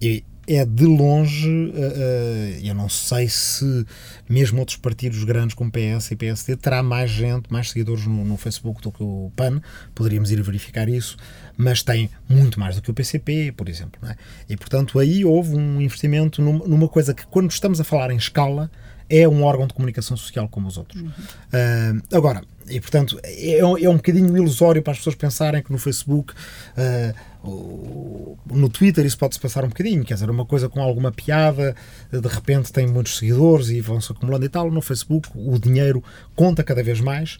E 0.00 0.24
é 0.48 0.64
de 0.64 0.86
longe, 0.86 1.48
uh, 1.48 1.78
uh, 1.78 2.66
eu 2.66 2.74
não 2.74 2.88
sei 2.88 3.28
se 3.28 3.84
mesmo 4.28 4.60
outros 4.60 4.78
partidos 4.78 5.22
grandes 5.22 5.54
como 5.54 5.70
PS 5.70 6.10
e 6.10 6.16
PSD 6.16 6.56
terá 6.56 6.82
mais 6.82 7.10
gente, 7.10 7.52
mais 7.52 7.70
seguidores 7.70 8.06
no, 8.06 8.24
no, 8.24 8.36
Facebook 8.38 8.80
do 8.80 8.90
que 8.90 9.02
o 9.02 9.30
PAN, 9.36 9.60
poderíamos 9.94 10.30
ir 10.30 10.40
verificar 10.42 10.88
isso, 10.88 11.16
mas 11.56 11.82
tem 11.82 12.08
muito 12.28 12.58
mais 12.58 12.76
do 12.76 12.82
que 12.82 12.90
o 12.90 12.94
PCP, 12.94 13.52
por 13.52 13.68
exemplo. 13.68 14.00
É? 14.08 14.16
E 14.48 14.56
portanto 14.56 14.98
aí 14.98 15.24
houve 15.24 15.54
um 15.54 15.80
investimento 15.80 16.40
numa 16.40 16.88
coisa 16.88 17.12
que 17.12 17.26
quando 17.26 17.50
estamos 17.50 17.78
a 17.80 17.84
falar 17.84 18.10
em 18.10 18.16
escala 18.16 18.70
é 19.10 19.28
um 19.28 19.42
órgão 19.42 19.66
de 19.66 19.74
comunicação 19.74 20.16
social 20.16 20.48
como 20.48 20.68
os 20.68 20.76
outros. 20.76 21.00
Uhum. 21.00 21.08
Uh, 21.08 22.16
agora, 22.16 22.42
e 22.68 22.80
portanto 22.80 23.18
é, 23.22 23.58
é, 23.58 23.64
um 23.64 23.96
bocadinho 23.96 24.36
ilusório 24.36 24.82
para 24.82 24.92
as 24.92 24.98
pessoas 24.98 25.16
pensarem 25.16 25.62
que 25.62 25.72
no 25.72 25.78
Facebook, 25.78 26.34
uh, 27.44 28.36
no 28.46 28.68
Twitter, 28.68 29.06
isso 29.06 29.16
pode-se 29.16 29.40
passar 29.40 29.64
um 29.64 29.68
bocadinho, 29.68 30.04
quer 30.04 30.14
dizer, 30.14 30.28
uma 30.28 30.44
coisa 30.44 30.68
com 30.68 30.82
alguma 30.82 31.10
piada, 31.10 31.74
de 32.12 32.28
repente 32.28 32.72
tem 32.72 32.86
muitos 32.86 33.16
seguidores 33.16 33.70
e 33.70 33.80
vão-se 33.80 34.12
acumulando 34.12 34.44
e 34.44 34.48
tal. 34.48 34.70
No 34.70 34.82
Facebook, 34.82 35.28
o 35.34 35.58
dinheiro 35.58 36.02
conta 36.34 36.62
cada 36.62 36.82
vez 36.82 37.00
mais. 37.00 37.38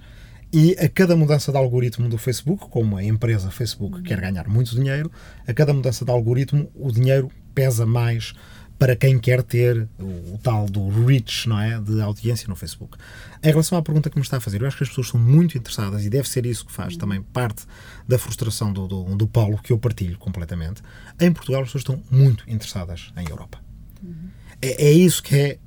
E 0.50 0.74
a 0.78 0.88
cada 0.88 1.14
mudança 1.14 1.52
de 1.52 1.58
algoritmo 1.58 2.08
do 2.08 2.16
Facebook, 2.16 2.68
como 2.70 2.96
a 2.96 3.04
empresa 3.04 3.50
Facebook 3.50 3.98
uhum. 3.98 4.02
quer 4.02 4.18
ganhar 4.18 4.48
muito 4.48 4.74
dinheiro, 4.74 5.10
a 5.46 5.52
cada 5.52 5.74
mudança 5.74 6.06
de 6.06 6.10
algoritmo 6.10 6.70
o 6.74 6.90
dinheiro 6.90 7.30
pesa 7.54 7.84
mais 7.84 8.32
para 8.78 8.94
quem 8.94 9.18
quer 9.18 9.42
ter 9.42 9.88
o, 9.98 10.34
o, 10.34 10.40
tal 10.42 10.66
do 10.66 10.88
reach, 11.04 11.48
não 11.48 11.58
é, 11.58 11.80
de 11.80 12.00
audiência 12.00 12.46
no 12.48 12.54
Facebook. 12.54 12.96
Em 13.42 13.48
relação 13.48 13.76
à 13.76 13.82
pergunta 13.82 14.08
que 14.08 14.16
me 14.16 14.22
está 14.22 14.36
a 14.36 14.40
fazer, 14.40 14.62
eu 14.62 14.68
acho 14.68 14.76
que 14.76 14.84
as 14.84 14.88
pessoas 14.88 15.08
são 15.08 15.18
muito 15.18 15.58
interessadas 15.58 16.04
e 16.04 16.10
deve 16.10 16.28
ser 16.28 16.46
isso 16.46 16.64
que 16.64 16.72
faz 16.72 16.96
também 16.96 17.20
parte 17.20 17.64
da 18.06 18.18
frustração 18.18 18.72
do, 18.72 18.86
do, 18.86 19.16
do 19.16 19.26
Paulo, 19.26 19.58
que 19.58 19.72
eu 19.72 19.78
partilho 19.78 20.16
completamente. 20.16 20.80
Em 21.20 21.32
Portugal 21.32 21.62
as 21.62 21.68
pessoas 21.68 21.82
estão 21.82 22.02
muito 22.10 22.48
interessadas 22.48 23.12
em 23.16 23.28
Europa. 23.28 23.58
Uhum. 24.00 24.28
É, 24.62 24.86
é 24.86 24.92
isso 24.92 25.22
que 25.22 25.34
é 25.34 25.58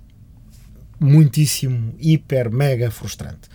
muitíssimo, 0.98 1.94
hiper, 2.00 2.50
mega 2.50 2.90
frustrante. 2.90 3.50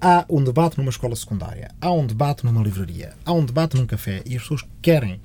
Há 0.00 0.26
um 0.28 0.42
debate 0.42 0.78
numa 0.78 0.90
escola 0.90 1.14
secundária, 1.14 1.70
há 1.80 1.92
um 1.92 2.06
debate 2.06 2.44
numa 2.44 2.62
livraria, 2.62 3.14
há 3.24 3.32
um 3.32 3.44
debate 3.44 3.76
num 3.76 3.86
café 3.86 4.22
e 4.26 4.34
as 4.34 4.42
pessoas 4.42 4.64
querem 4.82 5.20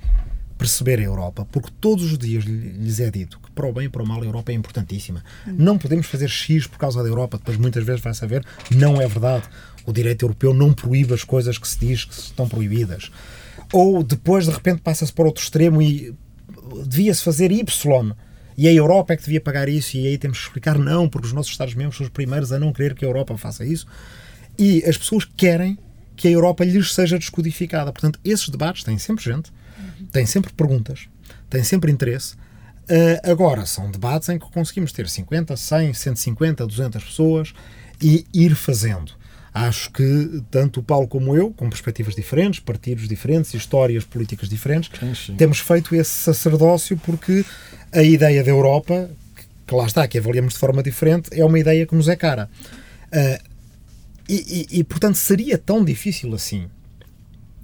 perceber 0.62 1.00
a 1.00 1.02
Europa, 1.02 1.44
porque 1.50 1.70
todos 1.80 2.12
os 2.12 2.16
dias 2.16 2.44
lhes 2.44 3.00
é 3.00 3.10
dito 3.10 3.40
que 3.40 3.50
para 3.50 3.66
o 3.66 3.72
bem 3.72 3.86
e 3.86 3.88
para 3.88 4.02
o 4.02 4.06
mal 4.06 4.22
a 4.22 4.24
Europa 4.24 4.52
é 4.52 4.54
importantíssima. 4.54 5.24
Não 5.44 5.76
podemos 5.76 6.06
fazer 6.06 6.28
X 6.28 6.68
por 6.68 6.78
causa 6.78 7.02
da 7.02 7.08
Europa, 7.08 7.36
depois 7.36 7.56
muitas 7.58 7.84
vezes 7.84 8.00
vai 8.00 8.14
saber, 8.14 8.44
não 8.70 9.00
é 9.00 9.08
verdade. 9.08 9.44
O 9.84 9.92
direito 9.92 10.24
europeu 10.24 10.54
não 10.54 10.72
proíbe 10.72 11.12
as 11.12 11.24
coisas 11.24 11.58
que 11.58 11.66
se 11.66 11.80
diz 11.80 12.04
que 12.04 12.14
estão 12.14 12.48
proibidas. 12.48 13.10
Ou 13.72 14.04
depois 14.04 14.44
de 14.44 14.52
repente 14.52 14.82
passa-se 14.82 15.12
para 15.12 15.24
outro 15.24 15.42
extremo 15.42 15.82
e 15.82 16.14
devia-se 16.86 17.24
fazer 17.24 17.50
Y. 17.50 18.14
E 18.56 18.68
a 18.68 18.72
Europa 18.72 19.14
é 19.14 19.16
que 19.16 19.24
devia 19.24 19.40
pagar 19.40 19.68
isso, 19.68 19.96
e 19.96 20.06
aí 20.06 20.16
temos 20.16 20.38
que 20.38 20.44
explicar 20.44 20.78
não, 20.78 21.08
porque 21.08 21.26
os 21.26 21.32
nossos 21.32 21.50
Estados-membros 21.50 21.96
são 21.96 22.06
os 22.06 22.12
primeiros 22.12 22.52
a 22.52 22.58
não 22.60 22.72
querer 22.72 22.94
que 22.94 23.04
a 23.04 23.08
Europa 23.08 23.36
faça 23.36 23.64
isso. 23.64 23.86
E 24.56 24.84
as 24.84 24.96
pessoas 24.96 25.24
querem 25.24 25.76
que 26.14 26.28
a 26.28 26.30
Europa 26.30 26.64
lhes 26.64 26.94
seja 26.94 27.18
descodificada. 27.18 27.90
Portanto, 27.92 28.20
esses 28.24 28.48
debates 28.48 28.84
têm 28.84 28.96
sempre 28.98 29.24
gente, 29.24 29.50
tem 30.12 30.26
sempre 30.26 30.52
perguntas, 30.52 31.08
tem 31.48 31.64
sempre 31.64 31.90
interesse. 31.90 32.34
Uh, 32.82 33.30
agora, 33.30 33.64
são 33.64 33.90
debates 33.90 34.28
em 34.28 34.38
que 34.38 34.50
conseguimos 34.50 34.92
ter 34.92 35.08
50, 35.08 35.56
100, 35.56 35.94
150, 35.94 36.66
200 36.66 37.02
pessoas 37.02 37.54
e 38.00 38.26
ir 38.34 38.54
fazendo. 38.54 39.12
Acho 39.54 39.90
que 39.90 40.42
tanto 40.50 40.80
o 40.80 40.82
Paulo 40.82 41.06
como 41.06 41.36
eu, 41.36 41.50
com 41.50 41.68
perspectivas 41.68 42.14
diferentes, 42.14 42.60
partidos 42.60 43.08
diferentes, 43.08 43.52
histórias 43.54 44.04
políticas 44.04 44.48
diferentes, 44.48 44.90
sim, 44.98 45.14
sim. 45.14 45.36
temos 45.36 45.58
feito 45.58 45.94
esse 45.94 46.10
sacerdócio 46.10 46.96
porque 46.98 47.44
a 47.92 48.02
ideia 48.02 48.42
da 48.42 48.50
Europa, 48.50 49.10
que 49.66 49.74
lá 49.74 49.86
está, 49.86 50.08
que 50.08 50.18
avaliamos 50.18 50.54
de 50.54 50.58
forma 50.58 50.82
diferente, 50.82 51.28
é 51.32 51.44
uma 51.44 51.58
ideia 51.58 51.86
que 51.86 51.94
nos 51.94 52.08
é 52.08 52.16
cara. 52.16 52.48
Uh, 53.08 53.52
e, 54.28 54.68
e, 54.70 54.78
e, 54.78 54.84
portanto, 54.84 55.16
seria 55.16 55.58
tão 55.58 55.84
difícil 55.84 56.34
assim 56.34 56.68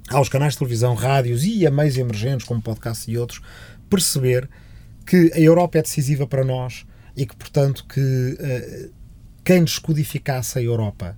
aos 0.09 0.29
canais 0.29 0.53
de 0.53 0.59
televisão, 0.59 0.93
rádios 0.95 1.43
e 1.43 1.65
a 1.65 1.71
meios 1.71 1.97
emergentes 1.97 2.45
como 2.45 2.61
podcast 2.61 3.09
e 3.09 3.17
outros, 3.17 3.41
perceber 3.89 4.49
que 5.05 5.31
a 5.33 5.39
Europa 5.39 5.79
é 5.79 5.81
decisiva 5.81 6.27
para 6.27 6.43
nós 6.43 6.85
e 7.15 7.25
que, 7.25 7.35
portanto, 7.35 7.85
que 7.87 7.99
uh, 7.99 8.91
quem 9.43 9.63
descodificasse 9.63 10.59
a 10.59 10.61
Europa 10.61 11.17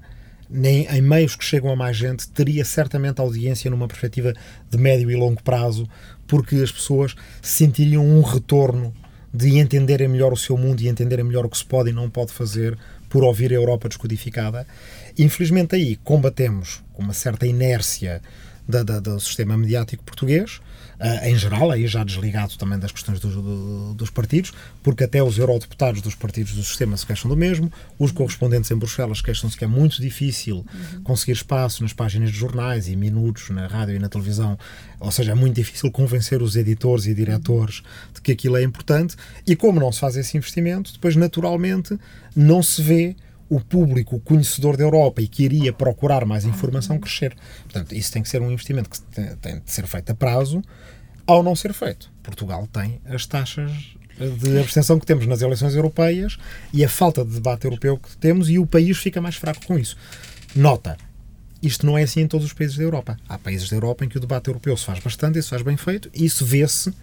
nem 0.49 0.85
em 0.87 1.01
meios 1.01 1.35
que 1.35 1.45
chegam 1.45 1.71
a 1.71 1.75
mais 1.75 1.95
gente 1.95 2.27
teria 2.29 2.65
certamente 2.65 3.21
audiência 3.21 3.71
numa 3.71 3.87
perspectiva 3.87 4.33
de 4.69 4.77
médio 4.77 5.09
e 5.09 5.15
longo 5.15 5.41
prazo, 5.41 5.87
porque 6.27 6.55
as 6.57 6.71
pessoas 6.71 7.15
sentiriam 7.41 8.05
um 8.05 8.21
retorno 8.21 8.93
de 9.33 9.57
entenderem 9.57 10.09
melhor 10.09 10.33
o 10.33 10.37
seu 10.37 10.57
mundo 10.57 10.81
e 10.81 10.89
entenderem 10.89 11.23
melhor 11.23 11.45
o 11.45 11.49
que 11.49 11.57
se 11.57 11.65
pode 11.65 11.89
e 11.89 11.93
não 11.93 12.09
pode 12.09 12.33
fazer 12.33 12.77
por 13.09 13.23
ouvir 13.23 13.51
a 13.51 13.55
Europa 13.55 13.87
descodificada. 13.87 14.67
Infelizmente 15.17 15.75
aí 15.75 15.95
combatemos 15.97 16.83
com 16.93 17.01
uma 17.01 17.13
certa 17.13 17.47
inércia 17.47 18.21
da, 18.71 18.83
da, 18.83 18.99
do 18.99 19.19
sistema 19.19 19.57
mediático 19.57 20.03
português, 20.03 20.61
uh, 20.99 21.25
em 21.25 21.35
geral, 21.35 21.69
aí 21.69 21.85
já 21.85 22.03
desligado 22.03 22.57
também 22.57 22.79
das 22.79 22.91
questões 22.91 23.19
do, 23.19 23.29
do, 23.29 23.93
dos 23.93 24.09
partidos, 24.09 24.53
porque 24.81 25.03
até 25.03 25.21
os 25.21 25.37
eurodeputados 25.37 26.01
dos 26.01 26.15
partidos 26.15 26.53
do 26.53 26.63
sistema 26.63 26.95
se 26.97 27.05
queixam 27.05 27.29
do 27.29 27.37
mesmo, 27.37 27.71
os 27.99 28.11
correspondentes 28.11 28.71
em 28.71 28.75
Bruxelas 28.75 29.21
queixam-se 29.21 29.57
que 29.57 29.63
é 29.63 29.67
muito 29.67 30.01
difícil 30.01 30.65
conseguir 31.03 31.33
espaço 31.33 31.83
nas 31.83 31.93
páginas 31.93 32.31
de 32.31 32.37
jornais 32.37 32.87
e 32.87 32.95
minutos 32.95 33.49
na 33.49 33.67
rádio 33.67 33.95
e 33.95 33.99
na 33.99 34.09
televisão, 34.09 34.57
ou 34.99 35.11
seja, 35.11 35.33
é 35.33 35.35
muito 35.35 35.55
difícil 35.55 35.91
convencer 35.91 36.41
os 36.41 36.55
editores 36.55 37.05
e 37.05 37.13
diretores 37.13 37.83
de 38.13 38.21
que 38.21 38.31
aquilo 38.31 38.57
é 38.57 38.63
importante, 38.63 39.15
e 39.45 39.55
como 39.55 39.79
não 39.79 39.91
se 39.91 39.99
faz 39.99 40.15
esse 40.15 40.37
investimento, 40.37 40.93
depois 40.93 41.15
naturalmente 41.15 41.99
não 42.35 42.63
se 42.63 42.81
vê 42.81 43.15
o 43.51 43.59
público 43.59 44.17
conhecedor 44.21 44.77
da 44.77 44.83
Europa 44.85 45.21
e 45.21 45.27
que 45.27 45.43
iria 45.43 45.73
procurar 45.73 46.23
mais 46.23 46.45
informação 46.45 46.97
crescer. 46.97 47.35
Portanto, 47.63 47.93
isso 47.93 48.09
tem 48.09 48.23
que 48.23 48.29
ser 48.29 48.41
um 48.41 48.49
investimento 48.49 48.89
que 48.89 49.01
tem 49.41 49.59
de 49.59 49.69
ser 49.69 49.85
feito 49.87 50.09
a 50.09 50.15
prazo, 50.15 50.63
ao 51.27 51.43
não 51.43 51.53
ser 51.53 51.73
feito. 51.73 52.09
Portugal 52.23 52.65
tem 52.71 53.01
as 53.03 53.25
taxas 53.25 53.69
de 54.17 54.57
abstenção 54.57 54.97
que 54.97 55.05
temos 55.05 55.27
nas 55.27 55.41
eleições 55.41 55.75
europeias 55.75 56.37
e 56.71 56.85
a 56.85 56.87
falta 56.87 57.25
de 57.25 57.31
debate 57.31 57.65
europeu 57.65 57.97
que 57.97 58.15
temos 58.15 58.49
e 58.49 58.57
o 58.57 58.65
país 58.65 58.97
fica 58.97 59.19
mais 59.19 59.35
fraco 59.35 59.65
com 59.65 59.77
isso. 59.77 59.97
Nota, 60.55 60.95
isto 61.61 61.85
não 61.85 61.97
é 61.97 62.03
assim 62.03 62.21
em 62.21 62.27
todos 62.27 62.45
os 62.45 62.53
países 62.53 62.77
da 62.77 62.83
Europa. 62.83 63.17
Há 63.27 63.37
países 63.37 63.69
da 63.69 63.75
Europa 63.75 64.05
em 64.05 64.07
que 64.07 64.15
o 64.15 64.21
debate 64.21 64.47
europeu 64.47 64.77
se 64.77 64.85
faz 64.85 64.99
bastante 64.99 65.39
e 65.39 65.43
se 65.43 65.49
faz 65.49 65.61
bem 65.61 65.75
feito 65.75 66.09
e 66.13 66.23
isso 66.23 66.45
vê-se 66.45 66.93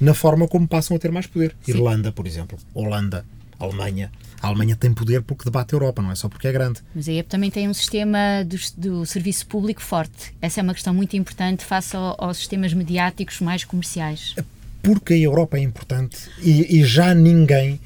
na 0.00 0.14
forma 0.14 0.46
como 0.46 0.68
passam 0.68 0.96
a 0.96 1.00
ter 1.00 1.10
mais 1.10 1.26
poder. 1.26 1.56
Sim. 1.62 1.72
Irlanda, 1.72 2.12
por 2.12 2.24
exemplo, 2.24 2.56
Holanda, 2.72 3.24
Alemanha, 3.58 4.12
a 4.40 4.46
Alemanha 4.46 4.76
tem 4.76 4.92
poder 4.92 5.22
porque 5.22 5.44
debate 5.44 5.74
a 5.74 5.76
Europa, 5.76 6.02
não 6.02 6.10
é 6.10 6.14
só 6.14 6.28
porque 6.28 6.48
é 6.48 6.52
grande. 6.52 6.80
Mas 6.94 7.08
aí 7.08 7.22
também 7.22 7.50
tem 7.50 7.68
um 7.68 7.74
sistema 7.74 8.44
do, 8.44 8.56
do 8.76 9.06
serviço 9.06 9.46
público 9.46 9.82
forte. 9.82 10.34
Essa 10.40 10.60
é 10.60 10.62
uma 10.62 10.74
questão 10.74 10.94
muito 10.94 11.16
importante 11.16 11.64
face 11.64 11.96
ao, 11.96 12.14
aos 12.18 12.36
sistemas 12.36 12.72
mediáticos 12.72 13.40
mais 13.40 13.64
comerciais. 13.64 14.34
Porque 14.82 15.14
a 15.14 15.18
Europa 15.18 15.58
é 15.58 15.60
importante 15.60 16.30
e, 16.40 16.78
e 16.78 16.84
já 16.84 17.14
ninguém, 17.14 17.80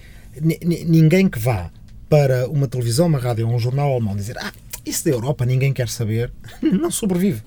ninguém 0.63 1.29
que 1.29 1.39
vá 1.39 1.71
para 2.09 2.47
uma 2.49 2.69
televisão, 2.69 3.07
uma 3.07 3.19
rádio 3.19 3.49
ou 3.49 3.55
um 3.55 3.59
jornal 3.59 3.91
alemão 3.91 4.15
dizer 4.15 4.37
ah, 4.39 4.53
isso 4.85 5.05
da 5.05 5.11
Europa 5.11 5.47
ninguém 5.47 5.73
quer 5.73 5.89
saber, 5.89 6.31
não 6.61 6.91
sobrevive. 6.91 7.43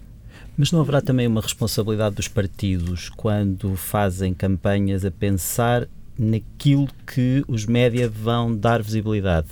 Mas 0.57 0.71
não 0.71 0.79
haverá 0.79 1.01
também 1.01 1.27
uma 1.27 1.41
responsabilidade 1.41 2.15
dos 2.15 2.27
partidos 2.27 3.09
quando 3.09 3.75
fazem 3.75 4.33
campanhas 4.33 5.03
a 5.03 5.11
pensar 5.11 5.87
naquilo 6.17 6.87
que 7.05 7.43
os 7.47 7.65
média 7.65 8.09
vão 8.09 8.55
dar 8.55 8.81
visibilidade, 8.81 9.47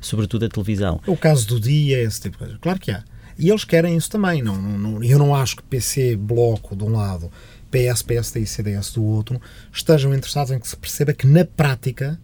sobretudo 0.00 0.46
a 0.46 0.48
televisão. 0.48 1.00
O 1.06 1.16
caso 1.16 1.46
do 1.46 1.60
dia, 1.60 2.02
esse 2.02 2.20
tipo 2.20 2.38
de 2.38 2.44
coisa. 2.44 2.58
Claro 2.60 2.78
que 2.78 2.90
há. 2.90 3.04
E 3.38 3.50
eles 3.50 3.64
querem 3.64 3.96
isso 3.96 4.10
também. 4.10 4.42
Não, 4.42 4.56
não, 4.56 5.02
eu 5.02 5.18
não 5.18 5.34
acho 5.34 5.56
que 5.56 5.62
PC, 5.62 6.16
Bloco, 6.16 6.74
de 6.74 6.84
um 6.84 6.92
lado, 6.92 7.30
PS, 7.70 8.02
PSD 8.02 8.40
e 8.40 8.46
CDS 8.46 8.92
do 8.92 9.04
outro, 9.04 9.40
estejam 9.72 10.14
interessados 10.14 10.52
em 10.52 10.58
que 10.58 10.66
se 10.66 10.76
perceba 10.76 11.12
que, 11.12 11.26
na 11.26 11.44
prática, 11.44 12.18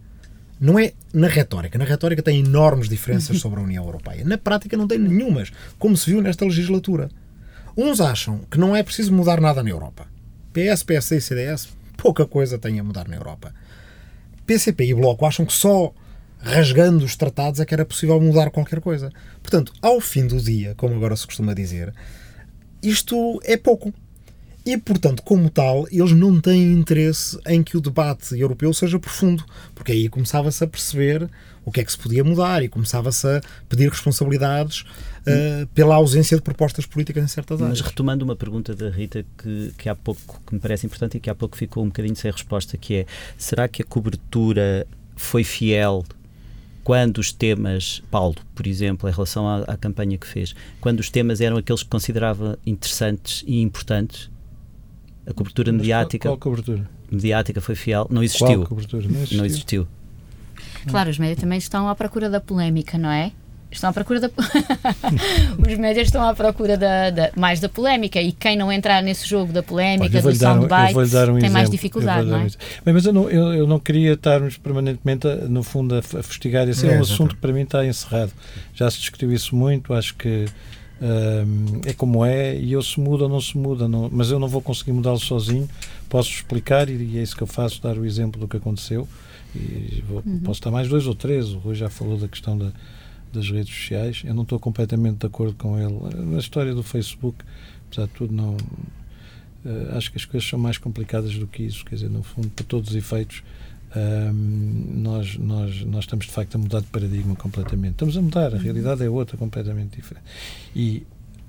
não 0.59 0.79
é 0.79 0.93
na 1.13 1.27
retórica. 1.27 1.77
Na 1.77 1.85
retórica 1.85 2.23
tem 2.23 2.39
enormes 2.39 2.89
diferenças 2.89 3.37
sobre 3.39 3.59
a 3.59 3.63
União 3.63 3.85
Europeia. 3.85 4.23
Na 4.25 4.37
prática 4.37 4.75
não 4.75 4.87
tem 4.87 4.97
nenhumas, 4.97 5.51
como 5.77 5.95
se 5.95 6.09
viu 6.09 6.21
nesta 6.21 6.45
legislatura. 6.45 7.09
Uns 7.77 7.99
acham 8.01 8.39
que 8.49 8.57
não 8.57 8.75
é 8.75 8.81
preciso 8.81 9.13
mudar 9.13 9.41
nada 9.41 9.61
na 9.61 9.69
Europa. 9.69 10.07
PS, 10.53 10.83
PSD 10.83 11.17
e 11.17 11.21
CDS, 11.21 11.69
pouca 11.97 12.25
coisa 12.25 12.57
tem 12.57 12.79
a 12.79 12.83
mudar 12.83 13.07
na 13.07 13.15
Europa. 13.15 13.53
PCP 14.45 14.85
e 14.85 14.93
Bloco 14.93 15.25
acham 15.25 15.45
que 15.45 15.53
só 15.53 15.93
rasgando 16.39 17.05
os 17.05 17.15
tratados 17.15 17.59
é 17.59 17.65
que 17.65 17.73
era 17.73 17.85
possível 17.85 18.19
mudar 18.19 18.51
qualquer 18.51 18.81
coisa. 18.81 19.11
Portanto, 19.41 19.71
ao 19.81 19.99
fim 20.01 20.27
do 20.27 20.39
dia, 20.39 20.73
como 20.75 20.95
agora 20.95 21.15
se 21.15 21.25
costuma 21.25 21.53
dizer, 21.53 21.93
isto 22.81 23.39
é 23.43 23.55
pouco. 23.55 23.93
E, 24.65 24.77
portanto, 24.77 25.23
como 25.23 25.49
tal, 25.49 25.85
eles 25.91 26.13
não 26.13 26.39
têm 26.39 26.71
interesse 26.71 27.37
em 27.45 27.61
que 27.61 27.75
o 27.75 27.81
debate 27.81 28.37
europeu 28.39 28.73
seja 28.73 28.97
profundo, 28.97 29.43
porque 29.75 29.91
aí 29.91 30.07
começava-se 30.07 30.63
a 30.63 30.67
perceber 30.67 31.29
o 31.65 31.71
que 31.71 31.79
é 31.79 31.83
que 31.83 31.91
se 31.91 31.97
podia 31.97 32.23
mudar 32.23 32.63
e 32.63 32.67
começava-se 32.67 33.27
a 33.27 33.41
pedir 33.69 33.89
responsabilidades 33.89 34.81
uh, 34.81 35.67
pela 35.73 35.95
ausência 35.95 36.35
de 36.35 36.43
propostas 36.43 36.85
políticas 36.85 37.23
em 37.23 37.27
certas 37.27 37.61
áreas. 37.61 37.79
Mas 37.79 37.87
retomando 37.87 38.25
uma 38.25 38.35
pergunta 38.35 38.75
da 38.75 38.89
Rita 38.89 39.25
que, 39.37 39.73
que 39.77 39.89
há 39.89 39.95
pouco 39.95 40.41
que 40.45 40.53
me 40.53 40.59
parece 40.59 40.85
importante 40.85 41.17
e 41.17 41.19
que 41.19 41.29
há 41.29 41.35
pouco 41.35 41.57
ficou 41.57 41.83
um 41.83 41.87
bocadinho 41.87 42.15
sem 42.15 42.31
resposta, 42.31 42.77
que 42.77 42.95
é 42.95 43.05
será 43.37 43.67
que 43.67 43.81
a 43.81 43.85
cobertura 43.85 44.85
foi 45.15 45.43
fiel 45.43 46.03
quando 46.83 47.19
os 47.19 47.31
temas, 47.31 48.03
Paulo, 48.11 48.35
por 48.53 48.67
exemplo, 48.67 49.07
em 49.07 49.11
relação 49.11 49.47
à, 49.47 49.59
à, 49.61 49.77
campanha 49.77 50.17
que 50.17 50.27
fez, 50.27 50.53
quando 50.81 50.99
os 50.99 51.09
temas 51.09 51.39
eram 51.39 51.55
aqueles 51.57 51.81
que 51.81 51.89
considerava 51.89 52.59
interessantes 52.65 53.43
e 53.47 53.61
importantes, 53.61 54.29
a 55.25 55.33
cobertura 55.33 55.71
Mas 55.71 55.81
mediática. 55.81 56.27
Qual, 56.27 56.37
qual, 56.37 56.55
cobertura? 56.55 56.89
Mediática 57.09 57.61
foi 57.61 57.75
fiel, 57.75 58.07
não 58.09 58.21
existiu. 58.21 58.47
Qual 58.47 58.67
cobertura? 58.67 59.07
Não 59.07 59.15
existiu. 59.15 59.37
Não 59.37 59.45
existiu. 59.45 59.87
Claro, 60.87 61.09
os 61.09 61.17
médias 61.17 61.39
também 61.39 61.57
estão 61.57 61.87
à 61.87 61.95
procura 61.95 62.29
da 62.29 62.39
polémica, 62.39 62.97
não 62.97 63.09
é? 63.09 63.31
Estão 63.73 63.89
à 63.89 63.93
procura 63.93 64.19
da. 64.19 64.29
os 65.57 65.77
médias 65.77 66.07
estão 66.07 66.23
à 66.23 66.33
procura 66.35 66.77
da, 66.77 67.09
da, 67.09 67.31
mais 67.35 67.59
da 67.59 67.67
polémica 67.67 68.21
e 68.21 68.31
quem 68.31 68.55
não 68.55 68.71
entrar 68.71 69.01
nesse 69.01 69.27
jogo 69.27 69.51
da 69.51 69.63
polémica, 69.63 70.21
do 70.21 70.35
soundbite, 70.35 70.95
um, 70.95 71.07
tem 71.07 71.37
exemplo. 71.37 71.51
mais 71.51 71.69
dificuldade, 71.69 72.27
não 72.27 72.37
é? 72.37 72.47
Bem, 72.85 72.93
mas 72.93 73.05
eu 73.05 73.11
não, 73.11 73.29
eu, 73.29 73.53
eu 73.53 73.67
não 73.67 73.79
queria 73.79 74.13
estarmos 74.13 74.57
permanentemente, 74.57 75.27
no 75.49 75.63
fundo, 75.63 75.95
a, 75.95 75.99
a 75.99 76.23
fustigar. 76.23 76.69
Esse 76.69 76.87
é, 76.87 76.93
é 76.93 76.99
um 76.99 77.01
assunto 77.01 77.35
que 77.35 77.41
para 77.41 77.51
mim 77.51 77.61
está 77.61 77.83
encerrado. 77.83 78.31
Já 78.75 78.89
se 78.91 78.99
discutiu 78.99 79.33
isso 79.33 79.55
muito, 79.55 79.91
acho 79.93 80.13
que. 80.15 80.45
é 81.85 81.93
como 81.93 82.23
é 82.23 82.55
e 82.55 82.73
eu 82.73 82.83
se 82.83 82.99
muda 82.99 83.23
ou 83.23 83.29
não 83.29 83.41
se 83.41 83.57
muda, 83.57 83.87
não, 83.87 84.07
mas 84.11 84.29
eu 84.29 84.37
não 84.37 84.47
vou 84.47 84.61
conseguir 84.61 84.91
mudá-lo 84.91 85.19
sozinho. 85.19 85.67
Posso 86.07 86.29
explicar 86.29 86.89
e 86.89 87.17
é 87.17 87.23
isso 87.23 87.35
que 87.35 87.41
eu 87.41 87.47
faço, 87.47 87.81
dar 87.81 87.97
o 87.97 88.05
exemplo 88.05 88.39
do 88.39 88.47
que 88.47 88.57
aconteceu. 88.57 89.07
E 89.55 90.03
vou, 90.07 90.23
uhum. 90.25 90.39
posso 90.39 90.59
estar 90.59 90.71
mais 90.71 90.87
dois 90.87 91.07
ou 91.07 91.15
três. 91.15 91.49
O 91.53 91.59
Rui 91.59 91.75
já 91.75 91.89
falou 91.89 92.17
da 92.17 92.27
questão 92.27 92.57
da, 92.57 92.71
das 93.31 93.49
redes 93.49 93.73
sociais. 93.73 94.21
Eu 94.25 94.33
não 94.33 94.43
estou 94.43 94.59
completamente 94.59 95.17
de 95.17 95.25
acordo 95.25 95.55
com 95.55 95.77
ele. 95.79 96.25
Na 96.25 96.39
história 96.39 96.73
do 96.73 96.83
Facebook, 96.83 97.37
apesar 97.87 98.07
de 98.07 98.13
tudo, 98.13 98.33
não. 98.33 98.55
Uh, 99.65 99.95
acho 99.95 100.11
que 100.11 100.17
as 100.17 100.25
coisas 100.25 100.47
são 100.47 100.59
mais 100.59 100.77
complicadas 100.77 101.37
do 101.37 101.47
que 101.47 101.63
isso. 101.63 101.85
Quer 101.85 101.95
dizer, 101.95 102.09
no 102.09 102.23
fundo, 102.23 102.49
para 102.49 102.65
todos 102.65 102.89
os 102.89 102.95
efeitos, 102.95 103.43
uh, 103.95 104.33
nós, 104.33 105.37
nós, 105.37 105.83
nós 105.85 106.03
estamos 106.03 106.25
de 106.25 106.31
facto 106.31 106.55
a 106.55 106.57
mudar 106.57 106.81
de 106.81 106.87
paradigma 106.87 107.35
completamente. 107.35 107.93
Estamos 107.93 108.17
a 108.17 108.21
mudar, 108.21 108.53
a 108.53 108.57
realidade 108.57 109.03
é 109.03 109.09
outra, 109.09 109.37
completamente 109.37 109.95
diferente. 109.95 110.25
E 110.75 111.03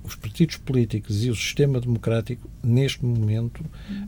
os 0.07 0.15
partidos 0.15 0.57
políticos 0.57 1.23
e 1.23 1.29
o 1.29 1.35
sistema 1.35 1.79
democrático, 1.79 2.49
neste 2.63 3.03
momento, 3.03 3.63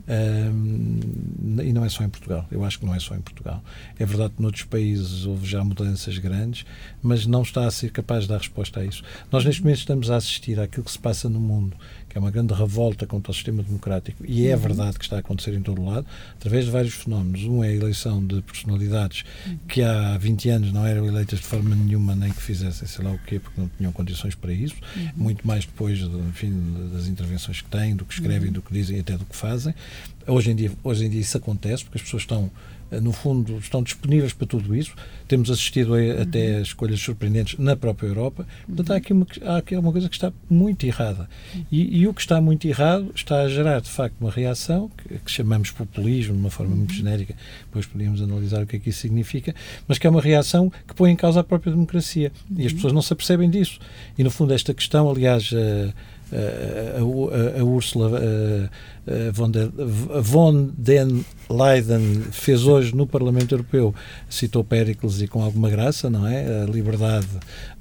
um, 0.08 1.60
e 1.62 1.72
não 1.72 1.84
é 1.84 1.88
só 1.88 2.04
em 2.04 2.08
Portugal, 2.08 2.46
eu 2.50 2.64
acho 2.64 2.78
que 2.78 2.86
não 2.86 2.94
é 2.94 3.00
só 3.00 3.14
em 3.14 3.20
Portugal. 3.20 3.62
É 3.98 4.06
verdade 4.06 4.34
que 4.36 4.42
noutros 4.42 4.64
países 4.64 5.26
houve 5.26 5.46
já 5.46 5.62
mudanças 5.62 6.16
grandes, 6.18 6.64
mas 7.02 7.26
não 7.26 7.42
está 7.42 7.66
a 7.66 7.70
ser 7.70 7.90
capaz 7.90 8.22
de 8.22 8.28
dar 8.28 8.38
resposta 8.38 8.80
a 8.80 8.84
isso. 8.84 9.02
Nós, 9.30 9.44
neste 9.44 9.62
momento, 9.62 9.78
estamos 9.78 10.10
a 10.10 10.16
assistir 10.16 10.58
àquilo 10.60 10.84
que 10.84 10.92
se 10.92 10.98
passa 10.98 11.28
no 11.28 11.40
mundo 11.40 11.76
que 12.08 12.16
é 12.16 12.20
uma 12.20 12.30
grande 12.30 12.54
revolta 12.54 13.06
contra 13.06 13.30
o 13.30 13.34
sistema 13.34 13.62
democrático, 13.62 14.24
e 14.26 14.46
é 14.46 14.54
uhum. 14.54 14.60
verdade 14.60 14.98
que 14.98 15.04
está 15.04 15.16
a 15.16 15.20
acontecer 15.20 15.54
em 15.54 15.62
todo 15.62 15.80
o 15.80 15.84
lado, 15.84 16.06
através 16.34 16.64
de 16.64 16.70
vários 16.70 16.94
fenómenos. 16.94 17.44
Um 17.44 17.62
é 17.62 17.68
a 17.68 17.72
eleição 17.72 18.24
de 18.24 18.40
personalidades 18.42 19.24
uhum. 19.46 19.58
que 19.68 19.82
há 19.82 20.16
20 20.18 20.48
anos 20.48 20.72
não 20.72 20.86
eram 20.86 21.06
eleitas 21.06 21.38
de 21.40 21.44
forma 21.44 21.74
nenhuma, 21.74 22.14
nem 22.14 22.32
que 22.32 22.42
fizessem 22.42 22.88
sei 22.88 23.04
lá 23.04 23.10
o 23.10 23.18
quê, 23.18 23.38
porque 23.38 23.60
não 23.60 23.70
tinham 23.76 23.92
condições 23.92 24.34
para 24.34 24.52
isso, 24.52 24.76
uhum. 24.96 25.10
muito 25.16 25.46
mais 25.46 25.64
depois 25.64 26.00
enfim, 26.00 26.52
das 26.92 27.06
intervenções 27.06 27.60
que 27.60 27.68
têm, 27.68 27.94
do 27.94 28.04
que 28.04 28.14
escrevem, 28.14 28.50
do 28.50 28.62
que 28.62 28.72
dizem 28.72 28.96
e 28.96 29.00
até 29.00 29.16
do 29.16 29.24
que 29.24 29.36
fazem. 29.36 29.74
Hoje 30.26 30.50
em 30.50 30.56
dia, 30.56 30.72
hoje 30.82 31.06
em 31.06 31.10
dia 31.10 31.20
isso 31.20 31.36
acontece, 31.36 31.84
porque 31.84 31.98
as 31.98 32.02
pessoas 32.02 32.22
estão 32.22 32.50
no 32.90 33.12
fundo, 33.12 33.58
estão 33.58 33.82
disponíveis 33.82 34.32
para 34.32 34.46
tudo 34.46 34.74
isso. 34.74 34.94
Temos 35.26 35.50
assistido 35.50 35.94
a, 35.94 36.22
até 36.22 36.56
a 36.56 36.60
escolhas 36.60 37.00
surpreendentes 37.00 37.58
na 37.58 37.76
própria 37.76 38.08
Europa. 38.08 38.46
Portanto, 38.66 38.92
há 38.92 38.96
aqui 38.96 39.12
uma, 39.12 39.26
há 39.42 39.56
aqui 39.58 39.76
uma 39.76 39.92
coisa 39.92 40.08
que 40.08 40.14
está 40.14 40.32
muito 40.48 40.84
errada. 40.86 41.28
E, 41.70 42.00
e, 42.00 42.06
o 42.06 42.14
que 42.14 42.20
está 42.20 42.40
muito 42.40 42.66
errado 42.66 43.10
está 43.14 43.42
a 43.42 43.48
gerar, 43.48 43.80
de 43.80 43.90
facto, 43.90 44.14
uma 44.20 44.30
reação 44.30 44.90
que, 44.96 45.18
que 45.18 45.30
chamamos 45.30 45.70
populismo, 45.70 46.34
de 46.34 46.40
uma 46.40 46.50
forma 46.50 46.74
muito 46.74 46.94
genérica. 46.94 47.34
Depois 47.66 47.84
podíamos 47.84 48.22
analisar 48.22 48.62
o 48.62 48.66
que 48.66 48.76
é 48.76 48.78
que 48.78 48.88
isso 48.88 49.00
significa, 49.00 49.54
mas 49.86 49.98
que 49.98 50.06
é 50.06 50.10
uma 50.10 50.22
reação 50.22 50.70
que 50.86 50.94
põe 50.94 51.10
em 51.10 51.16
causa 51.16 51.40
a 51.40 51.44
própria 51.44 51.72
democracia. 51.72 52.32
E 52.56 52.66
as 52.66 52.72
pessoas 52.72 52.92
não 52.92 53.02
se 53.02 53.12
apercebem 53.12 53.50
disso. 53.50 53.78
E, 54.16 54.24
no 54.24 54.30
fundo, 54.30 54.54
esta 54.54 54.72
questão, 54.72 55.10
aliás, 55.10 55.50
a, 55.52 55.92
a, 56.34 57.58
a, 57.58 57.60
a 57.60 57.64
Úrsula 57.64 58.20
von, 59.32 59.50
der, 59.50 59.70
von 60.22 60.72
den 60.76 61.24
Leiden 61.50 62.22
fez 62.30 62.64
hoje 62.64 62.94
no 62.94 63.06
Parlamento 63.06 63.54
Europeu, 63.54 63.94
citou 64.28 64.62
Péricles 64.62 65.20
e 65.20 65.28
com 65.28 65.42
alguma 65.42 65.70
graça, 65.70 66.10
não 66.10 66.26
é? 66.26 66.62
A 66.62 66.66
liberdade, 66.66 67.26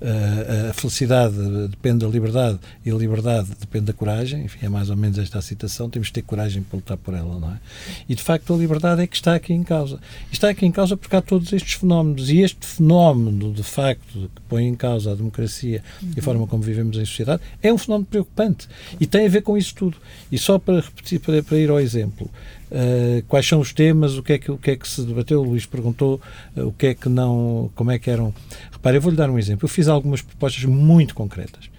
a, 0.01 0.69
a 0.69 0.73
felicidade 0.73 1.35
depende 1.67 2.05
da 2.05 2.11
liberdade 2.11 2.59
e 2.85 2.91
a 2.91 2.95
liberdade 2.95 3.49
depende 3.59 3.85
da 3.85 3.93
coragem, 3.93 4.45
enfim, 4.45 4.65
é 4.65 4.69
mais 4.69 4.89
ou 4.89 4.95
menos 4.95 5.17
esta 5.19 5.39
a 5.39 5.41
citação, 5.41 5.89
temos 5.89 6.07
que 6.07 6.15
ter 6.15 6.21
coragem 6.21 6.63
para 6.63 6.77
lutar 6.77 6.97
por 6.97 7.13
ela, 7.13 7.39
não 7.39 7.51
é? 7.51 7.59
E 8.07 8.15
de 8.15 8.23
facto 8.23 8.53
a 8.53 8.57
liberdade 8.57 9.01
é 9.01 9.07
que 9.07 9.15
está 9.15 9.35
aqui 9.35 9.53
em 9.53 9.63
causa. 9.63 9.99
Está 10.31 10.49
aqui 10.49 10.65
em 10.65 10.71
causa 10.71 10.95
porque 10.95 11.15
há 11.15 11.21
todos 11.21 11.51
estes 11.53 11.73
fenómenos 11.73 12.29
e 12.29 12.39
este 12.39 12.65
fenómeno, 12.65 13.53
de 13.53 13.63
facto, 13.63 14.29
que 14.33 14.41
põe 14.47 14.65
em 14.65 14.75
causa 14.75 15.11
a 15.11 15.15
democracia 15.15 15.83
e 16.15 16.19
a 16.19 16.23
forma 16.23 16.47
como 16.47 16.63
vivemos 16.63 16.97
em 16.97 17.05
sociedade, 17.05 17.41
é 17.61 17.71
um 17.73 17.77
fenómeno 17.77 18.07
preocupante 18.09 18.67
e 18.99 19.05
tem 19.05 19.25
a 19.25 19.29
ver 19.29 19.41
com 19.41 19.57
isso 19.57 19.75
tudo. 19.75 19.97
E 20.31 20.37
só 20.37 20.57
para 20.57 20.81
repetir, 20.81 21.19
para, 21.19 21.43
para 21.43 21.57
ir 21.57 21.69
ao 21.69 21.79
exemplo, 21.79 22.29
Uh, 22.69 23.23
quais 23.27 23.47
são 23.47 23.61
os 23.61 23.71
temas, 23.71 24.17
o 24.17 24.23
que 24.23 24.33
é 24.33 24.37
que, 24.37 24.51
o 24.51 24.57
que, 24.57 24.71
é 24.71 24.75
que 24.75 24.87
se 24.87 25.01
debateu. 25.01 25.41
O 25.41 25.43
Luís 25.43 25.65
perguntou 25.65 26.19
uh, 26.55 26.67
o 26.67 26.73
que 26.73 26.87
é 26.87 26.93
que 26.93 27.07
não, 27.07 27.71
como 27.75 27.91
é 27.91 27.99
que 27.99 28.09
eram. 28.09 28.33
Repare, 28.71 28.97
eu 28.97 29.01
vou-lhe 29.01 29.17
dar 29.17 29.29
um 29.29 29.39
exemplo. 29.39 29.65
Eu 29.65 29.69
fiz 29.69 29.87
algumas 29.87 30.21
propostas 30.21 30.65
muito 30.65 31.15
concretas. 31.15 31.69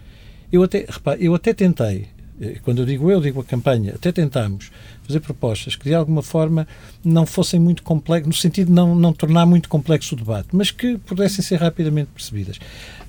Eu 0.51 0.63
até, 0.63 0.87
repare, 0.89 1.23
eu 1.25 1.35
até 1.35 1.53
tentei, 1.53 2.07
eh, 2.41 2.59
quando 2.63 2.79
eu 2.79 2.87
digo 2.87 3.11
eu, 3.11 3.21
digo 3.21 3.41
a 3.41 3.45
campanha, 3.45 3.93
até 3.95 4.11
tentámos 4.11 4.71
fazer 5.07 5.21
propostas 5.21 5.77
que 5.77 5.85
de 5.85 5.95
alguma 5.95 6.23
forma 6.23 6.67
não 7.05 7.27
fossem 7.27 7.61
muito 7.61 7.83
complexas, 7.83 8.27
no 8.29 8.33
sentido 8.33 8.69
de 8.69 8.73
não, 8.73 8.95
não 8.95 9.13
tornar 9.13 9.45
muito 9.45 9.69
complexo 9.69 10.15
o 10.15 10.19
debate, 10.19 10.49
mas 10.53 10.71
que 10.71 10.97
pudessem 10.99 11.45
ser 11.45 11.57
rapidamente 11.57 12.09
percebidas. 12.15 12.59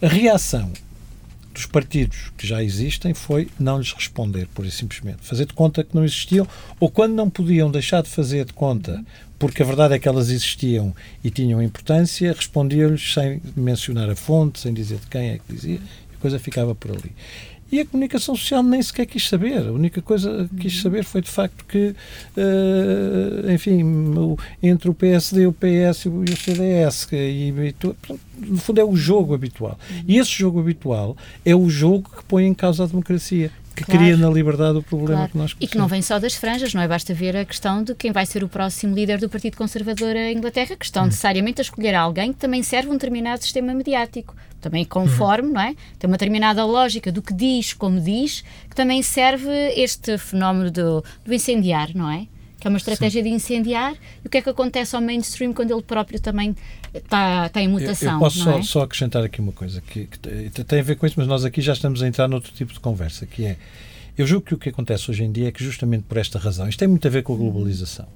A 0.01 0.07
reação 0.07 0.69
dos 1.59 1.65
partidos 1.65 2.31
que 2.37 2.47
já 2.47 2.63
existem 2.63 3.13
foi 3.13 3.49
não 3.59 3.79
lhes 3.79 3.91
responder, 3.91 4.47
por 4.55 4.65
e 4.65 4.71
simplesmente. 4.71 5.17
Fazer 5.21 5.45
de 5.45 5.53
conta 5.53 5.83
que 5.83 5.93
não 5.93 6.05
existiam, 6.05 6.47
ou 6.79 6.89
quando 6.89 7.13
não 7.13 7.29
podiam 7.29 7.69
deixar 7.69 8.01
de 8.01 8.07
fazer 8.09 8.45
de 8.45 8.53
conta, 8.53 9.03
porque 9.37 9.61
a 9.61 9.65
verdade 9.65 9.93
é 9.93 9.99
que 9.99 10.07
elas 10.07 10.29
existiam 10.29 10.95
e 11.21 11.29
tinham 11.29 11.61
importância, 11.61 12.31
respondiam-lhes 12.31 13.13
sem 13.13 13.41
mencionar 13.57 14.09
a 14.09 14.15
fonte, 14.15 14.59
sem 14.59 14.73
dizer 14.73 14.99
de 14.99 15.07
quem 15.07 15.31
é 15.31 15.37
que 15.37 15.53
dizia, 15.53 15.75
e 16.11 16.15
a 16.15 16.21
coisa 16.21 16.39
ficava 16.39 16.73
por 16.73 16.91
ali. 16.91 17.11
E 17.71 17.79
a 17.79 17.85
comunicação 17.85 18.35
social 18.35 18.63
nem 18.63 18.81
sequer 18.81 19.05
quis 19.05 19.27
saber. 19.27 19.67
A 19.67 19.71
única 19.71 20.01
coisa 20.01 20.49
que 20.49 20.63
quis 20.63 20.75
uhum. 20.75 20.81
saber 20.81 21.03
foi 21.03 21.21
de 21.21 21.29
facto 21.29 21.65
que, 21.65 21.95
uh, 22.37 23.51
enfim, 23.51 23.83
o, 23.83 24.37
entre 24.61 24.89
o 24.89 24.93
PSD, 24.93 25.45
o 25.45 25.53
PS 25.53 26.05
e 26.05 26.09
o 26.09 26.37
CDS, 26.37 27.05
que, 27.05 27.15
e, 27.15 27.75
no 28.39 28.57
fundo 28.57 28.81
é 28.81 28.83
o 28.83 28.95
jogo 28.95 29.33
habitual. 29.33 29.77
E 30.07 30.17
esse 30.17 30.31
jogo 30.31 30.59
habitual 30.59 31.15
é 31.45 31.55
o 31.55 31.69
jogo 31.69 32.09
que 32.17 32.23
põe 32.23 32.45
em 32.45 32.53
causa 32.53 32.83
a 32.83 32.87
democracia 32.87 33.51
que 33.79 33.85
claro. 33.85 34.01
cria 34.01 34.17
na 34.17 34.29
liberdade 34.29 34.77
o 34.77 34.83
problema 34.83 35.21
claro. 35.21 35.31
que 35.31 35.37
nós 35.37 35.53
conhecemos. 35.53 35.69
E 35.69 35.71
que 35.71 35.77
não 35.77 35.87
vem 35.87 36.01
só 36.01 36.19
das 36.19 36.35
franjas, 36.35 36.73
não 36.73 36.81
é? 36.81 36.87
Basta 36.87 37.13
ver 37.13 37.35
a 37.37 37.45
questão 37.45 37.83
de 37.83 37.95
quem 37.95 38.11
vai 38.11 38.25
ser 38.25 38.43
o 38.43 38.49
próximo 38.49 38.93
líder 38.93 39.19
do 39.19 39.29
Partido 39.29 39.57
Conservador 39.57 40.15
em 40.15 40.37
Inglaterra, 40.37 40.75
que 40.75 40.85
estão 40.85 41.03
hum. 41.03 41.07
necessariamente 41.07 41.61
a 41.61 41.63
escolher 41.63 41.95
alguém 41.95 42.33
que 42.33 42.39
também 42.39 42.61
serve 42.61 42.89
um 42.89 42.93
determinado 42.93 43.41
sistema 43.41 43.73
mediático. 43.73 44.35
Também 44.59 44.83
conforme, 44.83 45.49
hum. 45.49 45.53
não 45.53 45.61
é? 45.61 45.75
Tem 45.97 46.09
uma 46.09 46.17
determinada 46.17 46.65
lógica 46.65 47.11
do 47.11 47.21
que 47.21 47.33
diz, 47.33 47.73
como 47.73 47.99
diz, 48.01 48.43
que 48.69 48.75
também 48.75 49.01
serve 49.01 49.49
este 49.75 50.17
fenómeno 50.17 50.69
do, 50.69 51.03
do 51.25 51.33
incendiar, 51.33 51.91
não 51.95 52.09
é? 52.09 52.27
Que 52.59 52.67
é 52.67 52.69
uma 52.69 52.77
estratégia 52.77 53.23
Sim. 53.23 53.29
de 53.29 53.35
incendiar, 53.35 53.93
e 53.93 54.27
o 54.27 54.29
que 54.29 54.37
é 54.37 54.41
que 54.41 54.49
acontece 54.49 54.95
ao 54.95 55.01
mainstream 55.01 55.53
quando 55.53 55.71
ele 55.71 55.81
próprio 55.81 56.19
também 56.19 56.55
está, 56.93 57.45
está 57.47 57.61
em 57.61 57.67
mutação? 57.67 58.09
Eu, 58.09 58.13
eu 58.15 58.19
posso 58.19 58.39
só, 58.39 58.57
é? 58.57 58.61
só, 58.61 58.81
acrescentar 58.81 59.23
aqui 59.23 59.39
uma 59.39 59.53
coisa 59.53 59.81
que, 59.81 60.07
que, 60.07 60.63
tem 60.63 60.79
a 60.79 60.83
ver 60.83 60.95
com 60.97 61.05
isso, 61.05 61.15
mas 61.17 61.27
nós 61.27 61.45
aqui 61.45 61.61
já 61.61 61.73
estamos 61.73 62.03
a 62.03 62.07
entrar 62.07 62.27
noutro 62.27 62.51
tipo 62.51 62.73
de 62.73 62.79
conversa, 62.79 63.25
que 63.25 63.45
é, 63.45 63.57
eu 64.17 64.27
julgo 64.27 64.45
que 64.45 64.53
o 64.53 64.57
que 64.57 64.69
acontece 64.69 65.09
hoje 65.09 65.23
em 65.23 65.31
dia 65.31 65.47
é 65.47 65.51
que 65.51 65.63
justamente 65.63 66.03
por 66.03 66.17
esta 66.17 66.37
razão, 66.37 66.67
isto 66.67 66.79
tem 66.79 66.87
muito 66.87 67.07
a 67.07 67.11
ver 67.11 67.23
com 67.23 67.33
a 67.33 67.37
globalização, 67.37 68.07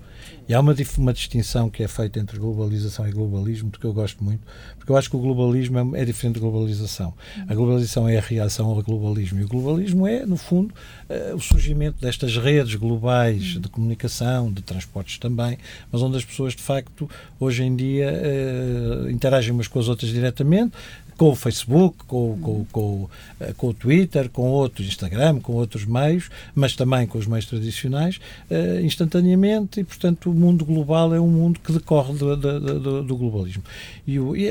e 0.47 0.53
há 0.53 0.59
uma, 0.59 0.75
uma 0.97 1.13
distinção 1.13 1.69
que 1.69 1.83
é 1.83 1.87
feita 1.87 2.19
entre 2.19 2.37
globalização 2.37 3.07
e 3.07 3.11
globalismo, 3.11 3.71
que 3.71 3.85
eu 3.85 3.93
gosto 3.93 4.23
muito, 4.23 4.41
porque 4.77 4.91
eu 4.91 4.97
acho 4.97 5.09
que 5.09 5.15
o 5.15 5.19
globalismo 5.19 5.95
é, 5.95 6.01
é 6.01 6.05
diferente 6.05 6.35
da 6.35 6.41
globalização. 6.41 7.13
A 7.47 7.53
globalização 7.53 8.07
é 8.07 8.17
a 8.17 8.21
reação 8.21 8.67
ao 8.67 8.81
globalismo. 8.83 9.39
E 9.39 9.43
o 9.43 9.47
globalismo 9.47 10.05
é, 10.05 10.25
no 10.25 10.35
fundo, 10.35 10.73
uh, 11.09 11.35
o 11.35 11.39
surgimento 11.39 12.01
destas 12.01 12.35
redes 12.35 12.75
globais 12.75 13.43
de 13.43 13.69
comunicação, 13.69 14.51
de 14.51 14.61
transportes 14.61 15.17
também, 15.17 15.57
mas 15.91 16.01
onde 16.01 16.17
as 16.17 16.25
pessoas, 16.25 16.53
de 16.53 16.61
facto, 16.61 17.09
hoje 17.39 17.63
em 17.63 17.75
dia 17.75 18.11
uh, 18.11 19.09
interagem 19.09 19.51
umas 19.51 19.67
com 19.67 19.79
as 19.79 19.87
outras 19.87 20.11
diretamente, 20.11 20.73
com 21.17 21.29
o 21.29 21.35
Facebook, 21.35 22.03
com, 22.05 22.37
com, 22.41 22.65
com, 22.71 23.09
eh, 23.39 23.53
com, 23.55 23.67
o 23.67 23.73
Twitter, 23.73 24.29
com 24.29 24.43
outros 24.43 24.87
Instagram, 24.87 25.39
com 25.39 25.53
outros 25.53 25.85
meios, 25.85 26.29
mas 26.55 26.75
também 26.75 27.05
com 27.05 27.17
os 27.17 27.27
meios 27.27 27.45
tradicionais, 27.45 28.19
uh, 28.49 28.83
instantaneamente, 28.83 29.79
e 29.79 29.83
portanto 29.83 30.31
o 30.31 30.33
mundo 30.33 30.65
global 30.65 31.13
é 31.13 31.19
um 31.19 31.27
mundo 31.27 31.59
que 31.59 31.71
decorre 31.71 32.13
do, 32.13 32.35
do, 32.35 33.03
do 33.03 33.15
globalismo. 33.15 33.63
E, 34.05 34.19
o, 34.19 34.35
e, 34.35 34.47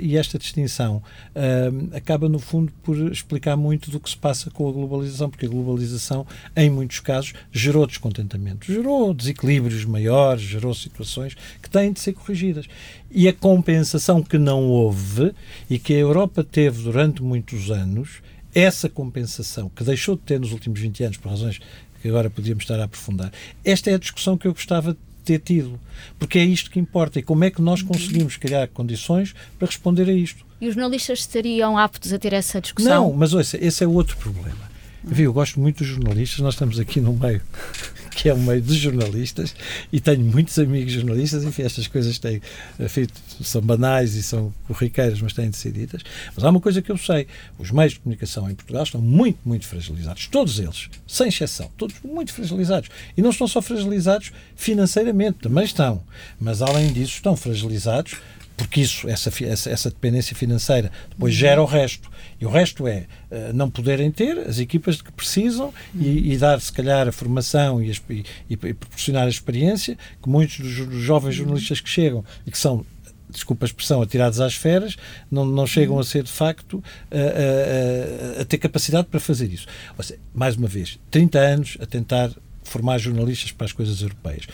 e, 0.00 0.16
esta 0.16 0.38
distinção 0.38 0.96
uh, 0.96 1.96
acaba, 1.96 2.28
no 2.28 2.38
fundo, 2.38 2.72
por 2.82 2.96
explicar 3.12 3.56
muito 3.56 3.90
do 3.90 4.00
que 4.00 4.10
se 4.10 4.16
passa 4.16 4.50
com 4.50 4.68
a 4.68 4.72
globalização, 4.72 5.30
porque 5.30 5.46
a 5.46 5.48
globalização, 5.48 6.26
em 6.56 6.70
muitos 6.70 7.00
casos, 7.00 7.34
gerou 7.52 7.86
descontentamento, 7.86 8.70
gerou 8.70 9.12
desequilíbrios 9.12 9.84
maiores, 9.84 10.42
gerou 10.42 10.74
situações 10.74 11.36
que 11.62 11.70
têm 11.70 11.92
de 11.92 12.00
ser 12.00 12.12
corrigidas. 12.14 12.66
E 13.10 13.26
a 13.26 13.32
compensação 13.32 14.22
que 14.22 14.36
não 14.36 14.64
houve 14.64 15.32
e 15.70 15.78
que 15.78 15.94
Europa 15.98 16.44
teve 16.44 16.82
durante 16.82 17.22
muitos 17.22 17.70
anos, 17.70 18.22
essa 18.54 18.88
compensação 18.88 19.68
que 19.68 19.84
deixou 19.84 20.16
de 20.16 20.22
ter 20.22 20.40
nos 20.40 20.52
últimos 20.52 20.80
20 20.80 21.04
anos, 21.04 21.16
por 21.16 21.30
razões 21.30 21.60
que 22.00 22.08
agora 22.08 22.30
podíamos 22.30 22.64
estar 22.64 22.78
a 22.80 22.84
aprofundar, 22.84 23.32
esta 23.64 23.90
é 23.90 23.94
a 23.94 23.98
discussão 23.98 24.36
que 24.36 24.46
eu 24.46 24.52
gostava 24.52 24.92
de 24.92 24.98
ter 25.24 25.40
tido. 25.40 25.78
Porque 26.18 26.38
é 26.38 26.44
isto 26.44 26.70
que 26.70 26.78
importa 26.78 27.18
e 27.18 27.22
como 27.22 27.44
é 27.44 27.50
que 27.50 27.60
nós 27.60 27.82
conseguimos 27.82 28.36
criar 28.36 28.68
condições 28.68 29.34
para 29.58 29.66
responder 29.66 30.08
a 30.08 30.12
isto. 30.12 30.46
E 30.60 30.68
os 30.68 30.74
jornalistas 30.74 31.20
estariam 31.20 31.76
aptos 31.76 32.12
a 32.12 32.18
ter 32.18 32.32
essa 32.32 32.60
discussão? 32.60 33.08
Não, 33.08 33.12
mas 33.12 33.34
ouça, 33.34 33.62
esse 33.62 33.84
é 33.84 33.86
outro 33.86 34.16
problema. 34.16 34.67
Viu, 35.10 35.26
eu 35.26 35.32
gosto 35.32 35.58
muito 35.58 35.78
dos 35.78 35.86
jornalistas, 35.86 36.40
nós 36.40 36.54
estamos 36.54 36.78
aqui 36.78 37.00
no 37.00 37.14
meio 37.14 37.40
que 38.18 38.28
é 38.28 38.34
o 38.34 38.38
meio 38.38 38.60
dos 38.60 38.76
jornalistas, 38.76 39.54
e 39.92 40.00
tenho 40.00 40.20
muitos 40.24 40.58
amigos 40.58 40.92
jornalistas, 40.92 41.44
enfim, 41.44 41.62
estas 41.62 41.86
coisas 41.86 42.18
têm, 42.18 42.42
enfim, 42.80 43.06
são 43.40 43.62
banais 43.62 44.16
e 44.16 44.22
são 44.24 44.52
corriqueiras, 44.66 45.20
mas 45.20 45.32
têm 45.32 45.48
de 45.48 45.56
ser 45.56 45.70
ditas. 45.70 46.02
Mas 46.34 46.44
há 46.44 46.50
uma 46.50 46.60
coisa 46.60 46.82
que 46.82 46.90
eu 46.90 46.98
sei: 46.98 47.28
os 47.58 47.70
meios 47.70 47.92
de 47.92 48.00
comunicação 48.00 48.50
em 48.50 48.56
Portugal 48.56 48.82
estão 48.82 49.00
muito, 49.00 49.38
muito 49.44 49.66
fragilizados. 49.66 50.26
Todos 50.26 50.58
eles, 50.58 50.90
sem 51.06 51.28
exceção, 51.28 51.70
todos 51.76 51.94
muito 52.02 52.32
fragilizados. 52.32 52.90
E 53.16 53.22
não 53.22 53.30
estão 53.30 53.46
só 53.46 53.62
fragilizados 53.62 54.32
financeiramente, 54.56 55.38
também 55.38 55.64
estão. 55.64 56.02
Mas 56.40 56.60
além 56.60 56.92
disso, 56.92 57.12
estão 57.14 57.36
fragilizados 57.36 58.16
porque 58.58 58.80
isso, 58.80 59.08
essa, 59.08 59.30
essa, 59.44 59.70
essa, 59.70 59.88
dependência 59.88 60.34
financeira, 60.34 60.90
depois 61.08 61.32
uhum. 61.32 61.38
gera 61.38 61.62
o 61.62 61.64
resto. 61.64 62.10
E 62.40 62.46
o 62.46 62.48
resto 62.48 62.86
é 62.86 63.06
uh, 63.30 63.52
não 63.52 63.68
poderem 63.68 64.10
ter 64.10 64.38
as 64.38 64.58
equipas 64.58 65.02
que 65.02 65.10
precisam 65.10 65.72
e, 65.94 66.32
e, 66.32 66.36
dar, 66.36 66.60
se 66.60 66.72
calhar, 66.72 67.08
a 67.08 67.12
formação 67.12 67.82
e, 67.82 67.90
e, 67.90 68.24
e, 68.48 68.56
proporcionar 68.56 69.26
a 69.26 69.28
experiência 69.28 69.98
que 70.22 70.28
muitos 70.28 70.58
dos 70.58 71.02
jovens 71.02 71.34
jornalistas 71.34 71.80
que 71.80 71.88
chegam 71.88 72.24
e 72.46 72.50
que 72.50 72.58
são 72.58 72.84
desculpa 73.30 73.66
a 73.66 73.68
expressão, 73.68 74.00
atirados 74.00 74.40
às 74.40 74.54
feras, 74.54 74.96
não, 75.30 75.44
não 75.44 75.66
chegam 75.66 75.98
a 75.98 76.04
ser, 76.04 76.22
de 76.22 76.32
facto, 76.32 76.82
a, 77.10 78.38
a, 78.38 78.42
a 78.42 78.44
ter 78.46 78.56
capacidade 78.56 79.06
para 79.08 79.20
fazer 79.20 79.52
isso. 79.52 79.66
Seja, 80.00 80.18
mais 80.34 80.56
uma 80.56 80.66
vez, 80.66 80.98
30 81.10 81.38
anos 81.38 81.78
a 81.78 81.84
tentar 81.84 82.30
formar 82.62 82.96
jornalistas 82.98 83.52
para 83.52 83.66
as 83.66 83.72
coisas 83.72 84.00
europeias. 84.00 84.46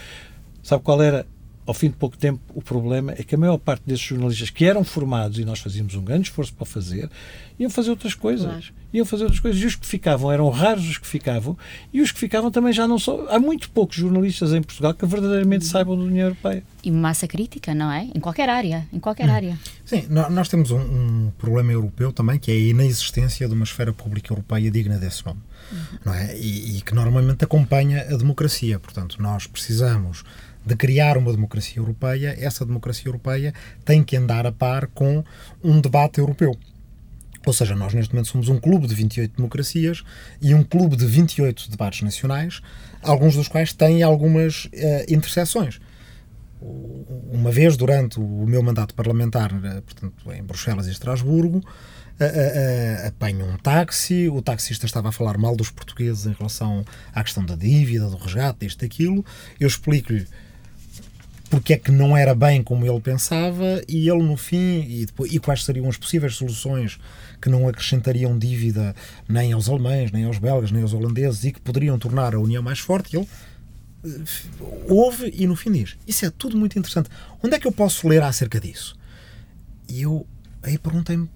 Sabe 0.61 0.83
qual 0.83 1.01
era 1.01 1.25
ao 1.65 1.73
fim 1.73 1.89
de 1.89 1.95
pouco 1.95 2.15
tempo, 2.15 2.39
o 2.53 2.61
problema 2.61 3.13
é 3.13 3.23
que 3.23 3.33
a 3.33 3.37
maior 3.37 3.57
parte 3.57 3.83
desses 3.85 4.05
jornalistas 4.05 4.49
que 4.49 4.65
eram 4.65 4.83
formados, 4.83 5.39
e 5.39 5.45
nós 5.45 5.59
fazíamos 5.59 5.95
um 5.95 6.03
grande 6.03 6.29
esforço 6.29 6.53
para 6.53 6.65
fazer, 6.65 7.09
iam 7.59 7.69
fazer 7.69 7.89
outras 7.89 8.13
coisas. 8.13 8.45
Claro. 8.45 8.65
Iam 8.93 9.05
fazer 9.05 9.23
outras 9.23 9.41
coisas. 9.41 9.61
E 9.61 9.65
os 9.65 9.75
que 9.75 9.85
ficavam, 9.85 10.31
eram 10.31 10.49
raros 10.49 10.87
os 10.87 10.97
que 10.97 11.07
ficavam, 11.07 11.57
e 11.91 12.01
os 12.01 12.11
que 12.11 12.19
ficavam 12.19 12.51
também 12.51 12.71
já 12.71 12.87
não 12.87 12.99
são. 12.99 13.27
Há 13.29 13.39
muito 13.39 13.69
poucos 13.71 13.97
jornalistas 13.97 14.53
em 14.53 14.61
Portugal 14.61 14.93
que 14.93 15.05
verdadeiramente 15.05 15.65
saibam 15.65 15.97
da 15.97 16.03
União 16.03 16.27
Europeia. 16.27 16.63
E 16.83 16.91
massa 16.91 17.27
crítica, 17.27 17.73
não 17.73 17.91
é? 17.91 18.07
Em 18.13 18.19
qualquer 18.19 18.47
área. 18.47 18.87
Em 18.93 18.99
qualquer 18.99 19.27
hum. 19.27 19.33
área. 19.33 19.59
Sim, 19.83 20.05
nós 20.09 20.47
temos 20.47 20.69
um, 20.69 20.77
um, 20.79 21.31
problema 21.37 21.71
europeu 21.71 22.13
também, 22.13 22.37
que 22.37 22.51
é 22.51 22.53
a 22.53 22.57
inexistência 22.57 23.47
de 23.47 23.53
uma 23.53 23.63
esfera 23.63 23.91
pública 23.91 24.31
europeia 24.31 24.69
digna 24.69 24.97
desse 24.97 25.25
nome. 25.25 25.41
Uhum. 25.71 25.99
Não 26.05 26.13
é? 26.13 26.37
E, 26.37 26.77
e 26.77 26.81
que 26.81 26.93
normalmente 26.93 27.43
acompanha 27.43 28.01
a 28.01 28.15
democracia. 28.17 28.77
Portanto, 28.77 29.19
nós 29.19 29.47
precisamos 29.47 30.23
de 30.65 30.75
criar 30.75 31.17
uma 31.17 31.31
democracia 31.31 31.79
europeia, 31.79 32.35
essa 32.39 32.65
democracia 32.65 33.07
europeia 33.07 33.53
tem 33.83 34.03
que 34.03 34.17
andar 34.17 34.45
a 34.45 34.51
par 34.51 34.87
com 34.87 35.23
um 35.63 35.79
debate 35.79 36.19
europeu. 36.19 36.57
Ou 37.45 37.53
seja, 37.53 37.75
nós 37.75 37.93
neste 37.93 38.13
momento 38.13 38.29
somos 38.29 38.49
um 38.49 38.57
clube 38.57 38.87
de 38.87 38.95
28 38.95 39.35
democracias 39.35 40.03
e 40.41 40.55
um 40.55 40.63
clube 40.63 40.95
de 40.95 41.05
28 41.05 41.69
debates 41.69 42.01
nacionais, 42.01 42.61
alguns 43.03 43.35
dos 43.35 43.47
quais 43.47 43.71
têm 43.71 44.01
algumas 44.01 44.65
uh, 44.65 44.69
interseções. 45.07 45.79
Uma 47.31 47.51
vez 47.51 47.77
durante 47.77 48.19
o 48.19 48.45
meu 48.47 48.63
mandato 48.63 48.95
parlamentar, 48.95 49.51
eh, 49.63 49.81
portanto, 49.81 50.31
em 50.31 50.41
Bruxelas 50.41 50.87
e 50.87 50.91
Estrasburgo, 50.91 51.59
uh, 51.59 53.07
apanho 53.07 53.45
um 53.45 53.57
táxi, 53.57 54.27
o 54.29 54.41
taxista 54.41 54.87
estava 54.87 55.09
a 55.09 55.11
falar 55.11 55.37
mal 55.37 55.55
dos 55.55 55.69
portugueses 55.69 56.25
em 56.25 56.31
relação 56.31 56.83
à 57.13 57.23
questão 57.23 57.45
da 57.45 57.55
dívida, 57.55 58.09
do 58.09 58.17
resgate, 58.17 58.65
isto, 58.65 58.83
aquilo. 58.83 59.23
Eu 59.59 59.67
explico-lhe 59.67 60.25
porque 61.49 61.73
é 61.73 61.77
que 61.77 61.91
não 61.91 62.15
era 62.15 62.33
bem 62.33 62.63
como 62.63 62.85
ele 62.85 62.99
pensava 62.99 63.81
e 63.87 64.09
ele 64.09 64.23
no 64.23 64.35
fim 64.35 64.85
e, 64.87 65.05
depois, 65.05 65.33
e 65.33 65.39
quais 65.39 65.63
seriam 65.63 65.87
as 65.87 65.97
possíveis 65.97 66.35
soluções 66.35 66.99
que 67.41 67.49
não 67.49 67.67
acrescentariam 67.67 68.37
dívida 68.37 68.95
nem 69.27 69.53
aos 69.53 69.69
alemães, 69.69 70.11
nem 70.11 70.25
aos 70.25 70.37
belgas, 70.37 70.71
nem 70.71 70.81
aos 70.81 70.93
holandeses 70.93 71.43
e 71.43 71.51
que 71.51 71.61
poderiam 71.61 71.97
tornar 71.99 72.33
a 72.33 72.39
União 72.39 72.63
mais 72.63 72.79
forte, 72.79 73.15
ele 73.15 73.27
eh, 74.05 74.09
ouve 74.87 75.31
e 75.35 75.45
no 75.45 75.55
fim 75.55 75.71
diz: 75.71 75.95
Isso 76.07 76.25
é 76.25 76.29
tudo 76.29 76.57
muito 76.57 76.77
interessante. 76.79 77.09
Onde 77.43 77.55
é 77.55 77.59
que 77.59 77.67
eu 77.67 77.71
posso 77.71 78.07
ler 78.07 78.23
acerca 78.23 78.59
disso? 78.59 78.97
E 79.87 80.01
eu 80.01 80.25
aí 80.63 80.77
perguntei-me: 80.77 81.29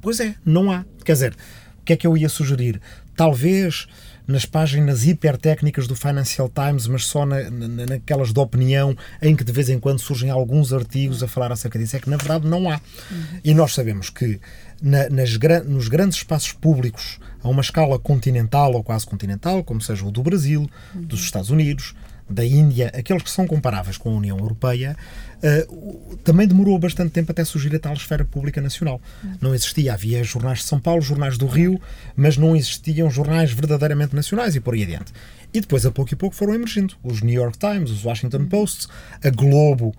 Pois 0.00 0.20
é, 0.20 0.36
não 0.44 0.70
há. 0.70 0.84
Quer 1.04 1.12
dizer, 1.12 1.36
o 1.80 1.84
que 1.84 1.92
é 1.92 1.96
que 1.96 2.06
eu 2.06 2.16
ia 2.16 2.28
sugerir? 2.28 2.80
Talvez 3.16 3.88
nas 4.28 4.44
páginas 4.44 5.06
hipertécnicas 5.06 5.88
do 5.88 5.96
Financial 5.96 6.50
Times, 6.50 6.86
mas 6.86 7.06
só 7.06 7.24
na, 7.24 7.50
na, 7.50 7.86
naquelas 7.86 8.30
de 8.30 8.38
opinião 8.38 8.94
em 9.22 9.34
que 9.34 9.42
de 9.42 9.50
vez 9.50 9.70
em 9.70 9.80
quando 9.80 9.98
surgem 9.98 10.28
alguns 10.28 10.70
artigos 10.70 11.22
a 11.22 11.26
falar 11.26 11.50
acerca 11.50 11.78
disso. 11.78 11.96
É 11.96 11.98
que 11.98 12.10
na 12.10 12.18
verdade 12.18 12.46
não 12.46 12.70
há. 12.70 12.78
Uhum. 13.10 13.40
E 13.42 13.54
nós 13.54 13.72
sabemos 13.72 14.10
que 14.10 14.38
na, 14.82 15.08
nas, 15.08 15.30
nos 15.66 15.88
grandes 15.88 16.18
espaços 16.18 16.52
públicos 16.52 17.18
a 17.42 17.48
uma 17.48 17.62
escala 17.62 17.98
continental 17.98 18.74
ou 18.74 18.84
quase 18.84 19.06
continental, 19.06 19.64
como 19.64 19.80
seja 19.80 20.04
o 20.04 20.10
do 20.10 20.22
Brasil, 20.22 20.68
uhum. 20.94 21.02
dos 21.02 21.20
Estados 21.20 21.48
Unidos, 21.48 21.94
da 22.28 22.44
Índia, 22.44 22.92
aqueles 22.94 23.22
que 23.22 23.30
são 23.30 23.46
comparáveis 23.46 23.96
com 23.96 24.10
a 24.10 24.16
União 24.16 24.36
Europeia, 24.36 24.94
uh, 25.42 26.16
também 26.18 26.46
demorou 26.46 26.78
bastante 26.78 27.10
tempo 27.10 27.30
até 27.32 27.44
surgir 27.44 27.74
a 27.74 27.78
tal 27.78 27.92
esfera 27.92 28.24
pública 28.24 28.60
nacional. 28.60 29.00
Não 29.40 29.54
existia, 29.54 29.94
havia 29.94 30.22
jornais 30.24 30.58
de 30.58 30.64
São 30.64 30.80
Paulo, 30.80 31.00
jornais 31.00 31.38
do 31.38 31.46
Rio, 31.46 31.80
mas 32.16 32.36
não 32.36 32.56
existiam 32.56 33.10
jornais 33.10 33.52
verdadeiramente 33.52 34.14
nacionais 34.14 34.54
e 34.56 34.60
por 34.60 34.74
aí 34.74 34.82
adiante. 34.82 35.12
E 35.52 35.60
depois, 35.60 35.86
a 35.86 35.90
pouco 35.90 36.12
e 36.12 36.16
pouco, 36.16 36.36
foram 36.36 36.54
emergindo. 36.54 36.94
Os 37.02 37.22
New 37.22 37.34
York 37.34 37.58
Times, 37.58 37.90
os 37.90 38.04
Washington 38.04 38.46
Post, 38.46 38.88
a 39.22 39.30
Globo 39.30 39.94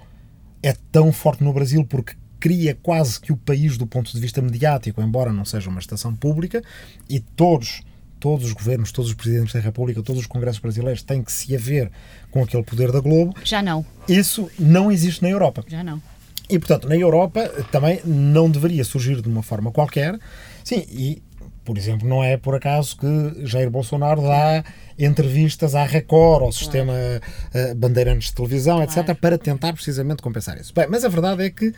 é 0.62 0.76
tão 0.92 1.12
forte 1.12 1.44
no 1.44 1.54
Brasil 1.54 1.84
porque 1.86 2.16
cria 2.40 2.78
quase 2.82 3.20
que 3.20 3.32
o 3.32 3.38
país 3.38 3.78
do 3.78 3.86
ponto 3.86 4.12
de 4.12 4.20
vista 4.20 4.42
mediático, 4.42 5.02
embora 5.02 5.34
não 5.34 5.44
seja 5.44 5.70
uma 5.70 5.80
estação 5.80 6.16
pública, 6.16 6.64
e 7.10 7.20
todos 7.20 7.82
todos 8.20 8.46
os 8.46 8.54
governos, 8.54 8.92
todos 8.92 9.12
os 9.12 9.16
presidentes 9.16 9.54
da 9.54 9.60
República, 9.60 10.04
todos 10.04 10.22
os 10.22 10.28
congressos 10.28 10.60
brasileiros 10.60 11.02
têm 11.02 11.24
que 11.24 11.32
se 11.32 11.56
haver 11.56 11.90
com 12.32 12.44
aquele 12.44 12.64
poder 12.64 12.92
da 12.92 13.00
Globo. 13.00 13.34
Já 13.44 13.62
não. 13.62 13.86
Isso 14.08 14.50
não 14.58 14.92
existe 14.92 15.22
na 15.22 15.30
Europa. 15.30 15.64
Já 15.68 15.84
não. 15.84 16.02
E, 16.50 16.58
portanto, 16.58 16.88
na 16.88 16.96
Europa 16.96 17.48
também 17.72 18.02
não 18.04 18.50
deveria 18.50 18.84
surgir 18.84 19.22
de 19.22 19.30
uma 19.30 19.44
forma 19.44 19.72
qualquer. 19.72 20.18
Sim, 20.64 20.86
e, 20.90 21.22
por 21.64 21.78
exemplo, 21.78 22.08
não 22.08 22.24
é 22.24 22.38
por 22.38 22.56
acaso 22.56 22.98
que 22.98 23.46
Jair 23.46 23.70
Bolsonaro 23.70 24.22
dá 24.24 24.64
entrevistas 24.98 25.76
à 25.76 25.84
Record, 25.84 26.44
ao 26.44 26.52
sistema 26.52 26.94
uh, 26.94 27.76
Bandeirantes 27.76 28.30
de 28.30 28.36
televisão, 28.36 28.84
claro. 28.84 29.02
etc., 29.02 29.16
para 29.16 29.38
tentar 29.38 29.74
precisamente 29.74 30.24
compensar 30.24 30.58
isso. 30.60 30.74
Bem, 30.74 30.88
mas 30.90 31.06
a 31.06 31.10
verdade 31.10 31.44
é 31.44 31.50
que 31.50 31.72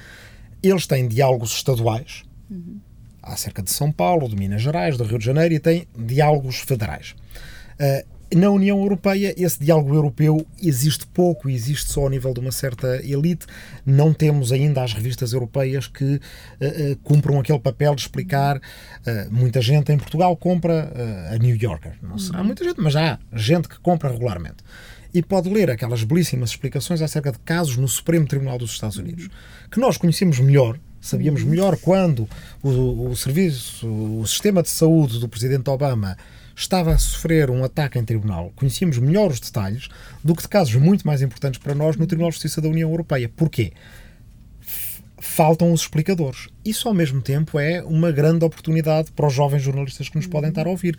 eles 0.63 0.87
têm 0.87 1.07
diálogos 1.07 1.51
estaduais. 1.51 2.23
Uhum 2.49 2.79
acerca 3.21 3.61
de 3.61 3.69
São 3.69 3.91
Paulo, 3.91 4.27
de 4.27 4.35
Minas 4.35 4.61
Gerais, 4.61 4.97
do 4.97 5.03
Rio 5.03 5.19
de 5.19 5.25
Janeiro 5.25 5.53
e 5.53 5.59
tem 5.59 5.87
diálogos 5.97 6.59
federais. 6.59 7.15
Uh, 7.79 8.10
na 8.35 8.49
União 8.49 8.79
Europeia, 8.79 9.33
esse 9.37 9.59
diálogo 9.63 9.93
europeu 9.93 10.45
existe 10.61 11.05
pouco, 11.07 11.49
existe 11.49 11.91
só 11.91 12.01
ao 12.01 12.09
nível 12.09 12.33
de 12.33 12.39
uma 12.39 12.51
certa 12.51 13.01
elite. 13.05 13.45
Não 13.85 14.13
temos 14.13 14.51
ainda 14.51 14.83
as 14.83 14.93
revistas 14.93 15.33
europeias 15.33 15.87
que 15.87 16.03
uh, 16.03 16.17
uh, 16.17 16.95
cumpram 17.03 17.39
aquele 17.39 17.59
papel 17.59 17.93
de 17.93 18.01
explicar. 18.01 18.57
Uh, 18.57 19.31
muita 19.31 19.61
gente 19.61 19.91
em 19.91 19.97
Portugal 19.97 20.35
compra 20.37 20.91
a 21.31 21.37
New 21.37 21.55
Yorker. 21.55 21.93
Não 22.01 22.17
será 22.17 22.39
uhum. 22.39 22.45
muita 22.45 22.63
gente, 22.63 22.79
mas 22.79 22.95
há 22.95 23.19
gente 23.33 23.67
que 23.67 23.79
compra 23.79 24.09
regularmente. 24.09 24.57
E 25.13 25.21
pode 25.21 25.49
ler 25.49 25.69
aquelas 25.69 26.03
belíssimas 26.03 26.51
explicações 26.51 27.01
acerca 27.01 27.31
de 27.31 27.39
casos 27.39 27.75
no 27.75 27.87
Supremo 27.87 28.25
Tribunal 28.25 28.57
dos 28.57 28.71
Estados 28.71 28.97
Unidos, 28.97 29.29
que 29.69 29.79
nós 29.79 29.97
conhecemos 29.97 30.39
melhor 30.39 30.79
Sabíamos 31.01 31.43
melhor 31.43 31.77
quando 31.77 32.29
o, 32.61 33.09
o 33.09 33.15
serviço, 33.15 33.87
o 33.87 34.25
sistema 34.27 34.61
de 34.61 34.69
saúde 34.69 35.19
do 35.19 35.27
presidente 35.27 35.67
Obama 35.67 36.15
estava 36.55 36.93
a 36.93 36.97
sofrer 36.97 37.49
um 37.49 37.63
ataque 37.63 37.97
em 37.97 38.03
tribunal. 38.03 38.51
Conhecíamos 38.55 38.97
melhor 38.97 39.31
os 39.31 39.39
detalhes 39.39 39.89
do 40.23 40.35
que 40.35 40.41
de 40.41 40.49
casos 40.49 40.75
muito 40.75 41.05
mais 41.05 41.21
importantes 41.21 41.59
para 41.59 41.75
nós 41.75 41.95
no 41.95 42.07
Tribunal 42.07 42.29
de 42.29 42.35
Justiça 42.35 42.61
da 42.61 42.69
União 42.69 42.89
Europeia. 42.89 43.29
Porquê? 43.29 43.73
faltam 45.21 45.71
os 45.71 45.81
explicadores. 45.81 46.49
Isso, 46.65 46.87
ao 46.87 46.93
mesmo 46.93 47.21
tempo, 47.21 47.59
é 47.59 47.81
uma 47.83 48.11
grande 48.11 48.43
oportunidade 48.43 49.11
para 49.11 49.27
os 49.27 49.33
jovens 49.33 49.61
jornalistas 49.61 50.09
que 50.09 50.15
nos 50.15 50.25
podem 50.25 50.49
estar 50.49 50.65
a 50.65 50.69
ouvir 50.69 50.97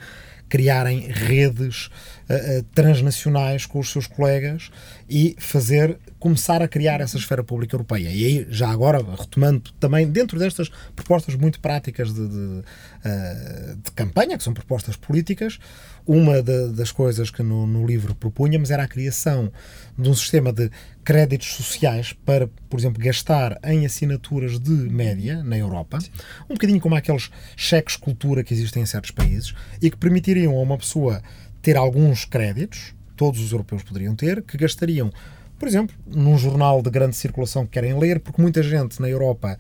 criarem 0.48 1.09
redes 1.09 1.86
uh, 1.86 2.61
uh, 2.61 2.62
transnacionais 2.74 3.66
com 3.66 3.78
os 3.80 3.90
seus 3.90 4.07
colegas 4.07 4.70
e 5.13 5.37
fazer 5.39 5.99
começar 6.19 6.63
a 6.63 6.69
criar 6.69 7.03
essa 7.03 7.19
esfera 7.19 7.45
pública 7.45 7.75
europeia. 7.75 8.09
E 8.09 8.25
aí, 8.25 8.47
já 8.49 8.71
agora, 8.71 8.99
retomando 8.99 9.71
também 9.79 10.09
dentro 10.11 10.39
destas 10.39 10.71
propostas 10.97 11.35
muito 11.35 11.61
práticas 11.61 12.15
de, 12.15 12.27
de, 12.27 12.37
uh, 12.37 13.77
de 13.77 13.91
campanha, 13.91 14.39
que 14.39 14.43
são 14.43 14.55
propostas 14.55 14.97
políticas, 14.97 15.59
uma 16.07 16.41
de, 16.43 16.69
das 16.69 16.91
coisas 16.91 17.31
que 17.31 17.43
no, 17.43 17.67
no, 17.67 17.87
livro 17.87 18.15
propunhamos 18.15 18.71
era 18.71 18.85
a 18.85 18.89
criação 18.89 19.53
de 19.99 20.09
um 20.09 20.15
sistema 20.15 20.51
de 20.51 20.71
créditos 21.05 21.49
sociais 21.49 22.15
para, 22.25 22.49
por 22.71 22.81
exemplo, 22.81 23.03
gastar 23.03 23.59
em 23.65 23.85
assinaturas 23.85 24.59
de 24.59 24.71
média 24.71 25.43
na 25.43 25.59
Europa, 25.59 26.01
Sim. 26.01 26.11
um 26.49 26.55
bocadinho 26.55 26.81
como 26.81 26.95
aqueles 26.95 27.31
cheques 27.55 27.97
cultura 27.97 28.43
que 28.43 28.55
existem 28.55 28.83
em 28.83 28.87
certos 28.87 29.11
países 29.11 29.53
e 29.83 29.91
que 29.91 29.97
permitiriam 29.99 30.57
a 30.57 30.63
uma 30.63 30.79
pessoa 30.79 31.23
ter 31.61 31.77
alguns 31.77 32.25
créditos, 32.25 32.95
todos 33.23 33.41
os 33.41 33.53
europeus 33.53 33.85
poderiam 33.85 34.16
ter, 34.16 34.43
que 34.43 34.57
gastariam, 34.57 35.09
por 35.57 35.68
exemplo, 35.68 35.95
num 36.05 36.37
jornal 36.37 36.83
de 36.83 36.91
grande 36.91 37.14
circulação 37.14 37.64
que 37.64 37.70
querem 37.70 37.97
ler, 37.97 38.18
porque 38.18 38.43
muita 38.43 38.64
gente 38.64 39.01
na 39.01 39.09
Europa 39.09 39.57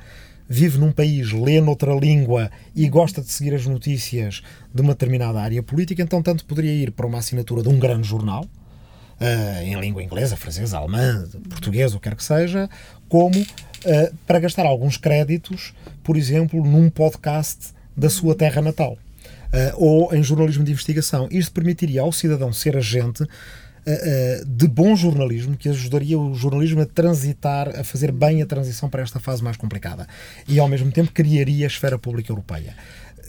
vive 0.48 0.78
num 0.78 0.90
país, 0.90 1.30
lê 1.30 1.60
noutra 1.60 1.94
língua 1.94 2.50
e 2.74 2.88
gosta 2.88 3.22
de 3.22 3.30
seguir 3.30 3.54
as 3.54 3.64
notícias 3.64 4.42
de 4.74 4.82
uma 4.82 4.94
determinada 4.94 5.40
área 5.40 5.62
política, 5.62 6.02
então 6.02 6.20
tanto 6.20 6.44
poderia 6.44 6.72
ir 6.72 6.90
para 6.90 7.06
uma 7.06 7.18
assinatura 7.18 7.62
de 7.62 7.68
um 7.68 7.78
grande 7.78 8.08
jornal, 8.08 8.42
uh, 8.42 9.62
em 9.62 9.78
língua 9.78 10.02
inglesa, 10.02 10.36
francesa, 10.36 10.78
alemã, 10.78 11.24
portuguesa, 11.48 11.96
o 11.96 12.00
que 12.00 12.08
quer 12.08 12.16
que 12.16 12.24
seja, 12.24 12.68
como 13.08 13.40
uh, 13.40 14.14
para 14.26 14.40
gastar 14.40 14.66
alguns 14.66 14.96
créditos, 14.96 15.72
por 16.02 16.16
exemplo, 16.16 16.64
num 16.64 16.90
podcast 16.90 17.72
da 17.96 18.10
sua 18.10 18.34
terra 18.34 18.60
natal. 18.60 18.98
Uh, 19.52 19.74
ou 19.76 20.14
em 20.14 20.22
jornalismo 20.22 20.64
de 20.64 20.72
investigação. 20.72 21.28
Isto 21.30 21.52
permitiria 21.52 22.00
ao 22.00 22.10
cidadão 22.10 22.52
ser 22.54 22.74
agente 22.74 23.22
uh, 23.22 24.46
de 24.46 24.66
bom 24.66 24.96
jornalismo 24.96 25.56
que 25.56 25.68
ajudaria 25.68 26.18
o 26.18 26.34
jornalismo 26.34 26.80
a 26.80 26.86
transitar, 26.86 27.68
a 27.78 27.84
fazer 27.84 28.10
bem 28.12 28.40
a 28.40 28.46
transição 28.46 28.88
para 28.88 29.02
esta 29.02 29.20
fase 29.20 29.42
mais 29.42 29.58
complicada. 29.58 30.06
E 30.48 30.58
ao 30.58 30.68
mesmo 30.68 30.90
tempo 30.90 31.12
criaria 31.12 31.66
a 31.66 31.68
esfera 31.68 31.98
pública 31.98 32.32
europeia. 32.32 32.74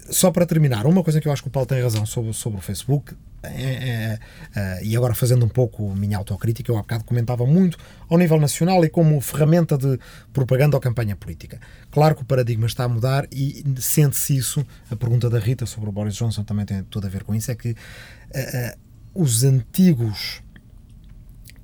Só 0.10 0.32
para 0.32 0.46
terminar, 0.46 0.86
uma 0.86 1.04
coisa 1.04 1.20
que 1.20 1.28
eu 1.28 1.32
acho 1.32 1.42
que 1.42 1.48
o 1.48 1.52
Paulo 1.52 1.68
tem 1.68 1.82
razão 1.82 2.06
sobre, 2.06 2.34
sobre 2.34 2.60
o 2.60 2.62
Facebook, 2.62 3.14
é, 3.44 3.50
é, 3.74 4.20
é, 4.56 4.84
e 4.84 4.96
agora 4.96 5.14
fazendo 5.14 5.46
um 5.46 5.50
pouco 5.50 5.94
minha 5.96 6.18
autocrítica, 6.18 6.72
eu 6.72 6.78
há 6.78 6.82
bocado 6.82 7.04
comentava 7.04 7.46
muito 7.46 7.78
ao 8.10 8.18
nível 8.18 8.40
nacional 8.40 8.84
e 8.86 8.90
como 8.90 9.20
ferramenta 9.20 9.78
de 9.78 10.00
propaganda 10.32 10.78
ou 10.78 10.82
campanha 10.82 11.16
política. 11.16 11.60
Claro 11.92 12.16
que 12.16 12.22
o 12.22 12.26
paradigma 12.26 12.66
está 12.66 12.86
a 12.86 12.90
mudar 12.90 13.28
e 13.32 13.64
sente-se 13.78 14.38
isso. 14.38 14.66
A 14.90 14.96
pergunta 14.96 15.30
da 15.30 15.40
Rita 15.40 15.66
sobre 15.66 15.90
o 15.90 15.92
Boris 15.92 16.16
Johnson 16.16 16.44
também 16.44 16.66
tem 16.66 16.84
tudo 16.84 17.08
a 17.08 17.10
ver 17.10 17.24
com 17.24 17.36
isso: 17.36 17.52
é 17.52 17.56
que 17.56 17.72
uh, 17.72 17.76
uh, 17.76 19.24
os 19.24 19.44
antigos 19.44 20.42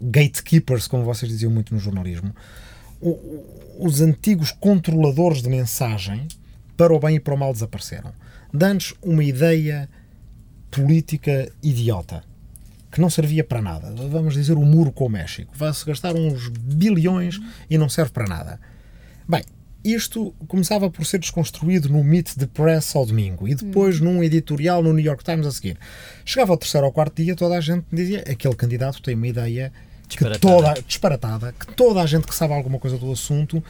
gatekeepers, 0.01 0.87
como 0.87 1.03
vocês 1.03 1.31
diziam 1.31 1.51
muito 1.51 1.73
no 1.73 1.79
jornalismo, 1.79 2.33
os 3.79 4.01
antigos 4.01 4.51
controladores 4.51 5.41
de 5.41 5.49
mensagem, 5.49 6.27
para 6.75 6.93
o 6.93 6.99
bem 6.99 7.15
e 7.15 7.19
para 7.19 7.33
o 7.33 7.37
mal, 7.37 7.53
desapareceram. 7.53 8.11
Dando-nos 8.53 8.93
uma 9.01 9.23
ideia 9.23 9.89
política 10.71 11.51
idiota 11.61 12.23
que 12.91 12.99
não 12.99 13.09
servia 13.09 13.43
para 13.43 13.61
nada. 13.61 13.93
Vamos 14.09 14.33
dizer 14.33 14.53
o 14.53 14.65
muro 14.65 14.91
com 14.91 15.05
o 15.05 15.09
México. 15.09 15.51
Vai-se 15.55 15.85
gastar 15.85 16.15
uns 16.15 16.49
bilhões 16.49 17.39
e 17.69 17.77
não 17.77 17.87
serve 17.87 18.11
para 18.11 18.27
nada. 18.27 18.59
Bem, 19.27 19.43
isto 19.83 20.33
começava 20.47 20.89
por 20.89 21.05
ser 21.05 21.19
desconstruído 21.19 21.87
no 21.89 22.03
Meet 22.03 22.35
the 22.35 22.47
Press 22.47 22.95
ao 22.95 23.05
domingo 23.05 23.47
e 23.47 23.55
depois 23.55 24.01
hum. 24.01 24.05
num 24.05 24.23
editorial 24.23 24.81
no 24.81 24.91
New 24.91 25.05
York 25.05 25.23
Times 25.23 25.45
a 25.45 25.51
seguir. 25.51 25.77
Chegava 26.25 26.51
ao 26.51 26.57
terceiro 26.57 26.87
ou 26.87 26.91
quarto 26.91 27.21
dia, 27.21 27.35
toda 27.35 27.57
a 27.57 27.61
gente 27.61 27.85
dizia 27.91 28.19
aquele 28.21 28.55
candidato 28.55 29.01
tem 29.01 29.15
uma 29.15 29.27
ideia 29.27 29.71
disparatada. 30.07 30.39
Que 30.39 30.47
toda, 30.47 30.81
disparatada, 30.81 31.53
que 31.53 31.73
toda 31.75 32.01
a 32.01 32.05
gente 32.05 32.27
que 32.27 32.35
sabe 32.35 32.53
alguma 32.53 32.79
coisa 32.79 32.97
do 32.97 33.11
assunto 33.11 33.63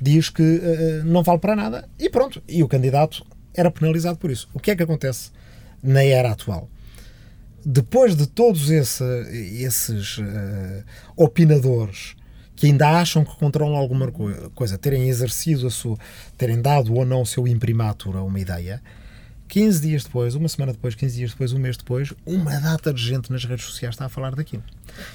diz 0.00 0.28
que 0.28 0.42
uh, 0.42 1.04
não 1.04 1.22
vale 1.22 1.38
para 1.38 1.56
nada 1.56 1.88
e 1.98 2.10
pronto. 2.10 2.42
E 2.46 2.62
o 2.62 2.68
candidato 2.68 3.24
era 3.54 3.70
penalizado 3.70 4.18
por 4.18 4.30
isso. 4.30 4.48
O 4.52 4.60
que 4.60 4.70
é 4.70 4.76
que 4.76 4.82
acontece 4.82 5.30
na 5.86 6.02
era 6.02 6.32
atual? 6.32 6.68
Depois 7.64 8.14
de 8.14 8.26
todos 8.26 8.70
esse, 8.70 9.04
esses 9.60 10.18
uh, 10.18 10.84
opinadores 11.16 12.14
que 12.56 12.66
ainda 12.66 12.88
acham 12.88 13.24
que 13.24 13.36
controlam 13.36 13.76
alguma 13.76 14.10
coisa, 14.54 14.78
terem 14.78 15.08
exercido 15.08 15.66
a 15.66 15.70
sua, 15.70 15.98
terem 16.38 16.60
dado 16.62 16.94
ou 16.94 17.04
não 17.04 17.20
o 17.22 17.26
seu 17.26 17.46
imprimatur 17.46 18.16
a 18.16 18.22
uma 18.22 18.40
ideia, 18.40 18.82
15 19.48 19.80
dias 19.80 20.04
depois, 20.04 20.34
uma 20.34 20.48
semana 20.48 20.72
depois, 20.72 20.94
15 20.94 21.16
dias 21.16 21.30
depois, 21.30 21.52
um 21.52 21.58
mês 21.58 21.76
depois, 21.76 22.12
uma 22.24 22.58
data 22.58 22.92
de 22.92 23.02
gente 23.02 23.30
nas 23.30 23.44
redes 23.44 23.64
sociais 23.64 23.94
está 23.94 24.06
a 24.06 24.08
falar 24.08 24.34
daquilo. 24.34 24.62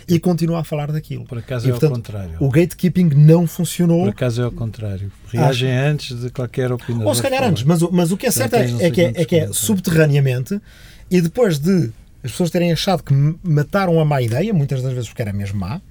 E 0.07 0.19
continua 0.19 0.59
a 0.59 0.63
falar 0.63 0.91
daquilo. 0.91 1.25
Por 1.25 1.37
acaso 1.37 1.67
e, 1.67 1.69
é 1.69 1.71
portanto, 1.71 1.91
ao 1.91 1.95
contrário. 1.97 2.37
O 2.39 2.49
gatekeeping 2.49 3.09
não 3.15 3.45
funcionou. 3.45 4.03
Por 4.03 4.09
acaso 4.09 4.41
é 4.41 4.45
ao 4.45 4.51
contrário. 4.51 5.11
Reagem 5.27 5.71
antes 5.71 6.19
de 6.19 6.29
qualquer 6.29 6.71
opinião. 6.71 7.05
Ou 7.05 7.15
se 7.15 7.21
calhar 7.21 7.43
antes, 7.43 7.63
mas, 7.63 7.81
mas 7.81 8.11
o 8.11 8.17
que 8.17 8.27
é 8.27 8.31
certo 8.31 8.55
é, 8.55 8.85
é, 8.85 8.91
que 8.91 9.01
é, 9.01 9.13
é 9.15 9.25
que 9.25 9.35
é 9.35 9.53
subterraneamente 9.53 10.61
e 11.09 11.19
depois 11.19 11.59
de 11.59 11.91
as 12.23 12.31
pessoas 12.31 12.51
terem 12.51 12.71
achado 12.71 13.03
que 13.03 13.13
mataram 13.43 13.99
a 13.99 14.05
má 14.05 14.21
ideia, 14.21 14.53
muitas 14.53 14.81
das 14.81 14.93
vezes 14.93 15.09
porque 15.09 15.23
era 15.23 15.33
mesmo 15.33 15.59
má, 15.59 15.81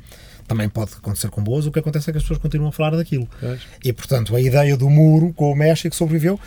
também 0.46 0.68
pode 0.68 0.94
acontecer 0.94 1.28
com 1.28 1.42
boas, 1.42 1.66
o 1.66 1.72
que 1.72 1.78
acontece 1.78 2.10
é 2.10 2.12
que 2.12 2.18
as 2.18 2.24
pessoas 2.24 2.40
continuam 2.40 2.70
a 2.70 2.72
falar 2.72 2.90
daquilo. 2.96 3.28
Pois. 3.38 3.60
E, 3.84 3.92
portanto, 3.92 4.34
a 4.34 4.40
ideia 4.40 4.76
do 4.76 4.88
muro 4.90 5.32
com 5.32 5.52
o 5.52 5.54
México 5.54 5.94
sobreviveu 5.94 6.40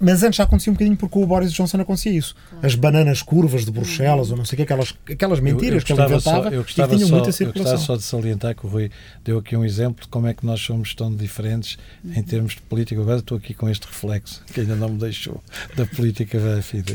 mas 0.00 0.22
antes 0.22 0.36
já 0.36 0.44
acontecia 0.44 0.70
um 0.70 0.74
bocadinho 0.74 0.96
porque 0.96 1.18
o 1.18 1.26
Boris 1.26 1.52
Johnson 1.52 1.80
acontecia 1.80 2.12
isso. 2.12 2.34
As 2.62 2.74
bananas 2.74 3.22
curvas 3.22 3.64
de 3.64 3.70
Bruxelas, 3.70 4.30
ou 4.30 4.36
não 4.36 4.44
sei 4.44 4.54
o 4.54 4.58
que, 4.58 4.62
aquelas, 4.62 4.94
aquelas 5.10 5.40
mentiras 5.40 5.72
eu, 5.72 5.78
eu 5.78 5.84
que 5.84 5.92
ele 5.92 6.02
inventava 6.02 6.20
só, 6.20 6.48
eu 6.50 6.62
gostava 6.62 6.88
e 6.88 6.90
que 6.90 6.96
tinham 6.96 7.08
só, 7.08 7.16
muita 7.16 7.32
circulação. 7.32 7.72
Eu 7.72 7.78
gostava 7.78 7.78
só 7.78 7.96
de 7.96 8.02
salientar 8.02 8.54
que 8.54 8.66
o 8.66 8.68
Rui 8.68 8.90
deu 9.24 9.38
aqui 9.38 9.56
um 9.56 9.64
exemplo 9.64 10.02
de 10.02 10.08
como 10.08 10.26
é 10.26 10.34
que 10.34 10.46
nós 10.46 10.60
somos 10.60 10.94
tão 10.94 11.14
diferentes 11.14 11.78
em 12.04 12.22
termos 12.22 12.54
de 12.54 12.60
política. 12.62 13.00
Agora 13.00 13.18
estou 13.18 13.38
aqui 13.38 13.54
com 13.54 13.68
este 13.68 13.86
reflexo, 13.86 14.42
que 14.52 14.60
ainda 14.60 14.76
não 14.76 14.88
me 14.88 14.98
deixou, 14.98 15.42
da 15.76 15.84
política 15.86 16.38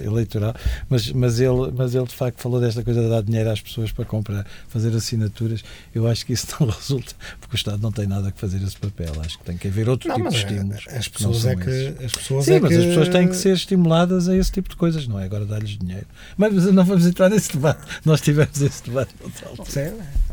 eleitoral, 0.03 0.55
mas, 0.89 1.11
mas, 1.11 1.39
ele, 1.39 1.71
mas 1.75 1.95
ele 1.95 2.05
de 2.05 2.15
facto 2.15 2.41
falou 2.41 2.59
desta 2.59 2.83
coisa 2.83 3.01
de 3.01 3.09
dar 3.09 3.21
dinheiro 3.21 3.49
às 3.49 3.61
pessoas 3.61 3.91
para 3.91 4.05
comprar, 4.05 4.45
fazer 4.67 4.95
assinaturas. 4.95 5.63
Eu 5.93 6.07
acho 6.07 6.25
que 6.25 6.33
isso 6.33 6.47
não 6.59 6.67
resulta, 6.71 7.13
porque 7.39 7.55
o 7.55 7.57
Estado 7.57 7.81
não 7.81 7.91
tem 7.91 8.07
nada 8.07 8.29
a 8.29 8.31
fazer 8.31 8.61
esse 8.63 8.77
papel. 8.77 9.13
Acho 9.19 9.37
que 9.39 9.43
tem 9.43 9.57
que 9.57 9.67
haver 9.67 9.89
outro 9.89 10.07
não, 10.09 10.15
tipo 10.15 10.29
de 10.29 10.35
estímulos. 10.37 10.85
As 10.87 11.07
pessoas, 11.07 11.45
é 11.45 11.55
que, 11.55 12.05
as 12.05 12.13
pessoas 12.13 12.45
Sim, 12.45 12.53
é 12.53 12.59
que... 12.59 12.92
as 12.99 13.07
pessoas 13.07 13.09
têm 13.09 13.27
que 13.27 13.35
ser 13.35 13.53
estimuladas 13.53 14.29
a 14.29 14.35
esse 14.35 14.51
tipo 14.51 14.69
de 14.69 14.75
coisas, 14.75 15.07
não 15.07 15.19
é 15.19 15.25
agora 15.25 15.45
dar-lhes 15.45 15.77
dinheiro. 15.77 16.05
Mas 16.37 16.53
não 16.71 16.83
vamos 16.83 17.05
entrar 17.05 17.29
nesse 17.29 17.53
debate. 17.53 17.81
Nós 18.05 18.21
tivemos 18.21 18.61
esse 18.61 18.83
debate. 18.83 19.13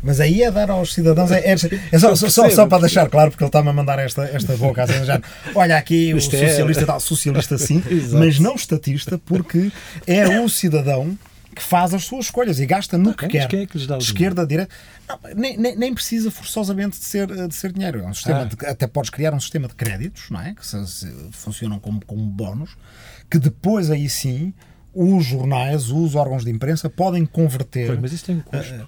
Mas 0.03 0.19
aí 0.19 0.41
é 0.41 0.51
dar 0.51 0.69
aos 0.71 0.93
cidadãos. 0.93 1.31
É, 1.31 1.39
é, 1.39 1.55
é 1.91 1.99
só, 1.99 2.15
só, 2.15 2.49
só, 2.49 2.67
para 2.67 2.81
deixar 2.81 3.09
claro, 3.09 3.31
porque 3.31 3.43
ele 3.43 3.49
está-me 3.49 3.69
a 3.69 3.73
mandar 3.73 3.99
esta, 3.99 4.23
esta 4.23 4.55
boca 4.57 4.83
assim, 4.83 5.03
já, 5.05 5.21
Olha 5.53 5.77
aqui 5.77 6.13
o 6.13 6.17
é- 6.17 6.21
socialista 6.21 6.85
tal, 6.85 6.99
socialista 6.99 7.57
sim, 7.57 7.83
mas 8.13 8.39
não 8.39 8.55
estatista, 8.55 9.17
porque 9.17 9.71
é 10.07 10.39
o 10.39 10.49
cidadão 10.49 11.17
que 11.55 11.61
faz 11.61 11.93
as 11.93 12.05
suas 12.05 12.25
escolhas 12.25 12.59
e 12.59 12.65
gasta 12.65 12.97
no 12.97 13.13
que 13.13 13.27
quer. 13.27 13.47
Quem 13.47 13.61
é 13.61 13.65
que 13.65 13.77
lhes 13.77 13.85
dá 13.85 13.95
o 13.95 13.99
Esquerda, 13.99 14.45
direita. 14.45 14.73
nem, 15.35 15.57
nem, 15.57 15.75
nem, 15.75 15.93
precisa 15.93 16.31
forçosamente 16.31 16.97
de 16.97 17.05
ser, 17.05 17.27
de 17.47 17.53
ser 17.53 17.71
dinheiro. 17.73 17.99
É 17.99 18.07
um 18.07 18.13
sistema 18.13 18.41
ah. 18.41 18.45
de, 18.45 18.65
até 18.65 18.87
podes 18.87 19.09
criar 19.09 19.33
um 19.33 19.39
sistema 19.39 19.67
de 19.67 19.75
créditos, 19.75 20.29
não 20.29 20.41
é? 20.41 20.53
Que 20.53 20.65
se, 20.65 20.87
se, 20.87 21.07
funcionam 21.31 21.79
como, 21.79 22.03
como 22.05 22.23
bónus, 22.23 22.77
que 23.29 23.37
depois 23.37 23.91
aí 23.91 24.09
sim 24.09 24.53
os 24.93 25.25
jornais, 25.25 25.89
os 25.89 26.15
órgãos 26.15 26.43
de 26.43 26.51
imprensa 26.51 26.89
podem 26.89 27.25
converter. 27.25 27.99
Mas 27.99 28.13
isso 28.13 28.25
tem 28.25 28.37
um 28.37 28.41
custo. 28.41 28.73
Uh, 28.73 28.87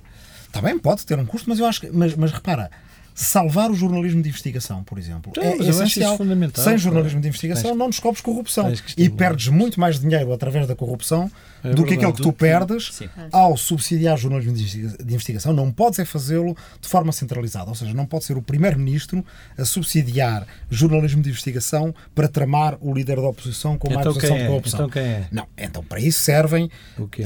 também 0.52 0.78
pode 0.78 1.06
ter 1.06 1.18
um 1.18 1.26
custo, 1.26 1.50
mas 1.50 1.60
eu 1.60 1.66
acho 1.66 1.82
que. 1.82 1.90
Mas, 1.92 2.16
mas 2.16 2.32
repara, 2.32 2.70
salvar 3.14 3.70
o 3.70 3.76
jornalismo 3.76 4.22
de 4.22 4.30
investigação, 4.30 4.84
por 4.84 4.98
exemplo. 4.98 5.34
Então, 5.36 5.44
é 5.44 5.58
essencial. 5.70 6.18
Sem 6.56 6.78
jornalismo 6.78 7.20
de 7.20 7.28
investigação 7.28 7.72
tens, 7.72 7.78
não 7.78 7.90
descobres 7.90 8.22
corrupção. 8.22 8.72
E 8.98 9.10
perdes 9.10 9.50
muito 9.50 9.80
mais 9.80 10.00
dinheiro 10.00 10.32
através 10.32 10.68
da 10.68 10.76
corrupção 10.76 11.30
é 11.64 11.70
do 11.70 11.84
verdade, 11.84 11.88
que 11.88 11.94
aquilo 11.94 12.14
que 12.14 12.22
tu 12.22 12.34
perdes 12.34 12.90
sim. 12.92 13.10
ao 13.32 13.56
subsidiar 13.56 14.18
jornalismo 14.18 14.54
de 14.54 15.14
investigação. 15.14 15.54
Não 15.54 15.72
podes 15.72 16.00
é 16.00 16.06
fazê-lo 16.06 16.56
de 16.82 16.88
forma 16.88 17.12
centralizada. 17.12 17.70
Ou 17.70 17.76
seja, 17.76 17.94
não 17.94 18.06
pode 18.06 18.26
ser 18.26 18.38
o 18.38 18.42
primeiro-ministro 18.42 19.24
a 19.58 19.66
subsidiar 19.66 20.46
jornalismo 20.70 21.22
de 21.22 21.30
investigação 21.30 21.94
para 22.14 22.28
tramar 22.28 22.78
o 22.82 22.94
líder 22.94 23.18
da 23.18 23.28
oposição 23.28 23.78
com 23.78 23.88
uma 23.88 24.00
então 24.00 24.12
acusação 24.12 24.36
é? 24.36 24.42
de 24.42 24.48
corrupção. 24.48 24.80
Então 24.80 24.90
quem 24.90 25.02
é? 25.02 25.28
Não, 25.32 25.48
então 25.58 25.84
para 25.84 26.00
isso 26.00 26.22
servem 26.22 26.70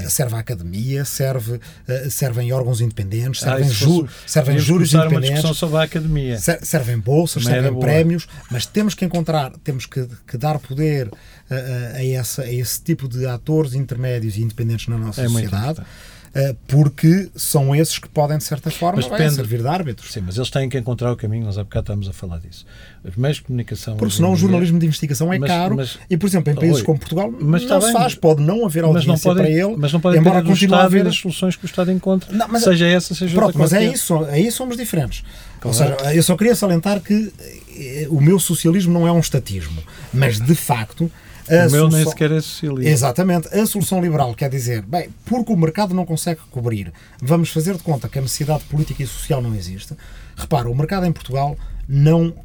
serve 0.10 0.36
a 0.36 0.40
academia, 0.40 1.06
serve, 1.06 1.54
uh, 1.56 2.12
servem 2.12 2.52
órgãos 2.52 2.82
independentes, 2.82 3.42
ah, 3.44 3.52
servem, 3.52 3.68
ah, 3.68 3.72
ju 3.72 4.08
servem 4.26 4.60
júris 4.60 4.94
independentes 4.94 5.62
da 5.62 5.84
academia. 5.84 6.38
Servem 6.38 7.00
bolsas, 7.00 7.44
Também 7.44 7.62
servem 7.62 7.80
prémios, 7.80 8.28
mas 8.50 8.66
temos 8.66 8.94
que 8.94 9.06
encontrar, 9.06 9.52
temos 9.64 9.86
que, 9.86 10.08
que 10.28 10.38
dar 10.38 10.60
poder 10.60 11.10
a, 11.50 12.06
essa, 12.06 12.44
a 12.44 12.52
esse 12.52 12.82
tipo 12.82 13.08
de 13.08 13.26
atores 13.26 13.74
intermédios 13.74 14.38
e 14.38 14.42
independentes 14.42 14.88
na 14.88 14.98
nossa 14.98 15.22
é 15.22 15.28
sociedade. 15.28 15.80
uh, 15.80 16.58
porque 16.68 17.30
são 17.36 17.74
esses 17.74 17.98
que 17.98 18.10
podem, 18.10 18.38
de 18.38 18.44
certa 18.44 18.70
forma, 18.70 19.02
depende, 19.02 19.36
servir 19.36 19.62
de 19.62 19.68
árbitros. 19.68 20.12
Sim, 20.12 20.24
mas 20.26 20.36
eles 20.36 20.50
têm 20.50 20.68
que 20.68 20.78
encontrar 20.78 21.12
o 21.12 21.16
caminho, 21.16 21.46
nós 21.46 21.58
há 21.58 21.64
bocado 21.64 21.86
estamos 21.86 22.10
a 22.10 22.14
falar 22.14 22.40
disso. 22.40 22.66
Os 23.04 23.16
meios 23.16 23.38
de 23.38 23.44
comunicação. 23.44 23.96
Porque 23.96 24.16
senão 24.16 24.34
o 24.34 24.36
jornalismo 24.36 24.78
de 24.78 24.86
investigação 24.86 25.32
é 25.32 25.40
mas, 25.40 25.50
caro 25.50 25.78
mas, 25.78 25.98
e, 26.10 26.18
por 26.18 26.28
exemplo, 26.28 26.52
em 26.52 26.56
países 26.56 26.80
oi, 26.80 26.84
como 26.84 27.00
Portugal 27.00 27.34
mas 27.40 27.64
não 27.64 27.82
se 27.82 27.94
faz, 27.94 28.14
pode 28.14 28.42
não 28.42 28.66
haver 28.66 28.84
audiência 28.84 29.10
mas 29.10 29.24
não 29.24 29.32
podem, 29.32 29.44
para 29.46 29.54
ele, 29.54 29.78
mas 29.78 29.94
não 29.94 30.00
pode 30.02 30.18
embora 30.18 30.44
continue 30.44 30.76
a 30.76 30.84
haver 30.84 31.08
as 31.08 31.16
soluções 31.16 31.56
que 31.56 31.64
o 31.64 31.68
Estado 31.68 31.92
encontra, 31.92 32.34
não, 32.34 32.48
mas, 32.50 32.64
seja 32.64 32.86
essa, 32.86 33.16
seja 33.16 33.34
pronto, 33.34 33.58
outra. 33.58 33.62
Mas 33.62 33.74
é 33.74 33.86
isso, 33.86 34.18
aí 34.26 34.52
somos 34.52 34.76
diferentes. 34.76 35.24
Claro. 35.62 35.68
Ou 35.68 35.74
seja, 35.74 36.14
eu 36.14 36.24
só 36.24 36.36
queria 36.36 36.56
salientar 36.56 37.00
que 37.00 37.32
eh, 37.78 38.08
o 38.10 38.22
meu 38.22 38.38
socialismo 38.38 38.94
não 38.94 39.08
é 39.08 39.12
um 39.12 39.20
estatismo, 39.20 39.82
mas 40.14 40.40
de 40.40 40.54
facto 40.54 41.10
a 41.50 41.68
o 41.68 41.72
meu 41.72 41.90
nem 41.90 42.06
sequer 42.06 42.32
é 42.32 42.42
socialista. 42.42 42.90
Exatamente. 42.90 43.48
A 43.48 43.66
solução 43.66 44.02
liberal 44.02 44.34
quer 44.34 44.50
dizer, 44.50 44.82
bem, 44.82 45.10
porque 45.26 45.52
o 45.52 45.58
mercado 45.58 45.94
não 45.94 46.06
consegue 46.06 46.42
cobrir, 46.52 46.92
vamos 47.22 47.50
fazer 47.50 47.76
de 47.76 47.84
conta 47.84 48.10
que 48.10 48.20
a 48.20 48.22
necessidade 48.22 48.64
política 48.66 49.04
e 49.04 49.08
social 49.08 49.42
não 49.42 49.56
existe. 49.56 49.96
Repara, 50.36 50.70
o 50.70 50.76
mercado 50.76 51.06
em 51.06 51.12
Portugal 51.12 51.58
não, 51.88 52.28
uh, 52.28 52.36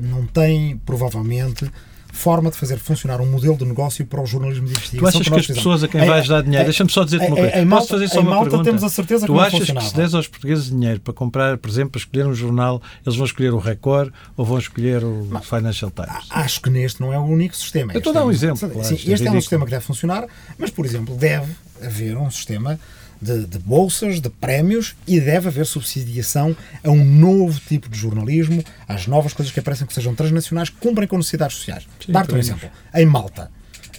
não 0.00 0.26
tem, 0.26 0.76
provavelmente, 0.84 1.70
forma 2.12 2.50
de 2.50 2.56
fazer 2.58 2.78
funcionar 2.78 3.20
um 3.20 3.26
modelo 3.26 3.56
de 3.56 3.64
negócio 3.64 4.06
para 4.06 4.22
o 4.22 4.26
jornalismo 4.26 4.66
de 4.66 4.72
investigação. 4.72 5.10
Tu 5.10 5.16
achas 5.16 5.28
que, 5.28 5.30
que 5.30 5.52
as 5.52 5.56
pessoas 5.58 5.82
a 5.82 5.88
quem 5.88 6.04
vais 6.04 6.28
dar 6.28 6.42
dinheiro, 6.42 6.64
deixa-me 6.64 6.90
só 6.90 7.02
dizer-te 7.04 7.26
uma 7.26 7.36
coisa, 7.36 7.66
posso 7.66 7.88
fazer 7.88 8.08
só 8.08 8.20
uma 8.20 8.40
pergunta? 8.42 8.64
temos 8.64 8.84
a 8.84 8.88
certeza 8.90 9.26
tu 9.26 9.32
que 9.32 9.40
achas 9.40 9.70
que 9.70 9.82
se 9.82 9.96
des 9.96 10.14
aos 10.14 10.28
portugueses 10.28 10.70
dinheiro 10.70 11.00
para 11.00 11.14
comprar, 11.14 11.56
por 11.56 11.70
exemplo, 11.70 11.92
para 11.92 11.98
escolher 11.98 12.26
um 12.26 12.34
jornal, 12.34 12.82
eles 13.04 13.16
vão 13.16 13.24
escolher 13.24 13.54
o 13.54 13.58
Record 13.58 14.12
ou 14.36 14.44
vão 14.44 14.58
escolher 14.58 15.02
o 15.02 15.26
mas, 15.30 15.46
Financial 15.46 15.90
Times? 15.90 16.26
Acho 16.30 16.60
que 16.60 16.68
neste 16.68 17.00
não 17.00 17.12
é 17.12 17.18
o 17.18 17.24
único 17.24 17.56
sistema. 17.56 17.94
Eu 17.94 17.98
estou 17.98 18.10
a 18.10 18.14
dar 18.14 18.26
um 18.26 18.30
exemplo. 18.30 18.58
Claro, 18.58 18.84
sim, 18.84 18.94
este 18.94 19.26
é, 19.26 19.28
é 19.28 19.30
um 19.30 19.40
sistema 19.40 19.64
que 19.64 19.70
deve 19.70 19.84
funcionar, 19.84 20.26
mas, 20.58 20.70
por 20.70 20.84
exemplo, 20.84 21.16
deve 21.16 21.50
haver 21.82 22.16
um 22.18 22.30
sistema 22.30 22.78
de, 23.22 23.46
de, 23.46 23.58
bolsas, 23.60 24.20
de 24.20 24.28
prémios 24.28 24.96
e 25.06 25.20
deve 25.20 25.48
haver 25.48 25.64
subsidiação 25.64 26.56
a 26.82 26.90
um 26.90 27.04
novo 27.04 27.60
tipo 27.60 27.88
de 27.88 27.96
jornalismo, 27.96 28.62
às 28.88 29.06
novas 29.06 29.32
coisas 29.32 29.52
que 29.52 29.60
aparecem 29.60 29.86
que 29.86 29.94
sejam 29.94 30.14
transnacionais, 30.14 30.68
que 30.68 30.76
cumprem 30.76 31.06
com 31.06 31.16
necessidades 31.16 31.56
sociais. 31.56 31.86
Dar-te 32.08 32.34
um 32.34 32.38
exemplo. 32.38 32.68
Em 32.92 33.06
Malta, 33.06 33.50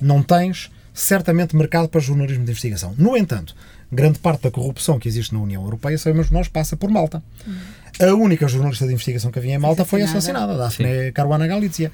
não 0.01 0.21
tens 0.21 0.69
certamente 0.93 1.55
mercado 1.55 1.87
para 1.87 2.01
jornalismo 2.01 2.43
de 2.43 2.51
investigação. 2.51 2.93
No 2.97 3.15
entanto, 3.15 3.55
grande 3.91 4.19
parte 4.19 4.43
da 4.43 4.51
corrupção 4.51 4.99
que 4.99 5.07
existe 5.07 5.33
na 5.33 5.39
União 5.39 5.63
Europeia, 5.63 5.97
sabemos 5.97 6.29
nós, 6.29 6.49
passa 6.49 6.75
por 6.75 6.89
Malta. 6.89 7.23
A 7.99 8.13
única 8.13 8.47
jornalista 8.47 8.85
de 8.85 8.93
investigação 8.93 9.31
que 9.31 9.39
havia 9.39 9.53
em 9.53 9.57
Malta 9.57 9.85
foi 9.85 10.01
assassinada, 10.01 10.57
Daphne 10.57 11.11
Caruana 11.13 11.47
Galizia 11.47 11.91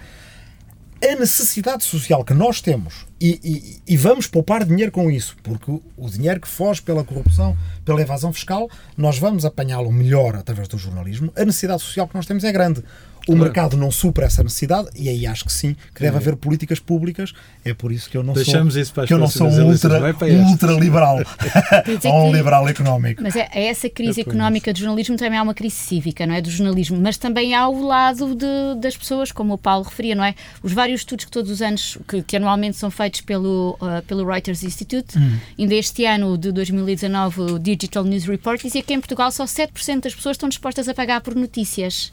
a 1.02 1.16
necessidade 1.16 1.84
social 1.84 2.24
que 2.24 2.34
nós 2.34 2.62
temos 2.62 3.06
e, 3.22 3.40
e, 3.88 3.94
e, 3.94 3.98
vamos 3.98 4.28
poupar 4.28 4.66
dinheiro 4.66 4.92
com 4.92 5.10
isso, 5.10 5.36
porque 5.44 5.72
o 5.98 6.10
dinheiro 6.10 6.40
que 6.40 6.48
foge 6.48 6.82
pela 6.82 7.04
corrupção, 7.04 7.58
pela 7.84 8.02
evasão 8.02 8.32
fiscal, 8.32 8.70
nós 8.98 9.18
vamos 9.18 9.46
apanhá-lo 9.46 9.92
melhor 9.92 10.36
através 10.36 10.68
do 10.68 10.78
jornalismo. 10.78 11.32
A 11.36 11.46
necessidade 11.46 11.82
social 11.82 12.08
que 12.08 12.16
nós 12.16 12.26
temos 12.26 12.44
é 12.44 12.52
grande. 12.52 12.84
O 13.30 13.34
claro. 13.34 13.44
mercado 13.44 13.78
não 13.78 13.92
supra 13.92 14.26
essa 14.26 14.42
necessidade 14.42 14.90
e 14.96 15.08
aí 15.08 15.28
acho 15.28 15.46
que 15.46 15.54
sim, 15.54 15.76
que 15.94 16.02
deve 16.02 16.18
haver 16.18 16.36
políticas 16.36 16.80
públicas. 16.80 17.32
É 17.64 17.76
por 17.76 17.92
isso 17.92 18.10
que 18.10 18.18
eu 18.18 18.24
não 18.24 18.34
Deixamos 18.34 18.74
sou, 18.74 18.82
isso 18.82 18.92
para 18.92 19.06
que 19.06 19.14
eu 19.14 19.20
não 19.20 19.28
sou 19.28 19.48
um 19.48 19.68
ultra, 19.68 20.02
ultra 20.50 20.72
liberal 20.74 21.20
ou 22.06 22.30
um 22.30 22.34
liberal 22.34 22.68
económico. 22.68 23.22
Mas 23.22 23.36
é, 23.36 23.48
é 23.54 23.68
essa 23.68 23.88
crise 23.88 24.22
é 24.22 24.24
económica 24.24 24.74
do 24.74 24.80
jornalismo 24.80 25.16
também 25.16 25.38
há 25.38 25.44
uma 25.44 25.54
crise 25.54 25.76
cívica, 25.76 26.26
não 26.26 26.34
é, 26.34 26.42
do 26.42 26.50
jornalismo, 26.50 27.00
mas 27.00 27.18
também 27.18 27.54
há 27.54 27.68
o 27.70 27.86
lado 27.86 28.34
de, 28.34 28.82
das 28.82 28.98
pessoas, 28.98 29.32
como 29.32 29.54
o 29.54 29.58
Paulo 29.60 29.86
referia, 29.86 30.16
não 30.16 30.24
é? 30.24 30.34
Os 30.64 30.74
vários 30.74 31.02
estudos 31.02 31.26
que 31.26 31.32
todos 31.32 31.52
os 31.52 31.62
anos, 31.62 32.00
que, 32.08 32.24
que 32.24 32.36
anualmente 32.36 32.78
são 32.78 32.90
feitos 32.90 33.22
pelo, 33.22 33.78
uh, 33.80 34.02
pelo 34.08 34.26
Reuters 34.26 34.64
Institute, 34.64 35.20
hum. 35.20 35.38
ainda 35.58 35.76
este 35.76 36.06
ano 36.06 36.36
de 36.36 36.52
2019 36.52 37.42
o 37.42 37.60
Digital 37.60 38.04
News 38.04 38.26
Report 38.26 38.60
dizia 38.60 38.82
que 38.82 38.92
em 38.92 39.00
Portugal 39.00 39.32
só 39.32 39.46
7% 39.46 40.02
das 40.02 40.16
pessoas 40.16 40.36
estão 40.36 40.50
dispostas 40.50 40.90
a 40.90 40.94
pagar 40.96 41.22
por 41.22 41.36
notícias. 41.36 42.12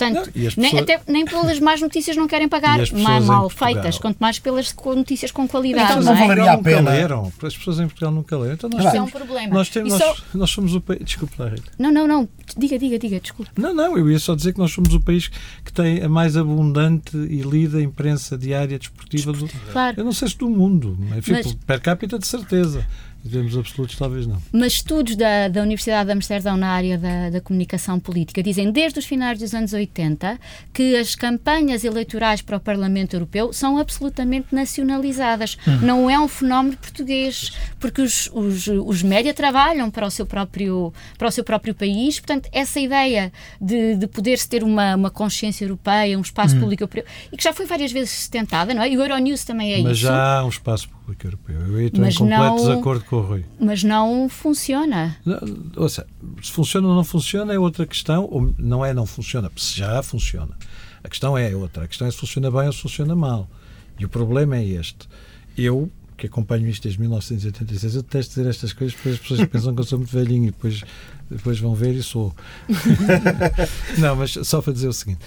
Portanto, 0.00 0.26
não, 0.26 0.32
pessoas... 0.32 0.56
nem, 0.56 0.78
até, 0.78 1.00
nem 1.06 1.24
pelas 1.26 1.60
más 1.60 1.80
notícias 1.80 2.16
não 2.16 2.26
querem 2.26 2.48
pagar 2.48 2.78
mal, 2.92 3.20
mal 3.20 3.50
feitas, 3.50 3.98
quanto 3.98 4.18
mais 4.18 4.38
pelas 4.38 4.74
notícias 4.74 5.30
com 5.30 5.46
qualidade. 5.46 5.92
Então 5.92 6.02
não, 6.02 6.14
não 6.14 6.22
é? 6.22 6.26
valeria 6.26 6.52
a 6.52 6.58
pena. 6.58 6.90
Leram. 6.90 7.32
As 7.42 7.56
pessoas 7.56 7.80
em 7.80 7.86
Portugal 7.86 8.10
nunca 8.10 8.36
leram. 8.38 8.54
Então 8.54 8.70
nós 8.70 8.80
Isso 8.80 8.92
temos, 8.92 9.12
é 9.12 9.16
um 9.16 9.20
problema. 9.20 9.54
Nós, 9.54 9.68
temos, 9.68 9.92
nós, 9.92 10.02
só... 10.02 10.16
nós 10.34 10.50
somos 10.50 10.74
o 10.74 10.80
país. 10.80 11.00
Desculpe 11.04 11.34
Rita. 11.42 11.72
Não, 11.78 11.92
não, 11.92 12.06
não. 12.06 12.28
Diga, 12.56 12.78
diga, 12.78 12.98
diga, 12.98 13.20
desculpe. 13.20 13.50
Não, 13.56 13.74
não, 13.74 13.96
eu 13.98 14.10
ia 14.10 14.18
só 14.18 14.34
dizer 14.34 14.52
que 14.52 14.58
nós 14.58 14.72
somos 14.72 14.94
o 14.94 15.00
país 15.00 15.28
que 15.64 15.72
tem 15.72 16.02
a 16.02 16.08
mais 16.08 16.36
abundante 16.36 17.16
e 17.16 17.42
lida 17.42 17.80
imprensa 17.80 18.38
diária 18.38 18.78
desportiva, 18.78 19.32
desportiva. 19.32 19.64
do. 19.66 19.72
Claro. 19.72 20.00
Eu 20.00 20.04
não 20.04 20.12
sei 20.12 20.28
se 20.28 20.38
do 20.38 20.48
mundo, 20.48 20.96
enfim, 21.16 21.32
Mas... 21.32 21.52
per 21.52 21.80
capita 21.80 22.18
de 22.18 22.26
certeza. 22.26 22.86
Devemos 23.22 23.56
absolutos, 23.56 23.96
talvez 23.96 24.26
não. 24.26 24.40
Mas 24.50 24.74
estudos 24.74 25.14
da, 25.14 25.48
da 25.48 25.60
Universidade 25.62 26.06
de 26.06 26.12
Amsterdão 26.12 26.56
na 26.56 26.68
área 26.68 26.96
da, 26.96 27.30
da 27.30 27.40
comunicação 27.40 28.00
política 28.00 28.42
dizem 28.42 28.72
desde 28.72 28.98
os 28.98 29.04
finais 29.04 29.38
dos 29.38 29.54
anos 29.54 29.74
80 29.74 30.38
que 30.72 30.96
as 30.96 31.14
campanhas 31.14 31.84
eleitorais 31.84 32.40
para 32.40 32.56
o 32.56 32.60
Parlamento 32.60 33.14
Europeu 33.14 33.52
são 33.52 33.76
absolutamente 33.76 34.48
nacionalizadas. 34.52 35.58
Hum. 35.68 35.78
Não 35.82 36.10
é 36.10 36.18
um 36.18 36.28
fenómeno 36.28 36.76
português, 36.78 37.52
porque 37.78 38.00
os, 38.00 38.30
os, 38.32 38.66
os 38.66 39.02
média 39.02 39.34
trabalham 39.34 39.90
para 39.90 40.06
o 40.06 40.10
seu 40.10 40.24
próprio, 40.24 40.92
para 41.18 41.28
o 41.28 41.30
seu 41.30 41.44
próprio 41.44 41.74
país. 41.74 42.18
Portanto, 42.18 42.48
essa 42.52 42.80
ideia 42.80 43.30
de, 43.60 43.96
de 43.96 44.06
poder-se 44.06 44.48
ter 44.48 44.64
uma, 44.64 44.96
uma 44.96 45.10
consciência 45.10 45.64
europeia, 45.64 46.18
um 46.18 46.22
espaço 46.22 46.56
hum. 46.56 46.60
público 46.60 46.84
europeu, 46.84 47.04
e 47.30 47.36
que 47.36 47.44
já 47.44 47.52
foi 47.52 47.66
várias 47.66 47.92
vezes 47.92 48.28
tentada, 48.28 48.72
não 48.72 48.82
é? 48.82 48.90
E 48.90 48.96
o 48.96 49.02
Euronews 49.02 49.44
também 49.44 49.74
é 49.74 49.82
Mas 49.82 49.98
isso. 49.98 50.06
Mas 50.06 50.16
já 50.16 50.38
há 50.38 50.44
um 50.44 50.48
espaço 50.48 50.88
público 50.88 51.00
Público 51.10 51.26
Europeu. 51.26 51.60
Eu 51.60 51.86
estou 51.86 52.00
mas 52.00 52.14
em 52.14 52.18
completo 52.18 52.42
não, 52.42 52.56
desacordo 52.56 53.04
Rui. 53.18 53.44
Mas 53.58 53.82
não 53.82 54.28
funciona. 54.28 55.16
Não, 55.24 55.38
ou 55.76 55.88
seja, 55.88 56.06
se 56.42 56.52
funciona 56.52 56.86
ou 56.88 56.94
não 56.94 57.04
funciona 57.04 57.52
é 57.52 57.58
outra 57.58 57.86
questão, 57.86 58.28
ou 58.30 58.54
não 58.58 58.84
é 58.84 58.94
não 58.94 59.06
funciona, 59.06 59.50
já 59.56 60.02
funciona. 60.02 60.56
A 61.02 61.08
questão 61.08 61.36
é 61.36 61.54
outra. 61.54 61.84
A 61.84 61.88
questão 61.88 62.06
é 62.06 62.10
se 62.10 62.18
funciona 62.18 62.50
bem 62.50 62.66
ou 62.66 62.72
se 62.72 62.80
funciona 62.80 63.16
mal. 63.16 63.48
E 63.98 64.04
o 64.04 64.08
problema 64.08 64.56
é 64.56 64.64
este. 64.64 65.08
Eu, 65.56 65.90
que 66.16 66.26
acompanho 66.26 66.68
isto 66.68 66.84
desde 66.84 67.00
1986, 67.00 67.96
eu 67.96 68.02
detesto 68.02 68.34
dizer 68.34 68.48
estas 68.48 68.72
coisas 68.72 68.94
porque 68.94 69.10
as 69.10 69.18
pessoas 69.18 69.44
pensam 69.48 69.74
que 69.74 69.80
eu 69.80 69.84
sou 69.84 69.98
muito 69.98 70.12
velhinho 70.12 70.48
e 70.48 70.50
depois, 70.50 70.82
depois 71.30 71.58
vão 71.58 71.74
ver 71.74 71.94
e 71.94 72.02
sou. 72.02 72.34
não, 73.98 74.16
mas 74.16 74.32
só 74.42 74.62
para 74.62 74.72
dizer 74.72 74.88
o 74.88 74.92
seguinte: 74.92 75.20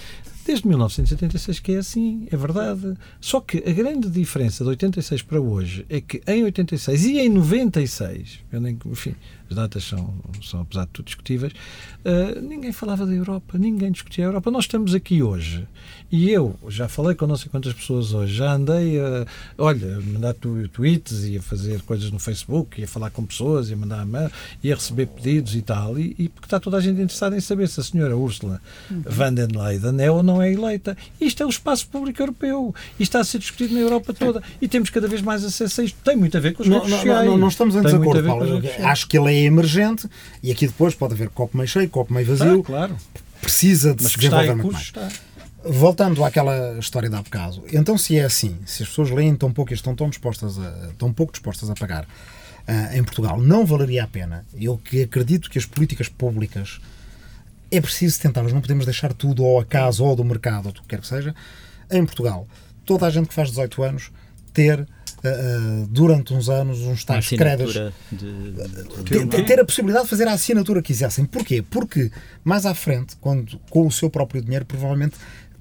desde 0.46 0.68
1986 0.68 1.60
que 1.60 1.74
é 1.74 1.78
assim, 1.78 2.28
é 2.32 2.38
verdade. 2.38 2.96
Só 3.20 3.40
que 3.40 3.64
a 3.66 3.72
grande 3.72 4.10
diferença 4.10 4.64
de 4.64 4.70
86 4.72 5.22
para 5.24 5.40
hoje 5.40 5.86
é 5.90 6.02
que 6.02 6.22
em 6.28 6.44
86 6.44 7.06
e 7.06 7.20
em 7.20 7.30
96, 7.30 8.40
eu 8.52 8.62
nem, 8.62 8.78
enfim, 8.86 9.16
as 9.54 9.56
datas 9.56 9.84
são, 9.84 10.14
são 10.42 10.62
apesar 10.62 10.86
de 10.86 10.92
tudo 10.92 11.06
discutíveis, 11.06 11.54
uh, 11.54 12.42
ninguém 12.42 12.72
falava 12.72 13.06
da 13.06 13.14
Europa, 13.14 13.58
ninguém 13.58 13.92
discutia 13.92 14.26
a 14.26 14.28
Europa. 14.28 14.50
Nós 14.50 14.66
estamos 14.66 14.94
aqui 14.96 15.22
hoje 15.22 15.66
e 16.12 16.30
eu 16.30 16.56
já 16.68 16.88
falei 16.88 17.16
com 17.16 17.26
não 17.26 17.36
sei 17.36 17.50
quantas 17.50 17.74
pessoas 17.74 18.14
hoje, 18.14 18.36
já 18.36 18.54
andei 18.54 19.00
a, 19.00 19.26
olha, 19.58 19.98
a 19.98 20.02
mandar 20.02 20.36
tweets 20.72 21.24
e 21.24 21.38
a 21.38 21.42
fazer 21.42 21.82
coisas 21.82 22.12
no 22.12 22.20
Facebook, 22.20 22.80
e 22.80 22.84
a 22.84 22.88
falar 22.88 23.10
com 23.10 23.26
pessoas, 23.26 23.70
e 23.70 23.74
a 23.74 23.78
mandar 23.78 24.02
a 24.02 24.32
e 24.64 24.72
a 24.72 24.76
receber 24.76 25.08
pedidos 25.08 25.56
e 25.56 25.62
tal, 25.62 25.98
e, 25.98 26.16
e, 26.20 26.30
porque 26.30 26.46
está 26.46 26.60
toda 26.60 26.78
a 26.78 26.82
gente 26.82 27.02
interessada 27.02 27.36
em 27.36 27.40
saber 27.40 27.68
se 27.68 27.80
a 27.80 27.84
senhora 27.84 28.16
Ursula 28.16 28.62
uhum. 28.92 29.02
van 29.06 29.34
der 29.34 29.50
Leyen 29.52 30.00
é 30.00 30.12
ou 30.12 30.22
não 30.22 30.42
é 30.42 30.52
eleita. 30.52 30.96
Isto 31.20 31.44
é 31.44 31.46
o 31.46 31.50
espaço 31.50 31.88
público 31.88 32.22
europeu, 32.22 32.76
e 33.00 33.04
está 33.04 33.20
a 33.20 33.24
ser 33.24 33.40
discutido 33.40 33.74
na 33.74 33.80
Europa 33.80 34.14
toda, 34.14 34.44
e 34.62 34.68
temos 34.68 34.90
cada 34.90 35.08
vez 35.08 35.22
mais 35.22 35.44
acesso 35.44 35.82
a 35.82 35.84
isto. 35.84 35.98
Tem 36.04 36.16
muito 36.16 36.38
a 36.38 36.40
ver 36.40 36.54
com 36.54 36.62
os 36.62 36.70
redes 36.70 36.90
sociais. 36.90 37.26
Não, 37.26 37.32
não, 37.32 37.38
não 37.40 37.48
estamos 37.48 37.76
em 37.76 37.82
desacordo, 37.82 38.24
Paulo. 38.24 38.62
Acho 38.84 39.08
que 39.08 39.18
ele 39.18 39.34
é 39.34 39.43
emergente, 39.46 40.10
e 40.42 40.52
aqui 40.52 40.68
depois 40.68 40.96
pode 40.96 41.14
haver 41.14 41.30
copo 41.30 41.58
meio 41.58 41.68
cheio, 41.68 41.90
copo 41.90 42.14
meio 42.14 42.26
vazio. 42.26 42.62
Ah, 42.62 42.64
claro. 42.64 42.98
Precisa 43.42 43.94
de 43.94 44.04
Mas 44.04 44.14
se 44.14 44.18
desenvolver 44.20 44.56
muito 44.56 44.72
mais. 44.72 44.86
Está 44.86 45.10
voltando 45.66 46.24
àquela 46.24 46.78
história 46.78 47.10
de 47.10 47.16
há 47.16 47.22
bocado, 47.22 47.64
então 47.72 47.98
se 47.98 48.18
é 48.18 48.26
assim, 48.26 48.58
se 48.66 48.84
as 48.84 48.90
pessoas 48.90 49.10
leem 49.10 49.36
tão 49.36 49.52
pouco 49.52 49.72
e 49.72 49.76
estão 49.76 49.96
tão, 49.96 50.10
dispostas 50.10 50.60
a, 50.60 50.90
tão 50.98 51.14
pouco 51.14 51.32
dispostas 51.32 51.70
a 51.70 51.74
pagar 51.74 52.04
uh, 52.04 52.98
em 52.98 53.04
Portugal, 53.04 53.40
não 53.40 53.66
valeria 53.66 54.04
a 54.04 54.08
pena. 54.08 54.46
Eu 54.54 54.78
que 54.78 55.04
acredito 55.04 55.50
que 55.50 55.58
as 55.58 55.66
políticas 55.66 56.10
públicas 56.10 56.82
é 57.72 57.80
preciso 57.82 58.20
tentá-las, 58.20 58.54
não 58.54 58.62
podemos 58.62 58.86
deixar 58.86 59.14
tudo 59.14 59.44
ao 59.44 59.60
acaso 59.60 60.04
ou 60.04 60.16
do 60.16 60.24
mercado, 60.24 60.66
ou 60.66 60.72
o 60.72 60.74
que 60.74 60.88
quer 60.88 61.00
que 61.00 61.08
seja. 61.08 61.34
Em 61.90 62.06
Portugal, 62.06 62.48
toda 62.86 63.06
a 63.06 63.10
gente 63.10 63.30
que 63.30 63.34
faz 63.34 63.50
18 63.50 63.84
anos 63.84 64.12
ter 64.54 64.88
Uh, 65.24 65.88
durante 65.88 66.34
uns 66.34 66.50
anos 66.50 66.80
uns 66.80 67.06
tais 67.06 67.30
créditos. 67.30 67.74
De, 68.12 68.52
de, 69.04 69.26
de, 69.26 69.44
ter 69.44 69.58
a 69.58 69.64
possibilidade 69.64 70.04
de 70.04 70.10
fazer 70.10 70.28
a 70.28 70.34
assinatura 70.34 70.82
que 70.82 70.88
quisessem. 70.88 71.24
Porquê? 71.24 71.62
Porque 71.62 72.12
mais 72.44 72.66
à 72.66 72.74
frente, 72.74 73.16
quando 73.22 73.58
com 73.70 73.88
o 73.88 73.92
seu 73.92 74.10
próprio 74.10 74.42
dinheiro, 74.42 74.66
provavelmente 74.66 75.16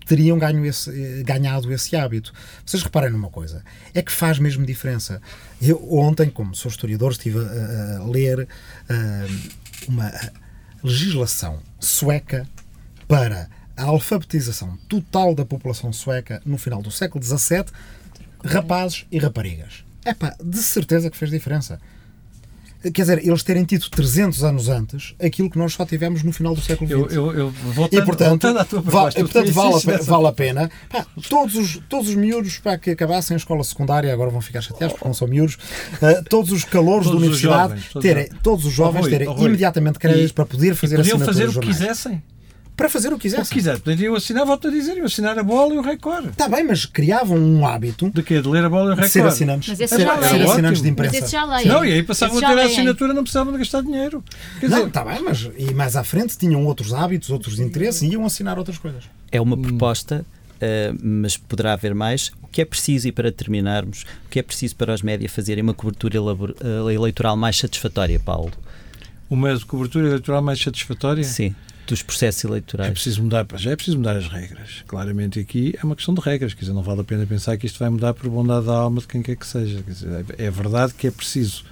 teriam 0.04 0.36
ganho 0.36 0.66
esse, 0.66 0.90
eh, 0.90 1.22
ganhado 1.22 1.72
esse 1.72 1.94
hábito. 1.94 2.32
Vocês 2.66 2.82
reparem 2.82 3.10
numa 3.10 3.30
coisa, 3.30 3.62
é 3.94 4.02
que 4.02 4.10
faz 4.10 4.36
mesmo 4.40 4.66
diferença. 4.66 5.22
Eu 5.60 5.80
ontem, 5.94 6.28
como 6.28 6.56
sou 6.56 6.68
historiador, 6.68 7.12
estive 7.12 7.38
a, 7.38 7.98
a 7.98 8.04
ler 8.04 8.48
uma 9.86 10.12
legislação 10.82 11.60
sueca 11.78 12.48
para 13.06 13.48
a 13.76 13.84
alfabetização 13.84 14.76
total 14.88 15.34
da 15.34 15.44
população 15.44 15.92
sueca 15.92 16.42
no 16.44 16.58
final 16.58 16.82
do 16.82 16.90
século 16.90 17.22
XVII, 17.22 17.64
rapazes 18.44 19.06
e 19.10 19.18
raparigas. 19.18 19.84
É 20.04 20.14
pá, 20.14 20.34
de 20.42 20.58
certeza 20.58 21.10
que 21.10 21.16
fez 21.16 21.30
diferença. 21.30 21.78
quer 22.82 23.02
dizer, 23.02 23.24
eles 23.24 23.42
terem 23.44 23.64
tido 23.64 23.88
300 23.88 24.42
anos 24.42 24.68
antes 24.68 25.14
aquilo 25.22 25.48
que 25.48 25.56
nós 25.56 25.74
só 25.74 25.86
tivemos 25.86 26.24
no 26.24 26.32
final 26.32 26.54
do 26.54 26.60
século 26.60 26.90
XX. 26.90 27.16
Eu, 27.16 27.32
eu, 27.32 27.38
eu 27.38 27.50
voltando, 27.50 28.02
e, 28.02 28.04
portanto, 28.04 28.28
voltando 28.30 28.58
à 28.58 28.64
tua 28.64 28.82
proposta, 28.82 29.20
va 29.20 29.28
portanto 29.28 29.52
vale, 29.52 29.74
a, 29.74 30.02
vale 30.02 30.26
a 30.26 30.32
pena. 30.32 30.70
Pá, 30.88 31.06
todos, 31.28 31.54
os, 31.54 31.80
todos 31.88 32.08
os 32.08 32.16
miúdos 32.16 32.58
para 32.58 32.76
que 32.78 32.90
acabassem 32.90 33.34
a 33.34 33.38
escola 33.38 33.62
secundária, 33.62 34.12
agora 34.12 34.30
vão 34.30 34.40
ficar 34.40 34.60
chateados 34.60 34.94
porque 34.94 35.06
não 35.06 35.14
são 35.14 35.28
miúdos, 35.28 35.54
uh, 35.54 36.24
todos 36.28 36.50
os 36.50 36.64
calores 36.64 37.06
da 37.06 37.16
universidade, 37.16 37.68
jovens, 37.68 37.88
todos, 37.92 38.08
terem, 38.08 38.28
todos 38.42 38.66
os 38.66 38.72
jovens 38.72 39.06
terem 39.06 39.28
imediatamente 39.38 39.98
créditos 39.98 40.32
para 40.32 40.46
poder 40.46 40.74
fazer 40.74 41.00
a 41.00 41.18
fazer 41.18 41.48
o 41.48 41.52
que 41.52 41.60
quisessem 41.60 42.22
para 42.76 42.88
fazer 42.88 43.12
o 43.12 43.16
que 43.16 43.22
quisessem. 43.22 43.44
O 43.44 43.48
que 43.48 43.54
quiser. 43.54 43.78
Poderiam 43.80 44.14
assinar, 44.14 44.44
volto 44.46 44.68
a 44.68 44.70
dizer, 44.70 44.96
iam 44.96 45.06
assinar 45.06 45.38
a 45.38 45.42
bola 45.42 45.74
e 45.74 45.78
o 45.78 45.82
recorde. 45.82 46.28
Está 46.28 46.48
bem, 46.48 46.64
mas 46.64 46.86
criavam 46.86 47.36
um 47.36 47.66
hábito. 47.66 48.10
De 48.10 48.22
quê? 48.22 48.40
De 48.40 48.48
ler 48.48 48.64
a 48.64 48.68
bola 48.68 48.84
e 48.84 48.86
o 48.86 48.90
recorde. 48.90 49.08
De 49.08 49.12
ser 49.12 49.26
assinantes. 49.26 49.68
Mas 49.68 49.80
esse 49.80 50.00
já 50.00 50.28
ser 50.28 50.42
assinantes 50.42 50.82
de 50.82 50.88
imprensa. 50.88 51.14
Mas 51.14 51.24
esse 51.24 51.32
já 51.32 51.44
leem. 51.44 51.68
Não, 51.68 51.84
e 51.84 51.92
aí 51.92 52.02
passavam 52.02 52.38
a 52.38 52.40
ter 52.40 52.58
a 52.58 52.64
assinatura, 52.64 53.12
não 53.12 53.22
precisavam 53.22 53.52
de 53.52 53.58
gastar 53.58 53.82
dinheiro. 53.82 54.24
Quer 54.58 54.70
não, 54.70 54.86
está 54.86 55.04
bem, 55.04 55.22
mas 55.22 55.48
e 55.56 55.74
mais 55.74 55.96
à 55.96 56.04
frente 56.04 56.36
tinham 56.36 56.64
outros 56.64 56.92
hábitos, 56.94 57.30
outros 57.30 57.60
interesses 57.60 58.02
e 58.02 58.08
iam 58.08 58.24
assinar 58.24 58.58
outras 58.58 58.78
coisas. 58.78 59.04
É 59.30 59.40
uma 59.40 59.56
hum. 59.56 59.62
proposta 59.62 60.24
Uh, 60.62 60.96
mas 61.02 61.36
poderá 61.36 61.72
haver 61.72 61.92
mais. 61.92 62.30
O 62.40 62.46
que 62.46 62.62
é 62.62 62.64
preciso, 62.64 63.08
e 63.08 63.10
para 63.10 63.32
terminarmos, 63.32 64.04
o 64.24 64.28
que 64.30 64.38
é 64.38 64.42
preciso 64.44 64.76
para 64.76 64.94
os 64.94 65.02
médias 65.02 65.32
fazerem 65.32 65.60
uma 65.60 65.74
cobertura 65.74 66.18
eh, 66.18 66.94
eleitoral 66.94 67.36
mais 67.36 67.56
satisfatória, 67.56 68.20
Paulo? 68.20 68.52
Uma 69.28 69.58
cobertura 69.58 70.06
eleitoral 70.06 70.40
mais 70.40 70.60
satisfatória? 70.62 71.24
Sim 71.24 71.52
dos 71.86 72.02
processos 72.02 72.44
eleitorais. 72.44 72.90
É 72.90 72.92
preciso 72.92 73.22
mudar, 73.22 73.46
já 73.56 73.70
é 73.70 73.76
preciso 73.76 73.98
mudar 73.98 74.16
as 74.16 74.28
regras. 74.28 74.84
Claramente 74.86 75.38
aqui 75.38 75.74
é 75.80 75.84
uma 75.84 75.96
questão 75.96 76.14
de 76.14 76.20
regras, 76.20 76.54
quer 76.54 76.60
dizer, 76.60 76.72
não 76.72 76.82
vale 76.82 77.00
a 77.00 77.04
pena 77.04 77.26
pensar 77.26 77.56
que 77.56 77.66
isto 77.66 77.78
vai 77.78 77.88
mudar 77.90 78.14
por 78.14 78.28
bondade 78.30 78.66
da 78.66 78.72
alma 78.72 79.00
de 79.00 79.06
quem 79.06 79.22
quer 79.22 79.36
que 79.36 79.46
seja. 79.46 79.82
Dizer, 79.82 80.24
é 80.38 80.50
verdade 80.50 80.94
que 80.94 81.06
é 81.06 81.10
preciso 81.10 81.64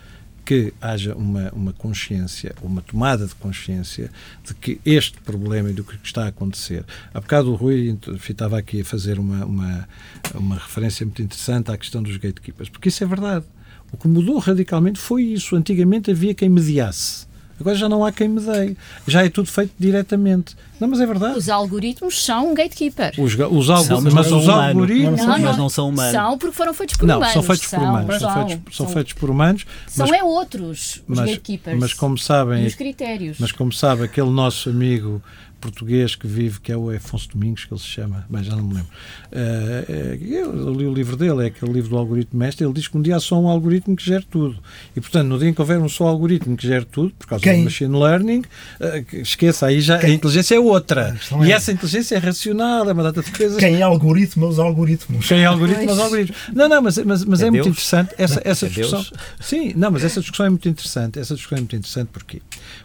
que 0.44 0.74
haja 0.80 1.14
uma, 1.14 1.48
uma 1.52 1.72
consciência, 1.72 2.54
uma 2.60 2.82
tomada 2.82 3.24
de 3.24 3.34
consciência 3.36 4.10
de 4.44 4.52
que 4.52 4.80
este 4.84 5.16
problema 5.20 5.70
e 5.70 5.72
do 5.72 5.84
que 5.84 5.96
está 6.02 6.24
a 6.24 6.28
acontecer. 6.28 6.84
Há 7.14 7.20
bocado 7.20 7.52
o 7.52 7.54
Rui 7.54 7.96
estava 8.28 8.58
aqui 8.58 8.80
a 8.80 8.84
fazer 8.84 9.20
uma, 9.20 9.44
uma, 9.44 9.88
uma 10.34 10.56
referência 10.56 11.06
muito 11.06 11.22
interessante 11.22 11.70
à 11.70 11.76
questão 11.76 12.02
dos 12.02 12.16
gatekeepers, 12.16 12.68
porque 12.68 12.88
isso 12.88 13.04
é 13.04 13.06
verdade. 13.06 13.44
O 13.92 13.96
que 13.96 14.08
mudou 14.08 14.38
radicalmente 14.38 14.98
foi 14.98 15.22
isso. 15.22 15.54
Antigamente 15.54 16.10
havia 16.10 16.34
quem 16.34 16.48
mediasse 16.48 17.29
Agora 17.60 17.76
já 17.76 17.88
não 17.88 18.04
há 18.04 18.10
quem 18.10 18.26
me 18.26 18.40
dê. 18.40 18.74
Já 19.06 19.24
é 19.24 19.28
tudo 19.28 19.50
feito 19.50 19.72
diretamente. 19.78 20.56
Não, 20.80 20.88
mas 20.88 21.00
é 21.00 21.06
verdade. 21.06 21.36
Os 21.36 21.50
algoritmos 21.50 22.24
são 22.24 22.52
um 22.52 22.54
gatekeeper. 22.54 23.12
Os, 23.18 23.34
os 23.34 23.70
algo, 23.70 24.00
mas, 24.00 24.14
mas 24.14 24.32
os 24.32 24.48
algoritmos. 24.48 25.20
Não, 25.20 25.38
não, 25.38 25.56
não, 25.56 25.68
são 25.68 25.90
humanos. 25.90 26.12
São 26.12 26.38
porque 26.38 26.56
foram 26.56 26.72
feitos 26.72 26.96
por 26.96 27.06
não, 27.06 27.18
humanos. 27.18 27.34
São 27.34 27.42
feitos 27.42 27.66
por 27.66 27.78
humanos. 27.78 28.18
São, 28.18 28.32
são, 28.32 28.48
feitos, 28.48 28.76
são, 28.76 28.88
feitos 28.88 29.12
por 29.12 29.30
humanos. 29.30 29.66
São 29.86 30.06
mas, 30.06 30.18
é 30.18 30.24
outros, 30.24 31.02
os 31.06 31.18
mas, 31.18 31.30
gatekeepers. 31.30 31.78
Mas 31.78 31.92
como 31.92 32.16
sabem. 32.16 32.66
Os 32.66 32.74
critérios. 32.74 33.36
Mas 33.38 33.52
como 33.52 33.72
sabe, 33.72 34.04
aquele 34.04 34.30
nosso 34.30 34.70
amigo 34.70 35.22
português 35.60 36.14
que 36.14 36.26
vive, 36.26 36.60
que 36.60 36.72
é 36.72 36.76
o 36.76 36.90
Afonso 36.90 37.28
Domingos, 37.32 37.64
que 37.64 37.72
ele 37.72 37.80
se 37.80 37.86
chama, 37.86 38.26
bem, 38.28 38.42
já 38.42 38.56
não 38.56 38.64
me 38.64 38.74
lembro. 38.74 38.90
Uh, 39.30 40.24
eu 40.24 40.74
li 40.74 40.86
o 40.86 40.92
livro 40.92 41.16
dele, 41.16 41.44
é 41.44 41.46
aquele 41.46 41.72
livro 41.72 41.90
do 41.90 41.98
algoritmo 41.98 42.38
mestre. 42.38 42.64
Ele 42.64 42.72
diz 42.72 42.88
que 42.88 42.96
um 42.96 43.02
dia 43.02 43.16
há 43.16 43.20
só 43.20 43.40
um 43.40 43.48
algoritmo 43.48 43.94
que 43.94 44.04
gere 44.04 44.24
tudo. 44.28 44.58
E, 44.96 45.00
portanto, 45.00 45.28
no 45.28 45.38
dia 45.38 45.48
em 45.48 45.54
que 45.54 45.60
houver 45.60 45.78
um 45.78 45.88
só 45.88 46.06
algoritmo 46.06 46.56
que 46.56 46.66
gere 46.66 46.84
tudo, 46.84 47.12
por 47.18 47.26
causa 47.26 47.42
Quem? 47.42 47.58
do 47.58 47.64
machine 47.64 47.96
learning, 47.96 48.40
uh, 48.40 49.16
esqueça, 49.16 49.66
aí 49.66 49.80
já 49.80 49.98
Quem? 49.98 50.10
a 50.10 50.14
inteligência 50.14 50.54
é 50.54 50.60
outra. 50.60 51.16
E 51.44 51.52
é... 51.52 51.54
essa 51.54 51.70
inteligência 51.72 52.16
é 52.16 52.18
racional, 52.18 52.88
é 52.88 52.92
uma 52.92 53.02
data 53.02 53.22
de 53.22 53.30
coisas. 53.30 53.58
Quem 53.58 53.76
é 53.76 53.82
algoritmo 53.82 54.48
os 54.48 54.58
algoritmos. 54.58 55.26
Quem 55.26 55.40
é 55.40 55.46
algoritmo 55.46 55.90
os 55.90 55.98
algoritmos. 55.98 56.40
Não, 56.54 56.68
não, 56.68 56.82
mas, 56.82 56.98
mas, 56.98 57.24
mas 57.24 57.42
é, 57.42 57.46
é 57.46 57.50
muito 57.50 57.68
interessante 57.68 58.14
essa, 58.16 58.40
essa 58.44 58.66
é 58.66 58.68
discussão. 58.68 59.00
Deus. 59.00 59.12
Sim, 59.40 59.72
não, 59.76 59.90
mas 59.90 60.04
essa 60.04 60.20
discussão 60.20 60.46
é 60.46 60.50
muito 60.50 60.68
interessante. 60.68 61.18
Essa 61.18 61.34
discussão 61.34 61.58
é 61.58 61.60
muito 61.60 61.76
interessante 61.76 62.08
porquê? 62.12 62.42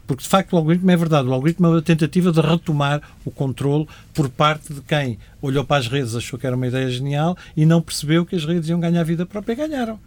Porque, 0.07 0.23
de 0.23 0.29
facto, 0.29 0.53
o 0.53 0.57
algoritmo 0.57 0.89
é 0.91 0.97
verdade. 0.97 1.27
O 1.27 1.33
algoritmo 1.33 1.65
é 1.67 1.69
uma 1.69 1.81
tentativa 1.81 2.31
de 2.31 2.39
retomar 2.65 3.01
o 3.23 3.29
controle 3.29 3.87
por 4.13 4.27
parte 4.27 4.73
de 4.73 4.81
quem 4.81 5.19
olhou 5.41 5.63
para 5.63 5.77
as 5.77 5.87
redes, 5.87 6.15
achou 6.15 6.39
que 6.39 6.47
era 6.47 6.55
uma 6.55 6.67
ideia 6.67 6.89
genial 6.89 7.37
e 7.55 7.65
não 7.65 7.81
percebeu 7.81 8.25
que 8.25 8.35
as 8.35 8.43
redes 8.43 8.67
iam 8.69 8.79
ganhar 8.79 9.03
vida 9.03 9.25
própria 9.25 9.53
e 9.53 9.55
ganharam. 9.55 9.99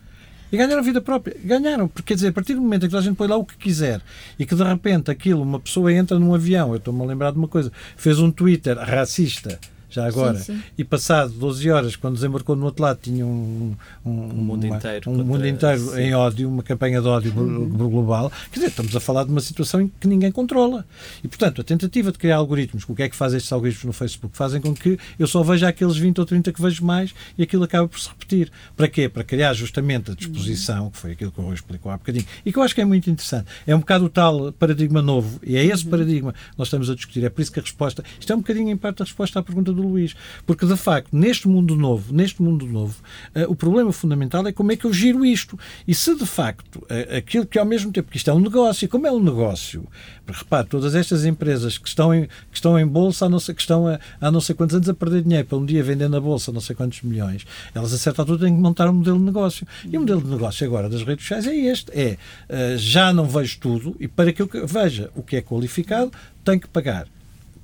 E 0.50 0.56
ganharam 0.56 0.82
vida 0.82 1.00
própria. 1.00 1.36
Ganharam, 1.44 1.86
porque 1.86 2.08
quer 2.08 2.14
dizer, 2.14 2.28
a 2.28 2.32
partir 2.32 2.54
do 2.54 2.60
momento 2.60 2.86
em 2.86 2.88
que 2.88 2.96
a 2.96 3.00
gente 3.00 3.16
põe 3.16 3.28
lá 3.28 3.36
o 3.36 3.44
que 3.44 3.56
quiser 3.56 4.00
e 4.38 4.44
que 4.44 4.54
de 4.54 4.64
repente 4.64 5.10
aquilo, 5.10 5.42
uma 5.42 5.60
pessoa 5.60 5.92
entra 5.92 6.18
num 6.18 6.34
avião, 6.34 6.70
eu 6.70 6.76
estou-me 6.76 7.02
a 7.02 7.06
lembrar 7.06 7.30
de 7.32 7.38
uma 7.38 7.48
coisa, 7.48 7.70
fez 7.96 8.18
um 8.18 8.30
Twitter 8.30 8.76
racista 8.76 9.58
já 9.90 10.06
agora. 10.06 10.38
Sim, 10.38 10.54
sim. 10.54 10.62
E 10.76 10.84
passado 10.84 11.32
12 11.32 11.70
horas, 11.70 11.96
quando 11.96 12.14
desembarcou 12.14 12.54
no 12.54 12.66
outro 12.66 12.82
lado, 12.82 12.98
tinha 13.02 13.24
um, 13.24 13.74
um, 14.04 14.10
um 14.10 14.34
mundo 14.34 14.66
uma, 14.66 14.76
inteiro, 14.76 15.10
um 15.10 15.24
mundo 15.24 15.46
inteiro 15.46 15.98
em 15.98 16.14
ódio, 16.14 16.48
uma 16.48 16.62
campanha 16.62 17.00
de 17.00 17.08
ódio 17.08 17.32
uhum. 17.34 17.68
global. 17.68 18.30
Quer 18.50 18.60
dizer, 18.60 18.68
estamos 18.68 18.94
a 18.94 19.00
falar 19.00 19.24
de 19.24 19.30
uma 19.30 19.40
situação 19.40 19.80
em 19.80 19.88
que 20.00 20.06
ninguém 20.06 20.30
controla. 20.30 20.84
E, 21.22 21.28
portanto, 21.28 21.60
a 21.60 21.64
tentativa 21.64 22.12
de 22.12 22.18
criar 22.18 22.36
algoritmos, 22.36 22.84
o 22.88 22.94
que 22.94 23.02
é 23.02 23.08
que 23.08 23.16
fazem 23.16 23.38
estes 23.38 23.52
algoritmos 23.52 23.84
no 23.84 23.92
Facebook? 23.92 24.36
Fazem 24.36 24.60
com 24.60 24.74
que 24.74 24.98
eu 25.18 25.26
só 25.26 25.42
veja 25.42 25.68
aqueles 25.68 25.96
20 25.96 26.18
ou 26.18 26.26
30 26.26 26.52
que 26.52 26.60
vejo 26.60 26.84
mais 26.84 27.14
e 27.36 27.42
aquilo 27.42 27.64
acaba 27.64 27.88
por 27.88 27.98
se 27.98 28.08
repetir. 28.08 28.50
Para 28.76 28.88
quê? 28.88 29.08
Para 29.08 29.24
criar 29.24 29.52
justamente 29.54 30.10
a 30.10 30.14
disposição, 30.14 30.90
que 30.90 30.98
foi 30.98 31.12
aquilo 31.12 31.32
que 31.32 31.40
o 31.40 31.44
Rui 31.44 31.54
explicou 31.54 31.90
há 31.90 31.96
bocadinho, 31.96 32.26
e 32.44 32.52
que 32.52 32.58
eu 32.58 32.62
acho 32.62 32.74
que 32.74 32.80
é 32.80 32.84
muito 32.84 33.08
interessante. 33.10 33.46
É 33.66 33.74
um 33.74 33.80
bocado 33.80 34.04
o 34.04 34.08
tal 34.08 34.52
paradigma 34.52 35.00
novo, 35.00 35.40
e 35.42 35.56
é 35.56 35.64
esse 35.64 35.84
uhum. 35.84 35.90
paradigma 35.90 36.32
que 36.32 36.58
nós 36.58 36.68
estamos 36.68 36.90
a 36.90 36.94
discutir. 36.94 37.24
É 37.24 37.30
por 37.30 37.40
isso 37.40 37.52
que 37.52 37.58
a 37.58 37.62
resposta, 37.62 38.04
isto 38.18 38.32
é 38.32 38.36
um 38.36 38.40
bocadinho 38.40 38.70
em 38.70 38.76
parte 38.76 39.02
a 39.02 39.04
resposta 39.04 39.38
à 39.38 39.42
pergunta 39.42 39.72
do 39.72 39.77
Luís, 39.82 40.14
porque 40.46 40.66
de 40.66 40.76
facto, 40.76 41.16
neste 41.16 41.48
mundo 41.48 41.76
novo, 41.76 42.12
neste 42.12 42.42
mundo 42.42 42.66
novo, 42.66 42.96
uh, 43.34 43.50
o 43.50 43.54
problema 43.54 43.92
fundamental 43.92 44.46
é 44.46 44.52
como 44.52 44.72
é 44.72 44.76
que 44.76 44.84
eu 44.84 44.92
giro 44.92 45.24
isto. 45.24 45.58
E 45.86 45.94
se 45.94 46.14
de 46.14 46.26
facto 46.26 46.76
uh, 46.76 47.16
aquilo 47.16 47.46
que 47.46 47.58
ao 47.58 47.64
mesmo 47.64 47.92
tempo, 47.92 48.10
que 48.10 48.16
isto 48.16 48.30
é 48.30 48.34
um 48.34 48.40
negócio, 48.40 48.84
e 48.84 48.88
como 48.88 49.06
é 49.06 49.12
um 49.12 49.22
negócio, 49.22 49.86
repare, 50.26 50.66
todas 50.66 50.94
estas 50.94 51.24
empresas 51.24 51.78
que 51.78 51.88
estão 51.88 52.14
em, 52.14 52.26
que 52.26 52.56
estão 52.56 52.78
em 52.78 52.86
bolsa, 52.86 53.28
não 53.28 53.38
ser, 53.38 53.54
que 53.54 53.60
estão 53.60 53.86
a, 53.86 53.98
há 54.20 54.30
não 54.30 54.40
sei 54.40 54.54
quantos 54.54 54.76
anos 54.76 54.88
a 54.88 54.94
perder 54.94 55.22
dinheiro 55.22 55.46
para 55.46 55.58
um 55.58 55.64
dia 55.64 55.82
vender 55.82 56.08
na 56.08 56.20
bolsa 56.20 56.52
não 56.52 56.60
sei 56.60 56.74
quantos 56.74 57.02
milhões, 57.02 57.46
elas 57.74 57.92
a 57.92 57.98
certa 57.98 58.22
altura 58.22 58.40
têm 58.40 58.54
que 58.54 58.60
montar 58.60 58.88
um 58.88 58.94
modelo 58.94 59.18
de 59.18 59.24
negócio. 59.24 59.66
E 59.90 59.96
o 59.96 60.00
modelo 60.00 60.22
de 60.22 60.28
negócio 60.28 60.66
agora 60.66 60.88
das 60.88 61.02
redes 61.02 61.24
sociais 61.24 61.46
é 61.46 61.54
este: 61.54 61.90
é 61.92 62.16
uh, 62.48 62.78
já 62.78 63.12
não 63.12 63.24
vejo 63.24 63.58
tudo 63.58 63.96
e 63.98 64.08
para 64.08 64.32
que 64.32 64.42
eu 64.42 64.48
veja 64.66 65.10
o 65.14 65.22
que 65.22 65.36
é 65.36 65.42
qualificado, 65.42 66.12
tenho 66.44 66.60
que 66.60 66.68
pagar 66.68 67.06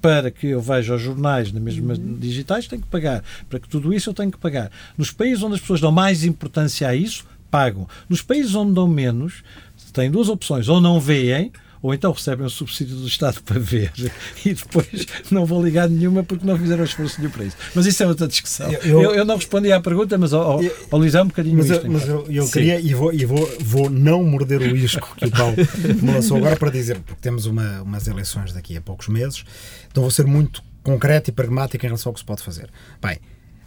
para 0.04 0.30
que 0.30 0.48
eu 0.48 0.60
veja 0.60 0.96
os 0.96 1.00
jornais 1.00 1.50
na 1.50 1.58
mesma 1.58 1.94
uhum. 1.94 2.18
digitais, 2.18 2.68
tenho 2.68 2.82
que 2.82 2.88
pagar. 2.88 3.24
Para 3.48 3.58
que 3.58 3.66
tudo 3.66 3.90
isso 3.90 4.10
eu 4.10 4.14
tenho 4.14 4.30
que 4.30 4.36
pagar. 4.36 4.70
Nos 4.98 5.10
países 5.10 5.42
onde 5.42 5.54
as 5.54 5.62
pessoas 5.62 5.80
dão 5.80 5.90
mais 5.90 6.24
importância 6.24 6.86
a 6.86 6.94
isso, 6.94 7.24
pagam. 7.50 7.88
Nos 8.06 8.20
países 8.20 8.54
onde 8.54 8.74
dão 8.74 8.86
menos, 8.86 9.42
têm 9.94 10.10
duas 10.10 10.28
opções. 10.28 10.68
Ou 10.68 10.78
não 10.78 11.00
veem, 11.00 11.50
ou 11.84 11.92
então 11.92 12.12
recebem 12.12 12.46
o 12.46 12.48
subsídio 12.48 12.96
do 12.96 13.06
Estado 13.06 13.42
para 13.42 13.60
ver 13.60 13.92
e 14.42 14.54
depois 14.54 15.06
não 15.30 15.44
vão 15.44 15.62
ligar 15.62 15.86
nenhuma 15.86 16.24
porque 16.24 16.46
não 16.46 16.58
fizeram 16.58 16.82
esforço 16.82 17.20
nenhum 17.20 17.30
para 17.30 17.44
isso. 17.44 17.58
Mas 17.74 17.84
isso 17.84 18.02
é 18.02 18.06
outra 18.06 18.26
discussão. 18.26 18.72
Eu, 18.72 19.02
eu, 19.02 19.14
eu 19.16 19.24
não 19.26 19.36
respondi 19.36 19.70
à 19.70 19.78
pergunta, 19.78 20.16
mas 20.16 20.32
ao, 20.32 20.62
ao 20.90 20.98
Luís 20.98 21.14
é 21.14 21.22
um 21.22 21.26
bocadinho 21.26 21.58
Mas, 21.58 21.68
isto, 21.68 21.92
mas 21.92 22.08
eu, 22.08 22.24
eu 22.30 22.48
queria, 22.48 22.80
e, 22.80 22.94
vou, 22.94 23.12
e 23.12 23.26
vou, 23.26 23.46
vou 23.60 23.90
não 23.90 24.24
morder 24.24 24.62
o 24.62 24.74
isco 24.74 25.14
que 25.14 25.26
o 25.26 25.30
Paulo 25.30 25.56
me 26.00 26.10
lançou 26.10 26.38
agora 26.38 26.56
para 26.56 26.70
dizer, 26.70 27.00
porque 27.00 27.20
temos 27.20 27.44
uma, 27.44 27.82
umas 27.82 28.08
eleições 28.08 28.54
daqui 28.54 28.78
a 28.78 28.80
poucos 28.80 29.08
meses, 29.08 29.44
então 29.90 30.02
vou 30.02 30.10
ser 30.10 30.24
muito 30.24 30.62
concreto 30.82 31.28
e 31.28 31.34
pragmático 31.34 31.84
em 31.84 31.88
relação 31.88 32.08
ao 32.08 32.14
que 32.14 32.20
se 32.20 32.24
pode 32.24 32.42
fazer. 32.42 32.70
Bem, 33.02 33.18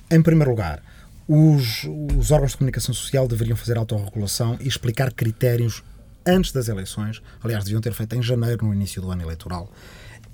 em 0.10 0.24
primeiro 0.24 0.50
lugar, 0.50 0.82
os, 1.28 1.84
os 2.18 2.32
órgãos 2.32 2.54
de 2.54 2.58
comunicação 2.58 2.96
social 2.96 3.28
deveriam 3.28 3.56
fazer 3.56 3.78
autorregulação 3.78 4.58
e 4.60 4.68
explicar 4.68 5.14
critérios 5.14 5.84
antes 6.28 6.52
das 6.52 6.68
eleições, 6.68 7.22
aliás, 7.42 7.64
deviam 7.64 7.82
ter 7.82 7.94
feito 7.94 8.16
em 8.16 8.22
janeiro, 8.22 8.66
no 8.66 8.74
início 8.74 9.02
do 9.02 9.10
ano 9.10 9.24
eleitoral, 9.24 9.72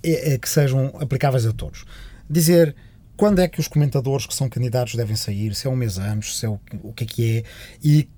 é, 0.04 0.34
é, 0.34 0.38
que 0.38 0.50
sejam 0.50 0.88
aplicáveis 1.00 1.46
a 1.46 1.54
todos. 1.54 1.86
Dizer 2.30 2.76
quando 3.16 3.40
é 3.40 3.48
que 3.48 3.60
os 3.60 3.68
comentadores 3.68 4.26
que 4.26 4.34
são 4.34 4.50
candidatos 4.50 4.96
devem 4.96 5.16
sair, 5.16 5.54
se 5.54 5.68
é 5.68 5.70
um 5.70 5.76
mês 5.76 5.98
antes, 5.98 6.38
se 6.38 6.46
é 6.46 6.50
o, 6.50 6.60
o 6.82 6.92
que 6.94 7.04
é 7.04 7.08
que 7.08 7.38
é, 7.38 7.44
e, 7.84 8.10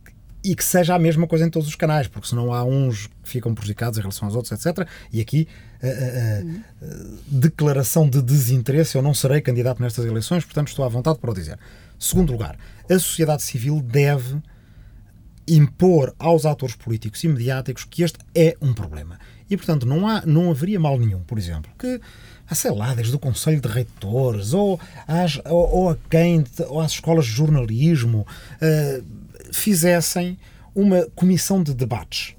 e 0.43 0.55
que 0.55 0.63
seja 0.63 0.95
a 0.95 0.99
mesma 0.99 1.27
coisa 1.27 1.45
em 1.45 1.49
todos 1.49 1.67
os 1.67 1.75
canais, 1.75 2.07
porque 2.07 2.27
senão 2.27 2.53
há 2.53 2.63
uns 2.63 3.07
que 3.07 3.29
ficam 3.29 3.53
prejudicados 3.53 3.97
em 3.97 4.01
relação 4.01 4.27
aos 4.27 4.35
outros, 4.35 4.51
etc. 4.53 4.87
E 5.11 5.19
aqui, 5.19 5.47
a, 5.83 5.87
a, 5.87 6.39
a, 6.39 6.95
declaração 7.27 8.09
de 8.09 8.21
desinteresse, 8.21 8.95
eu 8.95 9.01
não 9.01 9.13
serei 9.13 9.41
candidato 9.41 9.81
nestas 9.81 10.05
eleições, 10.05 10.45
portanto 10.45 10.69
estou 10.69 10.85
à 10.85 10.87
vontade 10.87 11.19
para 11.19 11.31
o 11.31 11.33
dizer. 11.33 11.59
Segundo 11.99 12.31
lugar, 12.31 12.57
a 12.89 12.99
sociedade 12.99 13.43
civil 13.43 13.81
deve 13.81 14.41
impor 15.47 16.13
aos 16.17 16.45
atores 16.45 16.75
políticos 16.75 17.23
e 17.23 17.27
mediáticos 17.27 17.83
que 17.83 18.03
este 18.03 18.19
é 18.33 18.55
um 18.61 18.73
problema. 18.73 19.19
E, 19.49 19.55
portanto, 19.55 19.85
não, 19.85 20.07
há, 20.07 20.25
não 20.25 20.49
haveria 20.49 20.79
mal 20.79 20.97
nenhum, 20.97 21.19
por 21.21 21.37
exemplo, 21.37 21.71
que, 21.77 22.01
ah, 22.49 22.55
sei 22.55 22.71
lá, 22.71 22.93
desde 22.93 23.15
o 23.15 23.19
Conselho 23.19 23.61
de 23.61 23.67
Reitores 23.67 24.53
ou, 24.53 24.79
às, 25.07 25.39
ou, 25.45 25.69
ou 25.71 25.89
a 25.91 25.97
quem, 26.09 26.43
ou 26.67 26.81
às 26.81 26.93
escolas 26.93 27.25
de 27.25 27.31
jornalismo, 27.31 28.25
uh, 28.55 29.05
fizessem 29.53 30.37
uma 30.73 31.07
comissão 31.15 31.61
de 31.61 31.73
debates 31.73 32.35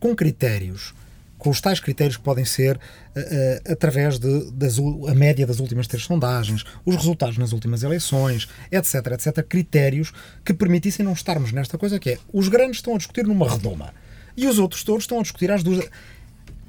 com 0.00 0.14
critérios 0.14 0.94
com 1.38 1.50
os 1.50 1.60
tais 1.60 1.80
critérios 1.80 2.16
que 2.16 2.22
podem 2.22 2.44
ser 2.44 2.76
uh, 2.76 3.72
através 3.72 4.18
de 4.18 4.50
das, 4.50 4.78
a 4.78 5.14
média 5.14 5.46
das 5.46 5.60
últimas 5.60 5.86
três 5.86 6.04
sondagens, 6.04 6.64
os 6.84 6.96
resultados 6.96 7.38
nas 7.38 7.52
últimas 7.52 7.82
eleições, 7.82 8.48
etc, 8.70 8.94
etc, 9.12 9.46
critérios 9.46 10.12
que 10.44 10.52
permitissem 10.52 11.04
não 11.04 11.12
estarmos 11.12 11.52
nesta 11.52 11.78
coisa 11.78 11.98
que 11.98 12.10
é 12.10 12.18
os 12.32 12.48
grandes 12.48 12.78
estão 12.78 12.94
a 12.94 12.98
discutir 12.98 13.26
numa 13.26 13.48
redoma 13.48 13.94
E 14.36 14.46
os 14.46 14.58
outros 14.58 14.82
todos 14.82 15.04
estão 15.04 15.18
a 15.18 15.22
discutir 15.22 15.50
às 15.50 15.62
duas. 15.62 15.88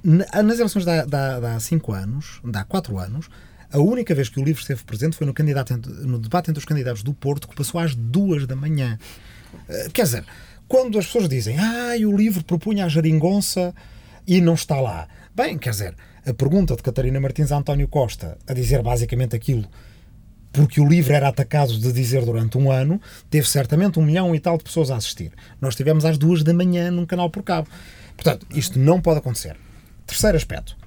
Nas 0.01 0.59
eleições 0.59 0.86
de 0.86 0.91
há 0.91 1.59
cinco 1.59 1.91
anos, 1.91 2.39
de 2.41 2.57
há 2.57 2.63
quatro 2.63 2.97
anos, 2.97 3.30
a 3.72 3.80
única 3.80 4.15
vez 4.15 4.30
que 4.30 4.39
o 4.39 4.43
livro 4.43 4.61
esteve 4.61 4.84
presente 4.84 5.15
foi 5.15 5.28
no, 5.28 5.34
candidato, 5.34 5.76
no 5.78 6.17
debate 6.17 6.49
entre 6.49 6.59
os 6.59 6.65
candidatos 6.65 7.03
do 7.03 7.13
Porto, 7.13 7.47
que 7.47 7.55
passou 7.55 7.80
às 7.80 7.93
duas 7.93 8.47
da 8.47 8.55
manhã. 8.55 8.97
Eh, 9.67 9.89
quer 9.93 10.03
dizer, 10.03 10.26
quando 10.67 10.97
as 10.97 11.05
pessoas 11.05 11.28
dizem, 11.28 11.57
ah, 11.59 11.93
o 12.07 12.15
livro 12.15 12.43
propunha 12.43 12.86
a 12.86 12.89
geringonça 12.89 13.74
e 14.30 14.40
não 14.40 14.54
está 14.54 14.80
lá. 14.80 15.08
Bem, 15.36 15.58
quer 15.58 15.72
dizer, 15.72 15.96
a 16.24 16.32
pergunta 16.36 16.76
de 16.76 16.84
Catarina 16.84 17.20
Martins 17.20 17.52
a 17.52 17.58
António 17.58 17.88
Costa 17.88 18.38
a 18.46 18.54
dizer 18.54 18.84
basicamente 18.84 19.36
aquilo 19.36 19.68
porque 20.54 20.80
o 20.80 20.88
livro 20.88 21.14
era 21.14 21.28
atacado 21.28 21.78
de 21.78 21.92
dizer 21.92 22.24
durante 22.26 22.58
um 22.58 22.72
ano, 22.72 23.02
teve 23.30 23.48
certamente 23.48 24.00
um 24.00 24.04
milhão 24.04 24.36
e 24.36 24.40
tal 24.40 24.58
de 24.58 24.64
pessoas 24.64 24.92
a 24.92 24.98
assistir. 24.98 25.32
Nós 25.60 25.76
tivemos 25.76 26.06
às 26.06 26.18
duas 26.18 26.44
da 26.44 26.54
manhã 26.54 26.92
num 26.92 27.06
canal 27.06 27.30
por 27.30 27.44
cabo. 27.44 27.68
Portanto, 28.16 28.46
isto 28.56 28.78
não 28.78 29.02
pode 29.02 29.20
acontecer. 29.20 29.56
Terceiro 30.06 30.38
aspecto. 30.38 30.78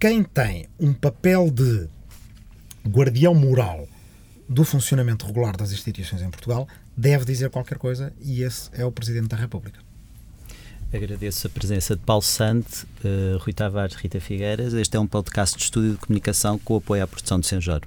Quem 0.00 0.22
tem 0.22 0.66
um 0.78 0.92
papel 0.92 1.50
de 1.50 1.88
guardião 2.88 3.34
moral 3.34 3.88
do 4.48 4.64
funcionamento 4.64 5.26
regular 5.26 5.56
das 5.56 5.72
instituições 5.72 6.22
em 6.22 6.30
Portugal 6.30 6.66
deve 6.96 7.24
dizer 7.24 7.50
qualquer 7.50 7.78
coisa 7.78 8.12
e 8.20 8.42
esse 8.42 8.70
é 8.72 8.84
o 8.84 8.92
Presidente 8.92 9.28
da 9.28 9.36
República. 9.36 9.80
Agradeço 10.92 11.46
a 11.46 11.50
presença 11.50 11.96
de 11.96 12.02
Paulo 12.02 12.22
Sante, 12.22 12.84
uh, 13.02 13.38
Rui 13.38 13.54
Tavares, 13.54 13.94
Rita 13.94 14.20
Figueiras. 14.20 14.74
Este 14.74 14.94
é 14.96 15.00
um 15.00 15.06
podcast 15.06 15.56
de 15.56 15.62
estúdio 15.64 15.92
de 15.92 15.96
comunicação 15.96 16.58
com 16.58 16.76
apoio 16.76 17.02
à 17.02 17.06
produção 17.06 17.40
de 17.40 17.46
Senjor. 17.46 17.80